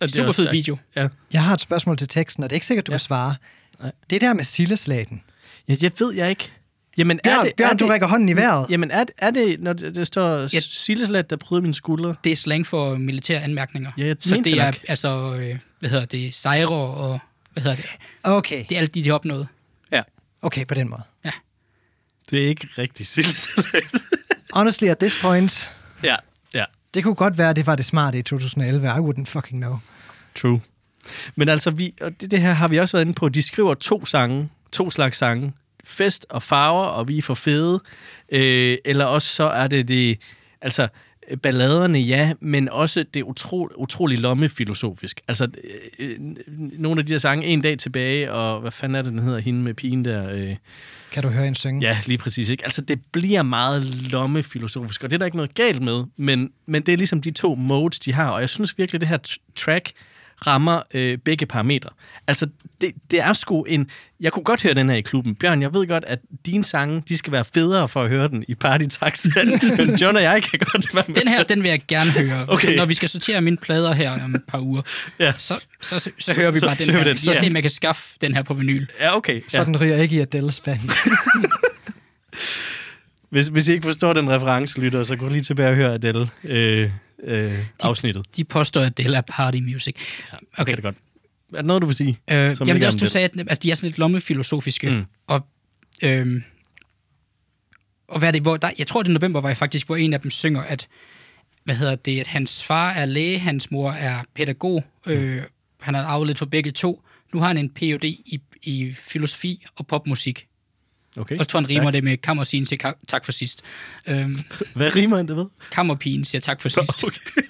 [0.00, 0.76] Det er Super fed video.
[0.96, 1.08] Ja.
[1.32, 2.94] Jeg har et spørgsmål til teksten, og det er ikke sikkert, du ja.
[2.94, 3.34] kan svare.
[3.80, 3.92] Nej.
[4.10, 5.22] Det der med silleslaten.
[5.68, 6.52] ja, jeg ved jeg ikke.
[6.98, 8.66] Jamen, er Bjørn, det, Bjørn er du det, rækker hånden i vejret.
[8.70, 10.60] Jamen, er, er det, når det, det står Ja.
[10.60, 12.14] silleslat, der bryder mine skuldre?
[12.24, 13.90] Det er slang for militære anmærkninger.
[13.98, 14.78] Ja, jeg så mente det er nok.
[14.88, 17.20] altså, øh, hvad hedder det, sejre og,
[17.52, 17.86] hvad hedder det,
[18.22, 19.48] Okay, det er alt de, de har opnået.
[19.92, 20.02] Ja.
[20.42, 21.02] okay, på den måde.
[22.30, 23.84] Det er ikke rigtig silleslat.
[24.52, 26.16] Honestly, at this point, ja,
[26.54, 26.64] ja.
[26.94, 28.86] det kunne godt være, at det var det smarte i 2011.
[28.86, 29.78] I wouldn't fucking know.
[30.34, 30.60] True.
[31.36, 33.28] Men altså, vi, og det, det her har vi også været inde på.
[33.28, 35.52] De skriver to sange, to slags sange.
[35.84, 37.80] Fest og farver, og vi er for fede.
[38.32, 40.18] Øh, eller også så er det det,
[40.60, 40.88] altså
[41.42, 45.20] balladerne, ja, men også det utro, utrolig lommefilosofisk.
[45.28, 45.48] Altså,
[45.98, 46.16] øh, øh,
[46.78, 49.38] nogle af de her sange, En dag tilbage, og hvad fanden er det, den hedder,
[49.38, 50.32] hende med pigen der?
[50.32, 50.56] Øh,
[51.12, 51.80] kan du høre en synge?
[51.80, 52.50] Ja, lige præcis.
[52.50, 52.64] Ikke?
[52.64, 56.82] Altså, det bliver meget lommefilosofisk, og det er der ikke noget galt med, men, men
[56.82, 59.18] det er ligesom de to modes, de har, og jeg synes virkelig, det her
[59.56, 59.92] track
[60.46, 61.90] rammer øh, begge parametre.
[62.26, 62.46] Altså,
[62.80, 63.90] det, det er sgu en...
[64.20, 65.34] Jeg kunne godt høre den her i klubben.
[65.34, 68.44] Bjørn, jeg ved godt, at dine sange, de skal være federe for at høre den
[68.48, 69.28] i Party Taxi,
[69.78, 71.14] men John og jeg kan godt være med.
[71.16, 72.44] Den her, den vil jeg gerne høre.
[72.48, 72.76] Okay.
[72.76, 74.82] Når vi skal sortere mine plader her om et par uger,
[75.18, 75.32] Ja.
[75.38, 77.04] så, så, så, så hører vi så- bare så den vi her.
[77.04, 77.16] den.
[77.16, 77.38] Så Ja.
[77.38, 78.86] se, om jeg kan skaffe den her på vinyl.
[79.00, 79.40] Ja, okay.
[79.48, 79.64] Så Ja.
[79.64, 80.80] den ryger ikke i Adele's band.
[83.30, 86.28] Hvis, hvis I ikke forstår den reference, lytter, så gå lige tilbage og hør Adele
[86.44, 86.90] øh,
[87.22, 88.36] øh, afsnittet.
[88.36, 89.96] De påstår, at det er party music.
[90.32, 90.64] Okay.
[90.64, 90.96] Kan det godt.
[91.52, 92.18] Er der noget, du vil sige?
[92.30, 94.90] Øh, jamen, det er også, du sagde, at altså, de er sådan lidt lommefilosofiske.
[94.90, 94.96] Mm.
[94.96, 95.04] Mm.
[95.26, 95.46] Og,
[96.02, 96.44] øhm,
[98.08, 99.96] og hvad er det, hvor der, jeg tror, det er november, var jeg faktisk, hvor
[99.96, 100.88] en af dem synger, at,
[101.64, 105.42] hvad hedder det, at hans far er læge, hans mor er pædagog, øh,
[105.80, 107.02] han er afledt for begge to.
[107.32, 108.04] Nu har han en Ph.D.
[108.04, 110.46] i, i filosofi og popmusik.
[111.18, 111.38] Okay.
[111.38, 113.62] Og så tror han rimer det med kammersin siger ka- tak for sidst.
[114.06, 114.38] Øhm,
[114.74, 115.46] Hvad rimer han det ved?
[115.72, 117.04] kammerpigen siger tak for sidst.
[117.04, 117.20] Okay.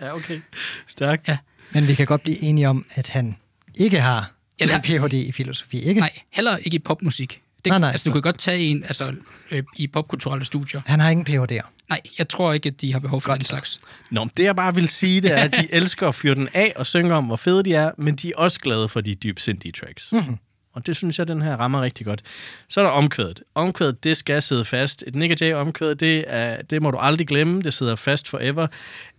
[0.00, 0.40] Ja, okay.
[0.88, 1.28] Stærkt.
[1.28, 1.38] Ja.
[1.72, 3.36] Men vi kan godt blive enige om, at han
[3.74, 4.82] ikke har Ja, en.
[4.82, 5.12] Ph.D.
[5.14, 6.00] i filosofi, ikke?
[6.00, 7.40] Nej, heller ikke i popmusik.
[7.64, 7.90] Det, Nej, nej.
[7.90, 9.14] Altså, du kan godt tage en altså,
[9.50, 10.80] øh, i popkulturelle studier.
[10.86, 11.62] Han har ingen Ph.D.'er.
[11.88, 13.80] Nej, jeg tror ikke, at de har behov for den slags.
[14.10, 16.48] Nå, men det jeg bare vil sige, det er, at de elsker at fyre den
[16.54, 19.14] af og synge om, hvor fede de er, men de er også glade for de
[19.14, 20.12] dybsindige tracks.
[20.12, 20.36] Mm-hmm.
[20.78, 22.22] Og det synes jeg, den her rammer rigtig godt.
[22.68, 23.42] Så er der omkvædet.
[23.54, 25.04] Omkvædet, det skal sidde fast.
[25.06, 27.62] Et Nick J omkvæd, det, er, det må du aldrig glemme.
[27.62, 28.66] Det sidder fast forever.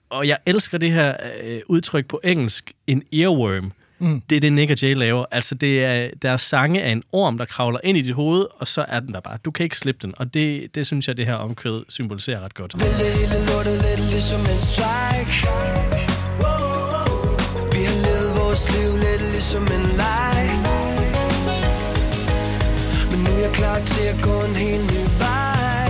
[0.10, 3.72] Og jeg elsker det her øh, udtryk på engelsk, en earworm.
[3.99, 4.22] Mm.
[4.30, 5.26] Det er det, Nick J laver.
[5.32, 8.68] Altså, det er deres sange af en orm, der kravler ind i dit hoved, og
[8.68, 9.38] så er den der bare.
[9.45, 10.14] Du kan ikke slippe den.
[10.18, 12.76] Og det, det synes jeg, det her omkvæd symboliserer ret godt.
[12.80, 15.34] Vælge hele lortet lidt ligesom en strike
[17.74, 20.38] Vi har levet vores liv lidt ligesom en leg
[23.39, 25.87] Nu er jeg klar til at gå en helt ny vej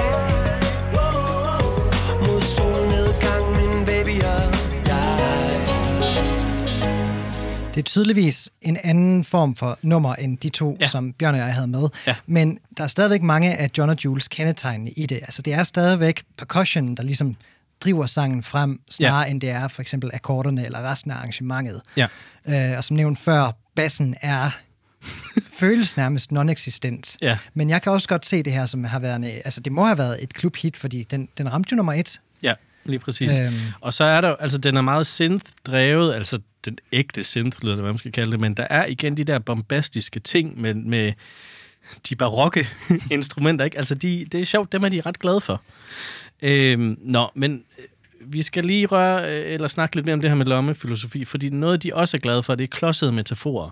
[2.25, 4.41] Mod solnedgang, min baby og
[4.87, 5.61] jeg
[7.73, 10.77] Det er tydeligvis en anden form for nummer end de to, Ja.
[10.85, 10.87] ja.
[10.87, 11.89] som Bjørn og jeg havde med.
[12.07, 12.15] Ja.
[12.25, 15.15] Men der er stadigvæk mange af John og Jules kendetegn i det.
[15.17, 17.35] Altså det er stadigvæk percussion, der ligesom
[17.81, 19.31] driver sangen frem, snarere ja.
[19.31, 21.81] end det er for eksempel akkorderne eller resten af arrangementet.
[21.97, 22.07] Ja.
[22.47, 24.49] Øh, og som nævnt før, bassen er
[25.59, 27.17] føles nærmest non-existent.
[27.21, 27.37] Ja.
[27.53, 29.83] Men jeg kan også godt se det her som har været, en, altså det må
[29.83, 32.21] have været et klubhit, fordi den, den ramte jo nummer et.
[32.43, 32.53] Ja,
[32.85, 33.39] lige præcis.
[33.39, 33.55] Øhm.
[33.81, 37.91] Og så er der, altså den er meget synth-drevet, altså den ægte synth, eller hvad
[37.91, 41.13] man skal kalde det, men der er igen de der bombastiske ting med, med
[42.09, 42.67] de barokke
[43.11, 43.77] instrumenter, ikke?
[43.77, 45.61] Altså de, det er sjovt, dem er de ret glade for.
[46.41, 47.63] Øhm, nå, men
[48.31, 51.49] vi skal lige røre, øh, eller snakke lidt mere om det her med lommefilosofi, fordi
[51.49, 53.69] noget, de også er glade for, det er klodsede metaforer.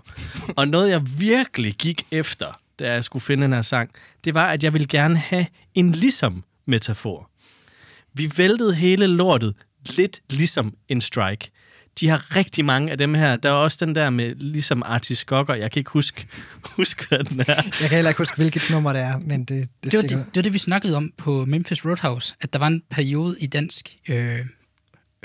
[0.56, 2.46] Og noget, jeg virkelig gik efter,
[2.78, 3.90] da jeg skulle finde den her sang,
[4.24, 7.30] det var, at jeg ville gerne have en ligesom metafor.
[8.14, 9.54] Vi væltede hele lortet
[9.96, 11.50] lidt ligesom en strike.
[12.00, 13.36] De har rigtig mange af dem her.
[13.36, 15.54] Der er også den der med ligesom Artis Gokker.
[15.54, 16.26] Jeg kan ikke huske,
[16.76, 17.44] huske hvad den er.
[17.46, 20.10] Jeg kan heller ikke huske, hvilket nummer det er, men det, det, Det var det,
[20.10, 23.46] det var det, vi snakkede om på Memphis Roadhouse, at der var en periode i
[23.46, 24.38] dansk øh,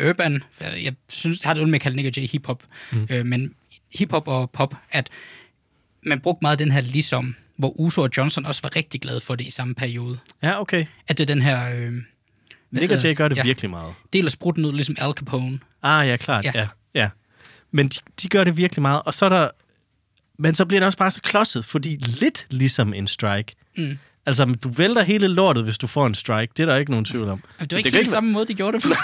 [0.10, 3.08] urban, jeg synes, jeg har det ondt med at kalde Nick J hiphop, mm.
[3.10, 3.54] øh, men
[3.96, 5.10] hiphop og pop, at
[6.06, 9.36] man brugte meget den her ligesom, hvor Uso og Johnson også var rigtig glade for
[9.36, 10.18] det i samme periode.
[10.44, 10.86] Ja, okay.
[11.08, 11.76] At det er den her...
[11.76, 11.94] Øh,
[12.72, 13.94] Nick Jay gør det ja, virkelig meget.
[14.14, 15.60] Deler sprutten ud, ligesom Al Capone.
[15.84, 16.46] Ah, ja, klart.
[16.46, 16.52] Ja.
[16.56, 16.68] Ja.
[16.96, 17.10] ja.
[17.72, 19.02] Men de, de gør det virkelig meget.
[19.06, 19.50] Og så er der...
[20.40, 23.56] Men så bliver det også bare så klodset, fordi lidt ligesom en strike.
[23.78, 23.98] Mm.
[24.26, 26.54] Altså, du vælter hele lortet, hvis du får en strike.
[26.58, 27.44] Det er der ikke nogen tvivl om.
[27.60, 28.90] Men det var ikke kan helt samme måde, de gjorde det på.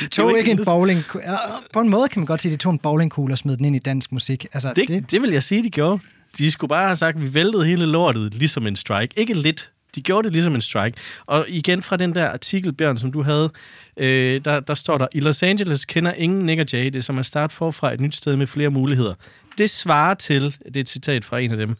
[0.00, 1.04] De tog ikke en bowling...
[1.72, 3.64] På en måde kan man godt sige, at de tog en bowlingkugle og smed den
[3.64, 4.46] ind i dansk musik.
[4.52, 6.02] Altså, Det, det, det vil jeg sige, de gjorde.
[6.38, 9.14] De skulle bare have sagt, at vi væltede hele lortet ligesom en strike.
[9.18, 9.70] Ikke lidt.
[9.94, 10.96] De gjorde det ligesom en strike.
[11.26, 13.50] Og igen fra den der artikel, Bjørn, som du havde,
[13.96, 17.00] øh, der, der står der, i Los Angeles kender ingen Nick og Jay, det er
[17.00, 19.14] som at starte forfra et nyt sted med flere muligheder.
[19.58, 21.76] Det svarer til, det er et citat fra en af dem,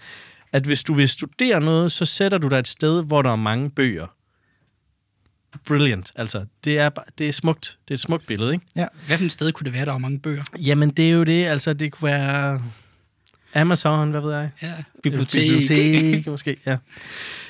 [0.53, 3.37] at hvis du vil studere noget, så sætter du dig et sted, hvor der er
[3.37, 4.07] mange bøger.
[5.67, 6.13] Brilliant.
[6.17, 7.79] Altså, det er, det er smukt.
[7.89, 8.67] Det er et smukt billede, ikke?
[9.07, 10.43] Hvad for et sted kunne det være, der var mange bøger?
[10.59, 11.47] Jamen, det er jo det.
[11.47, 12.63] Altså, det kunne være
[13.55, 14.51] Amazon, hvad ved jeg?
[14.63, 14.73] Ja,
[15.03, 15.51] bibliotek.
[15.51, 16.77] Bibliotek, måske, ja.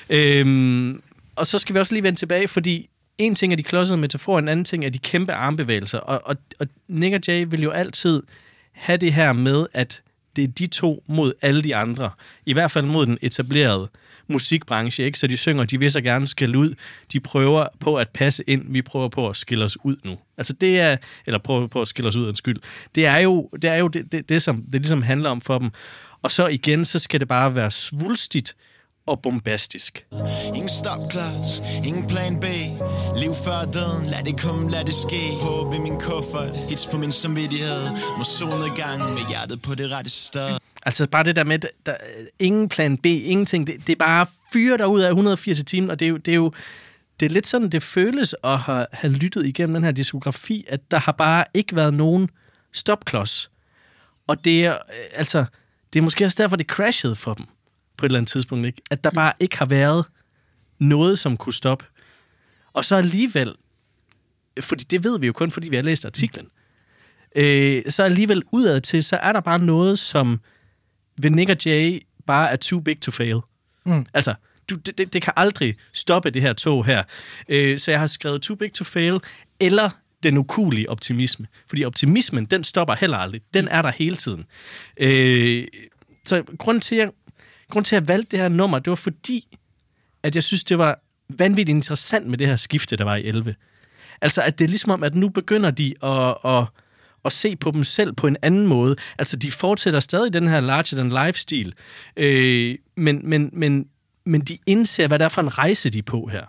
[0.09, 1.01] Øhm,
[1.35, 4.39] og så skal vi også lige vende tilbage, fordi en ting er de klodsede metaforer,
[4.39, 5.97] en anden ting er de kæmpe armbevægelser.
[5.97, 8.23] Og, og, og Nick og Jay vil jo altid
[8.71, 10.01] have det her med, at
[10.35, 12.11] det er de to mod alle de andre.
[12.45, 13.89] I hvert fald mod den etablerede
[14.31, 15.19] musikbranche, ikke?
[15.19, 16.73] Så de synger, de vil så gerne skille ud.
[17.13, 18.65] De prøver på at passe ind.
[18.67, 20.17] Vi prøver på at skille os ud nu.
[20.37, 22.57] Altså det er, eller prøver på at skille os ud, undskyld.
[22.95, 25.59] Det er jo det, er jo det, det, det, som det ligesom handler om for
[25.59, 25.69] dem.
[26.21, 28.55] Og så igen, så skal det bare være svulstigt
[29.05, 30.05] og bombastisk.
[30.47, 32.45] Ingen stopklods, ingen plan B
[33.17, 36.97] Liv før døden, lad det komme, lad det ske Håb i min kuffert, hits på
[36.97, 40.49] min samvittighed Må solnedgang med hjertet på det rette sted
[40.85, 41.95] Altså bare det der med, der,
[42.39, 43.67] ingen plan B, ingenting.
[43.67, 46.17] Det, det er bare fyre der ud af 180 i timen, og det er jo,
[46.17, 46.51] det er jo
[47.19, 50.91] det er lidt sådan, det føles at have, have lyttet igennem den her diskografi, at
[50.91, 52.29] der har bare ikke været nogen
[52.73, 53.51] stopklods.
[54.27, 55.45] Og det er, øh, altså,
[55.93, 57.45] det er måske også derfor, det crashede for dem
[58.01, 58.81] på et eller andet tidspunkt, ikke?
[58.91, 60.05] At der bare ikke har været
[60.79, 61.85] noget, som kunne stoppe.
[62.73, 63.55] Og så alligevel,
[64.61, 66.47] fordi det ved vi jo kun, fordi vi har læst artiklen,
[67.35, 70.39] øh, så alligevel udad til, så er der bare noget, som
[71.17, 73.39] ved Nick og Jay bare er too big to fail.
[73.85, 74.05] Mm.
[74.13, 74.33] Altså,
[74.69, 77.03] du, det, det, det kan aldrig stoppe det her tog her.
[77.49, 79.19] Øh, så jeg har skrevet too big to fail,
[79.59, 79.89] eller
[80.23, 81.47] den ukulige optimisme.
[81.67, 83.41] Fordi optimismen, den stopper heller aldrig.
[83.53, 84.45] Den er der hele tiden.
[84.97, 85.67] Øh,
[86.25, 87.11] så grund til, at jeg
[87.71, 89.57] grund til, at jeg valgte det her nummer, det var fordi,
[90.23, 90.99] at jeg synes, det var
[91.29, 93.55] vanvittigt interessant med det her skifte, der var i 11.
[94.21, 96.65] Altså, at det er ligesom om, at nu begynder de at, at,
[97.25, 98.95] at se på dem selv på en anden måde.
[99.19, 101.73] Altså, de fortsætter stadig den her larger-than-life-stil,
[102.17, 103.85] øh, men, men, men,
[104.25, 106.45] men de indser, hvad det er for en rejse, de er på her.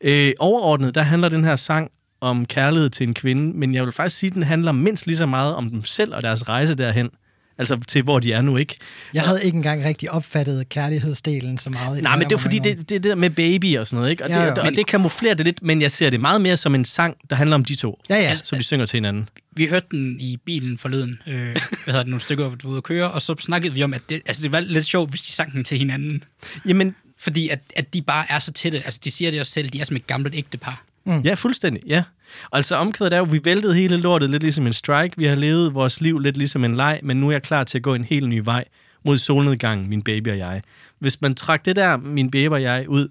[0.00, 3.92] Øh, overordnet, der handler den her sang om kærlighed til en kvinde, men jeg vil
[3.92, 6.74] faktisk sige, at den handler mindst lige så meget om dem selv og deres rejse
[6.74, 7.10] derhen.
[7.58, 8.76] Altså til, hvor de er nu, ikke?
[9.14, 12.02] Jeg havde ikke engang rigtig opfattet kærlighedsdelen så meget.
[12.02, 14.10] Nej, men det er fordi, det, det er det der med baby og sådan noget,
[14.10, 14.24] ikke?
[14.24, 14.52] Og, Ja, det, ja.
[14.52, 17.16] og, og det kamuflerer det lidt, men jeg ser det meget mere som en sang,
[17.30, 18.00] der handler om de to.
[18.10, 18.36] Ja, ja.
[18.44, 19.28] Som de synger til hinanden.
[19.56, 21.52] Vi hørte den i bilen forleden, øh, hvad
[21.86, 23.94] hedder det, nogle stykker, hvor du var ude at køre, og så snakkede vi om,
[23.94, 26.24] at det, altså, det var lidt sjovt, hvis de sang den til hinanden.
[26.66, 28.78] Jamen, Fordi at, at de bare er så tætte.
[28.84, 30.84] Altså, de siger det også selv, de er som et gammelt ægtepar.
[31.06, 32.02] Ja, fuldstændig, ja.
[32.50, 35.14] Og altså omkvædet er jo, vi væltede hele lortet lidt ligesom en strike.
[35.16, 37.78] Vi har levet vores liv lidt ligesom en leg, men nu er jeg klar til
[37.78, 38.64] at gå en helt ny vej
[39.04, 40.62] mod solnedgangen, min baby og jeg.
[40.98, 43.08] Hvis man trækker det der, min baby og jeg, ud,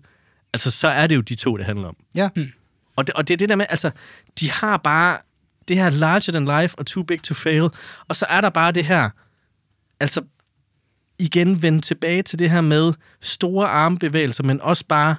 [0.53, 1.95] altså så er det jo de to, det handler om.
[2.15, 2.30] Ja.
[2.95, 3.91] Og det, og det er det der med, altså,
[4.39, 5.18] de har bare
[5.68, 7.69] det her larger than life og too big to fail,
[8.07, 9.09] og så er der bare det her,
[9.99, 10.22] altså
[11.19, 15.15] igen vende tilbage til det her med store armbevægelser, men også bare,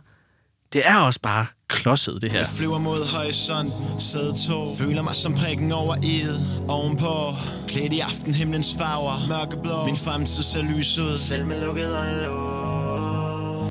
[0.72, 2.38] det er også bare klodset, det her.
[2.38, 3.72] Jeg flyver mod horisont,
[4.02, 6.36] sæde to Føler mig som prikken over id
[6.68, 7.14] Ovenpå,
[7.68, 13.70] klædt i aftenhimlens farver Mørkeblå, min fremtid ser lys ud Selv med lukket øjenlåg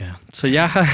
[0.00, 0.10] Ja.
[0.32, 0.86] Så jeg har,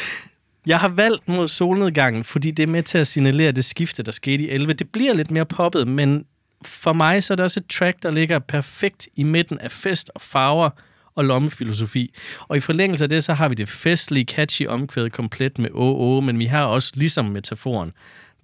[0.72, 4.12] jeg har valgt mod solnedgangen, fordi det er med til at signalere det skifte, der
[4.12, 4.72] skete i 11.
[4.72, 6.24] Det bliver lidt mere poppet, men
[6.64, 10.10] for mig så er det også et track, der ligger perfekt i midten af fest
[10.14, 10.70] og farver
[11.18, 12.14] og lommefilosofi.
[12.48, 16.20] Og i forlængelse af det, så har vi det festlige, catchy omkvæd komplet med OO,
[16.20, 17.92] men vi har også ligesom metaforen,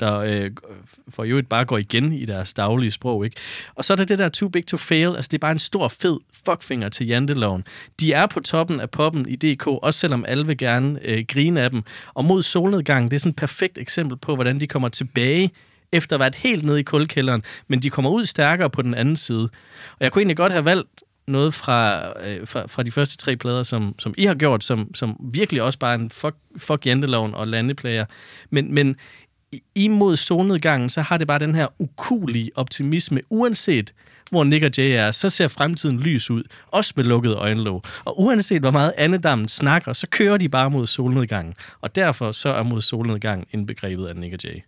[0.00, 0.50] der øh,
[1.08, 3.24] for jo bare går igen i deres daglige sprog.
[3.24, 3.36] Ikke?
[3.74, 5.16] Og så er der det der too big to fail.
[5.16, 7.64] Altså, det er bare en stor, fed fuckfinger til janteloven.
[8.00, 11.60] De er på toppen af poppen i DK, også selvom alle vil gerne øh, grine
[11.60, 11.82] af dem.
[12.14, 15.50] Og mod solnedgangen, det er sådan et perfekt eksempel på, hvordan de kommer tilbage
[15.92, 18.94] efter at have været helt nede i kulkælderen, men de kommer ud stærkere på den
[18.94, 19.44] anden side.
[19.90, 23.36] Og jeg kunne egentlig godt have valgt noget fra, øh, fra, fra de første tre
[23.36, 26.86] plader, som, som I har gjort, som, som virkelig også bare er en fuck, fuck
[26.86, 28.04] janteloven og landeplager.
[28.50, 28.96] Men, men
[29.74, 33.92] imod solnedgangen, så har det bare den her ukulige optimisme, uanset
[34.30, 37.82] hvor Nick og Jay er, så ser fremtiden lys ud, også med lukkede øjenlåg.
[38.04, 41.54] Og uanset hvor meget andedammen snakker, så kører de bare mod solnedgangen.
[41.80, 44.60] Og derfor så er mod solnedgangen indbegrebet af Nick og Jay.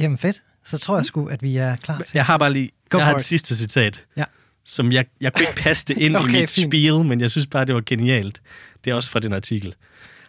[0.00, 0.42] Jamen fedt.
[0.64, 2.10] Så tror jeg sgu, at vi er klar til.
[2.14, 3.26] Jeg har bare lige Go jeg har for et it.
[3.26, 4.24] sidste citat, Ja.
[4.64, 6.70] Som jeg, jeg kunne ikke passe det ind Okay, i mit fint.
[6.70, 8.40] spiel, men jeg synes bare, det var genialt.
[8.84, 9.74] Det er også fra den artikel.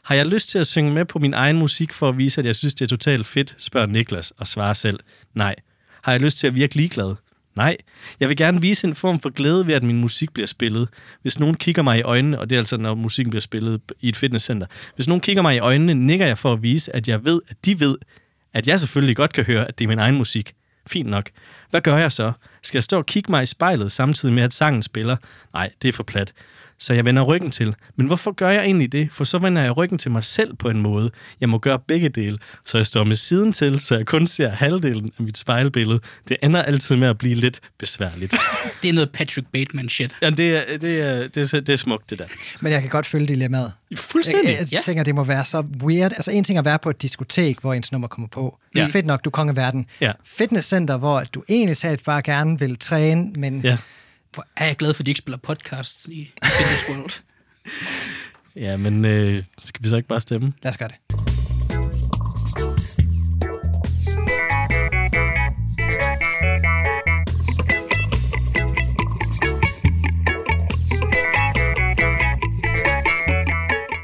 [0.04, 2.46] Har jeg lyst til at synge med på min egen musik for at vise, at
[2.46, 5.00] jeg synes, det er totalt fedt, spørger Niklas og svarer selv.
[5.34, 5.56] Nej.
[6.04, 7.16] Har jeg lyst til at virke ligeglad?
[7.56, 7.78] Nej.
[8.20, 10.88] Jeg vil gerne vise en form for glæde ved, at min musik bliver spillet.
[11.22, 14.10] Hvis nogen kigger mig i øjnene, og det er altså, når musikken bliver spillet i
[14.10, 14.68] et fitnesscenter.
[14.96, 17.66] Hvis nogen kigger mig i øjnene, nikker jeg for at vise, at jeg ved, at
[17.66, 17.98] de ved,
[18.54, 20.54] at jeg selvfølgelig godt kan høre, at det er min egen musik.
[20.88, 21.30] Fint nok.
[21.70, 22.32] Hvad gør jeg så?
[22.64, 25.18] Skal jeg stå og kigge mig i spejlet, samtidig med, at sangen spiller?
[25.54, 26.34] Nej, det er for plat.
[26.82, 27.76] Så jeg vender ryggen til.
[27.96, 29.08] Men hvorfor gør jeg egentlig det?
[29.12, 31.12] For så vender jeg ryggen til mig selv på en måde.
[31.42, 32.38] Jeg må gøre begge dele.
[32.66, 36.00] Så jeg står med siden til, så jeg kun ser halvdelen af mit spejlbillede.
[36.28, 38.36] Det ender altid med at blive lidt besværligt.
[38.84, 40.16] Det er noget Patrick Bateman shit.
[40.22, 42.26] ja, det er, det, er, det, er, det er smukt, det der.
[42.62, 43.72] Men jeg kan godt følge dilemmaet.
[43.96, 44.50] Fuldstændig.
[44.52, 44.80] Jeg, jeg Ja.
[44.84, 46.12] tænker, det må være så weird.
[46.12, 48.58] Altså en ting er at være på et diskotek, hvor ens nummer kommer på.
[48.76, 48.80] Ja.
[48.82, 48.88] Ja.
[48.88, 49.86] Fedt nok, du er konge af verden.
[50.02, 50.12] Ja.
[50.26, 53.78] Fitnesscenter, hvor du egentlig sagt bare gerne vil træne, men Ja.
[54.34, 57.12] Hvor er jeg glad for, at de ikke spiller podcasts i, i Fitness World.
[58.56, 60.54] Ja, men øh, skal vi så ikke bare stemme?
[60.64, 61.22] lad os gøre det.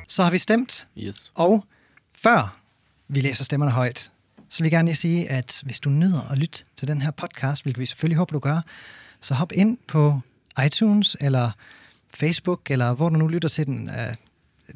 [0.08, 1.32] Så har vi stemt, Yes.
[1.36, 1.66] og
[2.16, 2.60] før
[3.08, 4.12] vi læser stemmerne højt,
[4.49, 7.12] så vil jeg gerne lige sige, at hvis du nyder at lytte til den her
[7.12, 8.62] podcast, hvilket vi selvfølgelig håber, du gør,
[9.22, 10.19] så hop ind på
[10.65, 11.52] iTunes eller
[12.14, 13.89] Facebook, eller hvor du nu lytter til den.
[13.89, 14.14] Uh,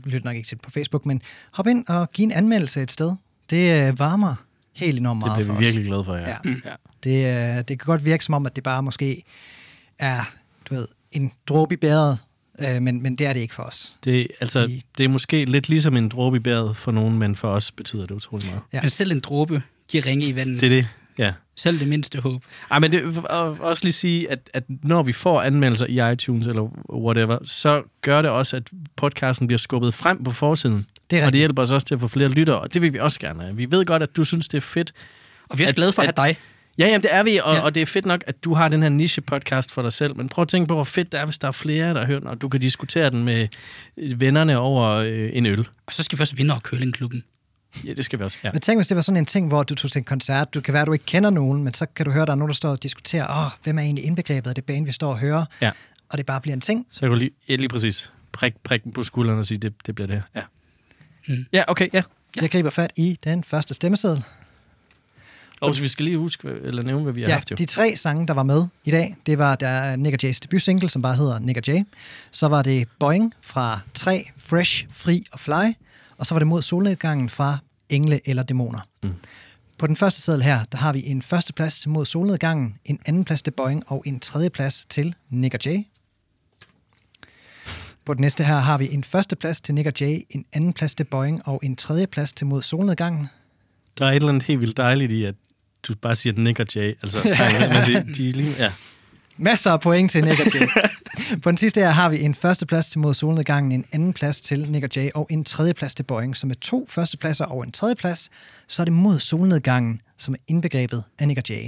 [0.05, 2.81] du lytter nok ikke til den på Facebook, men hop ind og giv en anmeldelse
[2.81, 3.15] et sted.
[3.49, 4.35] Det øh, varmer
[4.73, 6.29] helt enormt Det meget bliver for vi virkelig glade for, ja.
[6.29, 6.35] Ja.
[6.45, 6.61] Mm.
[6.65, 6.71] ja.
[7.03, 9.23] Det, øh, det kan godt virke som om, at det bare måske
[9.99, 10.19] er,
[10.69, 12.17] du ved, en dråbe i bæret,
[12.59, 13.95] øh, men, men det er det ikke for os.
[14.03, 17.35] Det, altså, I- det er måske lidt ligesom en dråbe i bæret for nogen, men
[17.35, 18.61] for os betyder det utrolig meget.
[18.73, 18.81] Ja.
[18.81, 20.61] Men selv en dråbe giver ringe i vandet.
[20.61, 20.87] Det er det,
[21.25, 21.33] ja.
[21.55, 22.43] Selv det mindste håb.
[22.71, 26.47] Ej, men det, og også lige sige, at, at når vi får anmeldelser i iTunes
[26.47, 28.63] eller whatever, så gør det også, at
[28.95, 30.85] podcasten bliver skubbet frem på forsiden.
[31.11, 32.93] Det er og det hjælper os også til at få flere lyttere, og det vil
[32.93, 33.55] vi også gerne have.
[33.55, 34.91] Vi ved godt, at du synes, det er fedt.
[35.49, 36.37] Og vi er At- glade for at at- have dig.
[36.77, 37.61] Ja, jamen, det er vi, og, Ja.
[37.61, 40.29] og det er fedt nok, at du har den her niche-podcast for dig selv, men
[40.29, 42.29] prøv at tænke på, hvor fedt det er, hvis der er flere, der hørt den,
[42.29, 43.47] og du kan diskutere den med
[44.15, 45.67] vennerne over øh, en øl.
[45.87, 47.23] Og så skal vi også vinde over curlingklubben.
[47.85, 48.37] Ja, det skal vi også.
[48.43, 48.51] Ja.
[48.51, 50.61] Men tænk, hvis det var sådan en ting, hvor du tog til en koncert, du
[50.61, 52.37] kan være, at du ikke kender nogen, men så kan du høre, at der er
[52.37, 55.09] nogen, der står og diskuterer, åh, hvem er egentlig indbegrebet af det band, vi står
[55.11, 55.71] og hører, Ja.
[56.09, 56.85] og det bare bliver en ting.
[56.89, 59.95] Så jeg kunne lige, ja, lige præcis prik, prik på skulderen og sige, det, det
[59.95, 60.41] bliver det her.
[61.27, 61.33] Ja.
[61.35, 61.45] Mm.
[61.53, 62.01] ja, okay, ja.
[62.41, 64.23] Jeg griber fat i den første stemmeseddel.
[65.61, 67.55] Og så vi skal lige huske, eller nævne, hvad vi har Ja, haft jo.
[67.55, 70.89] de tre sange, der var med i dag, det var der er Nick J's debutsingle,
[70.89, 71.71] som bare hedder Nick J.
[72.31, 75.73] Så var det Boing fra 3, Fresh, Fri og Fly.
[76.21, 77.57] Og så var det mod solnedgangen fra
[77.89, 78.79] Engle eller Dæmoner.
[79.03, 79.13] Mm.
[79.77, 83.25] På den første seddel her, der har vi en første plads mod solnedgangen, en anden
[83.25, 85.69] plads til Boing og en tredje plads til Nick J.
[88.05, 90.95] På den næste her har vi en første plads til Nick J, en anden plads
[90.95, 93.27] til Boing og en tredje plads til mod solnedgangen.
[93.99, 95.35] Der er et eller andet helt vildt dejligt i, at
[95.83, 96.97] du bare siger Nick og Jay.
[97.03, 98.53] Altså, sangen, men de, de er lige...
[98.57, 98.71] Ja.
[99.41, 100.67] Masser af point til Nick og Jay.
[101.43, 104.41] På den sidste her har vi en første plads til mod solnedgangen, en anden plads
[104.41, 106.37] til Nick og Jay og en tredje plads til Boeing.
[106.37, 108.29] Så med to førstepladser og en tredje plads,
[108.67, 111.67] så er det mod solnedgangen, som er indbegrebet af Nick og Jay.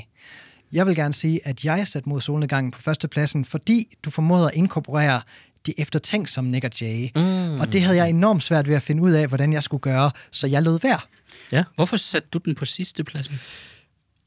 [0.72, 4.52] Jeg vil gerne sige, at jeg satte mod solnedgangen på førstepladsen, fordi du formåede at
[4.54, 5.22] inkorporere
[5.66, 7.10] de eftertænksomme Nick og Jay.
[7.16, 7.60] Mm.
[7.60, 10.12] Og det havde jeg enormt svært ved at finde ud af, hvordan jeg skulle gøre,
[10.32, 11.08] så jeg lød værd.
[11.76, 13.40] Hvorfor satte du den på sidste pladsen?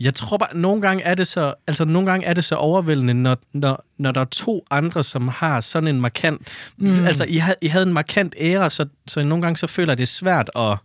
[0.01, 3.15] Jeg tror bare, nogle gange er det så, altså nogle gange er det så overvældende,
[3.15, 6.55] når, når, når der er to andre, som har sådan en markant...
[6.77, 7.05] Mm.
[7.05, 9.99] Altså, I havde, I havde en markant ære, så, så nogle gange så føler jeg,
[9.99, 10.79] det er svært at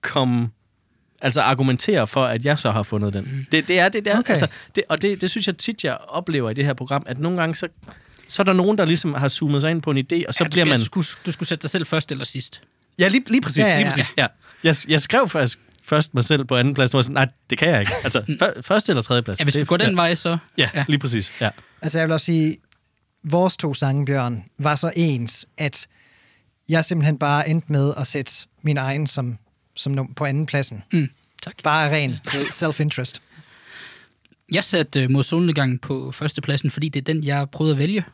[0.00, 0.50] komme...
[1.20, 3.24] Altså argumentere for, at jeg så har fundet den.
[3.24, 3.46] Mm.
[3.52, 4.18] Det, det er det der.
[4.18, 4.30] Okay.
[4.30, 7.18] Altså, det, og det, det synes jeg tit, jeg oplever i det her program, at
[7.18, 7.68] nogle gange så,
[8.28, 10.44] så er der nogen, der ligesom har zoomet sig ind på en idé, og så
[10.44, 10.78] ja, du, bliver skal, man...
[10.78, 12.62] skulle, du skulle sætte dig selv først eller sidst.
[12.98, 13.58] Ja, lige, lige præcis.
[13.58, 14.12] Ja, Ja, ja, lige præcis.
[14.18, 14.26] Ja.
[14.64, 15.58] Jeg, jeg skrev først,
[15.88, 17.92] først mig selv på anden plads, og var sådan, nej, det kan jeg ikke.
[18.04, 19.38] Altså, før, første eller tredje plads.
[19.38, 19.94] Ja, hvis er- går den ja.
[19.94, 20.38] vej, så...
[20.58, 21.32] Ja, ja, lige præcis.
[21.40, 21.50] Ja.
[21.82, 22.56] Altså jeg vil også sige,
[23.24, 25.86] vores to sange, Bjørn, var så ens, at
[26.68, 28.32] jeg simpelthen bare endte med at sætte
[28.62, 29.38] min egen som,
[29.76, 30.82] som num- på anden pladsen.
[30.92, 31.08] Mm,
[31.42, 31.54] tak.
[31.64, 32.16] Bare ren
[32.52, 33.22] self-interest.
[34.52, 38.04] Jeg satte uh, mod solnedgangen på førstepladsen, fordi det er den, jeg prøvede at vælge.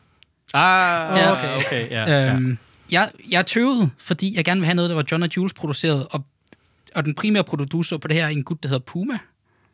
[0.53, 1.31] Ah, Ja.
[1.31, 1.55] okay.
[1.65, 2.33] okay ja, ja.
[2.33, 2.57] Øhm,
[2.91, 6.07] jeg, jeg tøvede, fordi jeg gerne vil have noget, der var John og Jules produceret,
[6.11, 6.25] og,
[6.95, 9.17] og den primære producer på det her er en gut, der hedder Puma.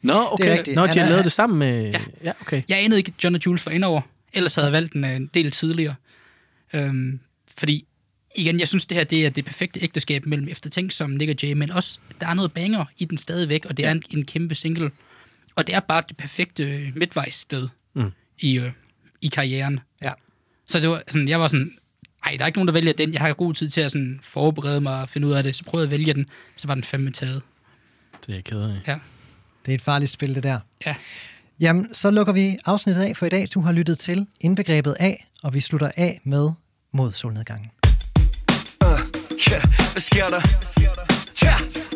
[0.02, 0.58] Nå, okay.
[0.58, 0.76] rigtigt.
[0.76, 1.92] Nå, de har er- lavet det sammen med...
[1.92, 2.00] Ja.
[2.24, 2.62] ja okay.
[2.70, 4.02] Jeg anede ikke, at John og Jules var indover,
[4.34, 5.96] ellers havde jeg valgt den øh, en del tidligere.
[6.74, 7.20] Øhm,
[7.58, 7.86] fordi,
[8.36, 11.36] igen, jeg synes, det her det er det perfekte ægteskab mellem eftertænk som Nick og
[11.44, 14.26] Jay, men også, der er noget banger i den stadigvæk, og det er en, en
[14.26, 14.92] kæmpe single.
[15.56, 18.12] Og det er bare det perfekte øh, midtvejssted Mm.
[18.40, 18.72] i, øh,
[19.22, 19.80] i karrieren.
[20.04, 20.12] Ja.
[20.68, 21.72] Så det var sådan, jeg var sådan,
[22.26, 23.14] ej, der er ikke nogen, der vælger den.
[23.14, 25.56] Jeg har god tid til at sådan forberede mig og finde ud af det.
[25.56, 26.26] Så prøvede jeg at vælge den,
[26.56, 27.42] så var den fandme taget.
[28.26, 28.80] Det er jeg ked af.
[28.88, 29.00] Ja.
[29.66, 30.60] Det er et farligt spil, det der.
[30.86, 30.96] Ja.
[31.60, 33.48] Jamen, så lukker vi afsnittet af for i dag.
[33.54, 36.50] Du har lyttet til Indbegrebet af, og vi slutter af med
[36.94, 37.72] Mod solnedgangen.
[39.52, 40.42] Yeah, hvad sker der?
[41.44, 41.91] Yeah.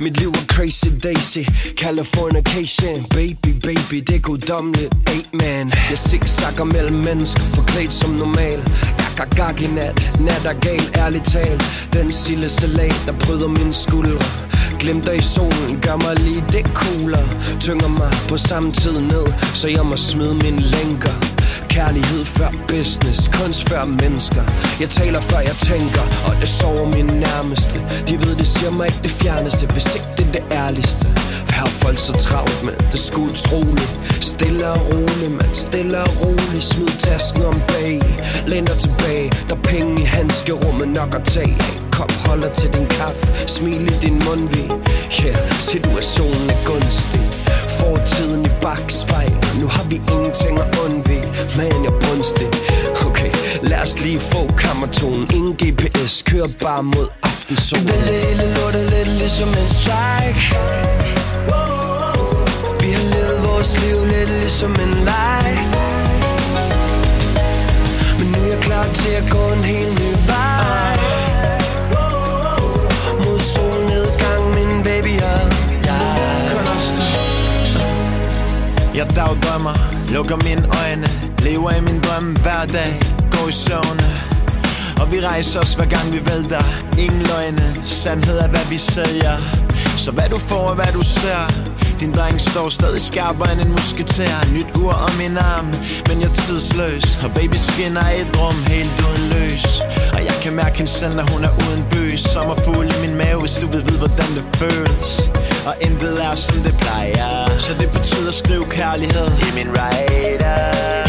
[0.00, 1.44] Mit liv er crazy daisy.
[1.76, 3.04] Californication.
[3.10, 5.72] Baby, baby, det er guddommeligt Amen.
[5.90, 8.58] Jeg zigzagger mellem mennesker Forklædt som normal.
[9.16, 9.94] Gak, har i nat.
[10.20, 11.64] Nat er gal, ærligt talt.
[11.92, 14.55] Den sille salat, der bryder mine skuldre.
[14.80, 17.26] Glimter i solen, gør mig lige det cooler
[17.60, 21.14] Tynger mig på samme tid ned Så jeg må smide mine lænker.
[21.68, 24.42] Kærlighed før business, kunst før mennesker.
[24.80, 27.78] Jeg taler før jeg tænker, og det sover mine nærmeste.
[28.08, 31.06] De ved, det siger mig ikke det fjerneste, hvis ikke det er det ærligste
[31.56, 33.92] har folk så travlt, men det skulle utroligt.
[34.20, 35.54] Stille og roligt, mand.
[35.54, 36.64] Stille og roligt.
[36.64, 38.00] Smid tasken om bag,
[38.46, 39.32] læn dig tilbage.
[39.48, 40.88] Der er penge i handskerummet.
[40.88, 41.56] Nok at tage.
[41.96, 44.70] Kom, Kop holder til din kaffe, smil i din mundvig.
[45.24, 45.36] Yeah,
[45.70, 47.24] situationen er gunstig.
[47.78, 51.26] Fortiden i bagspejl Nu har vi ingenting at undvige.
[51.56, 52.48] Man, jeg er brunstig.
[53.06, 53.30] Okay,
[53.62, 55.30] lad os lige få kammertonen.
[55.34, 57.86] Ingen GPS, kør bare mod aftensolen.
[57.86, 61.25] Det hele lortet lidt ligesom en strike
[63.66, 65.58] vores liv lidt ligesom en leg.
[68.18, 70.96] Men nu er jeg klar til at gå en helt ny vej.
[73.24, 75.40] Mod solnedgang, min baby og
[75.84, 76.26] jeg
[78.94, 79.76] Jeg dagdrømmer,
[80.12, 81.06] lukker mine øjne.
[81.38, 83.00] Lever i min drøm hver dag.
[83.30, 84.00] Går i søvn
[85.00, 86.64] Og vi rejser os hver gang vi vælter.
[86.98, 89.36] Ingen løgne, sandhed er hvad vi sælger.
[89.96, 91.42] Så hvad du får og hvad du ser.
[92.00, 95.66] Din dreng står stadig skarpere end en musketær Nyt ur om min arm,
[96.08, 97.06] men jeg er tidsløs.
[97.24, 99.66] Og baby skinner i et rum helt uden løs
[100.12, 103.40] Og jeg kan mærke hende selv, når hun er uden bøs Sommerfugl i min mave,
[103.40, 105.10] hvis du vil vide, hvordan det føles.
[105.68, 107.58] Og intet er som det plejer.
[107.58, 110.58] Så det betyder skriv kærlighed i min rider.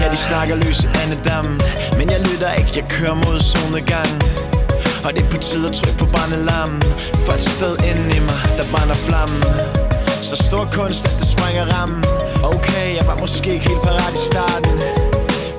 [0.02, 1.60] Ja, de snakker løs i andedam
[1.98, 4.12] Men jeg lytter ikke, jeg kører mod solnedgang
[5.06, 6.82] og det betyder tryk på brændelam
[7.26, 9.44] For et sted inden i mig, der brænder flammen.
[10.22, 12.04] Så stor kunst, at det sprænger rammen.
[12.44, 14.80] Okay, jeg var måske ikke helt parat i starten.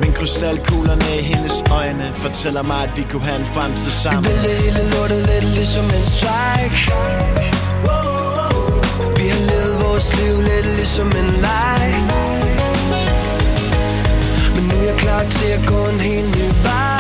[0.01, 4.25] Men krystalkuglerne i hendes øjne Fortæller mig, at vi kunne have en fremtid sammen.
[4.25, 6.79] Vi vælger hele lortet lidt ligesom en strike.
[9.19, 11.85] Vi har levet vores liv lidt ligesom en leg.
[14.55, 16.98] Men nu er jeg klar til at gå en helt ny vej.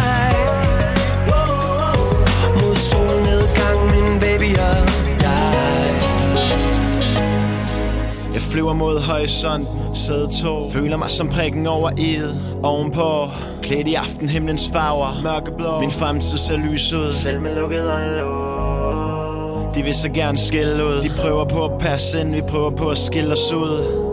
[8.50, 13.28] Flyver mod horisonten, sæde to Føler mig som prikken over i'et Ovenpå,
[13.62, 15.22] klædt i aftenhimlens farver.
[15.22, 17.12] Mørkeblå, min fremtid ser lys ud.
[17.12, 21.02] Selv med lukket øjenlåg De vil så gerne skille ud.
[21.02, 24.07] De prøver på at passe ind, vi prøver på at skille os ud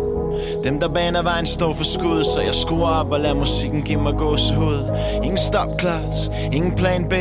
[0.64, 4.02] dem der baner vejen står for skud Så jeg skruer op og lader musikken give
[4.02, 4.98] mig gåsehud.
[5.24, 7.14] Ingen stopklods, ingen plan B.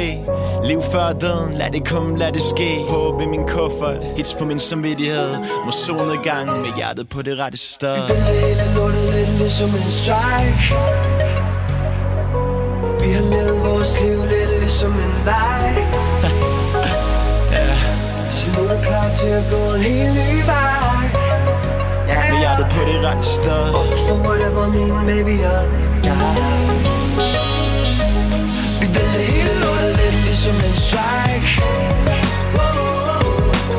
[0.64, 2.84] Liv før døden, lad det komme, lad det ske.
[2.88, 5.36] Håb i min kuffert, hits på min samvittighed.
[5.64, 7.94] Må solnedgang med hjertet på det rette sted.
[7.94, 10.64] Vi vælger hele lortet lidt ligesom en strike.
[13.02, 15.86] Vi har levet vores liv lidt ligesom en leg.
[18.36, 20.63] Så nu er klar til at gå en helt ny vej
[22.64, 23.64] det på det rette sted.
[24.08, 25.62] For whatever min baby og
[26.04, 26.16] jeg
[28.80, 31.48] Vi vælger hele lortet lidt ligesom en strike.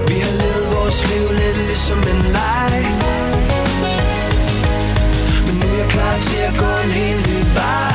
[0.07, 2.73] Vi har levet vores liv lidt ligesom en leg.
[5.45, 7.94] Men nu er jeg klar til at gå en helt ny vej.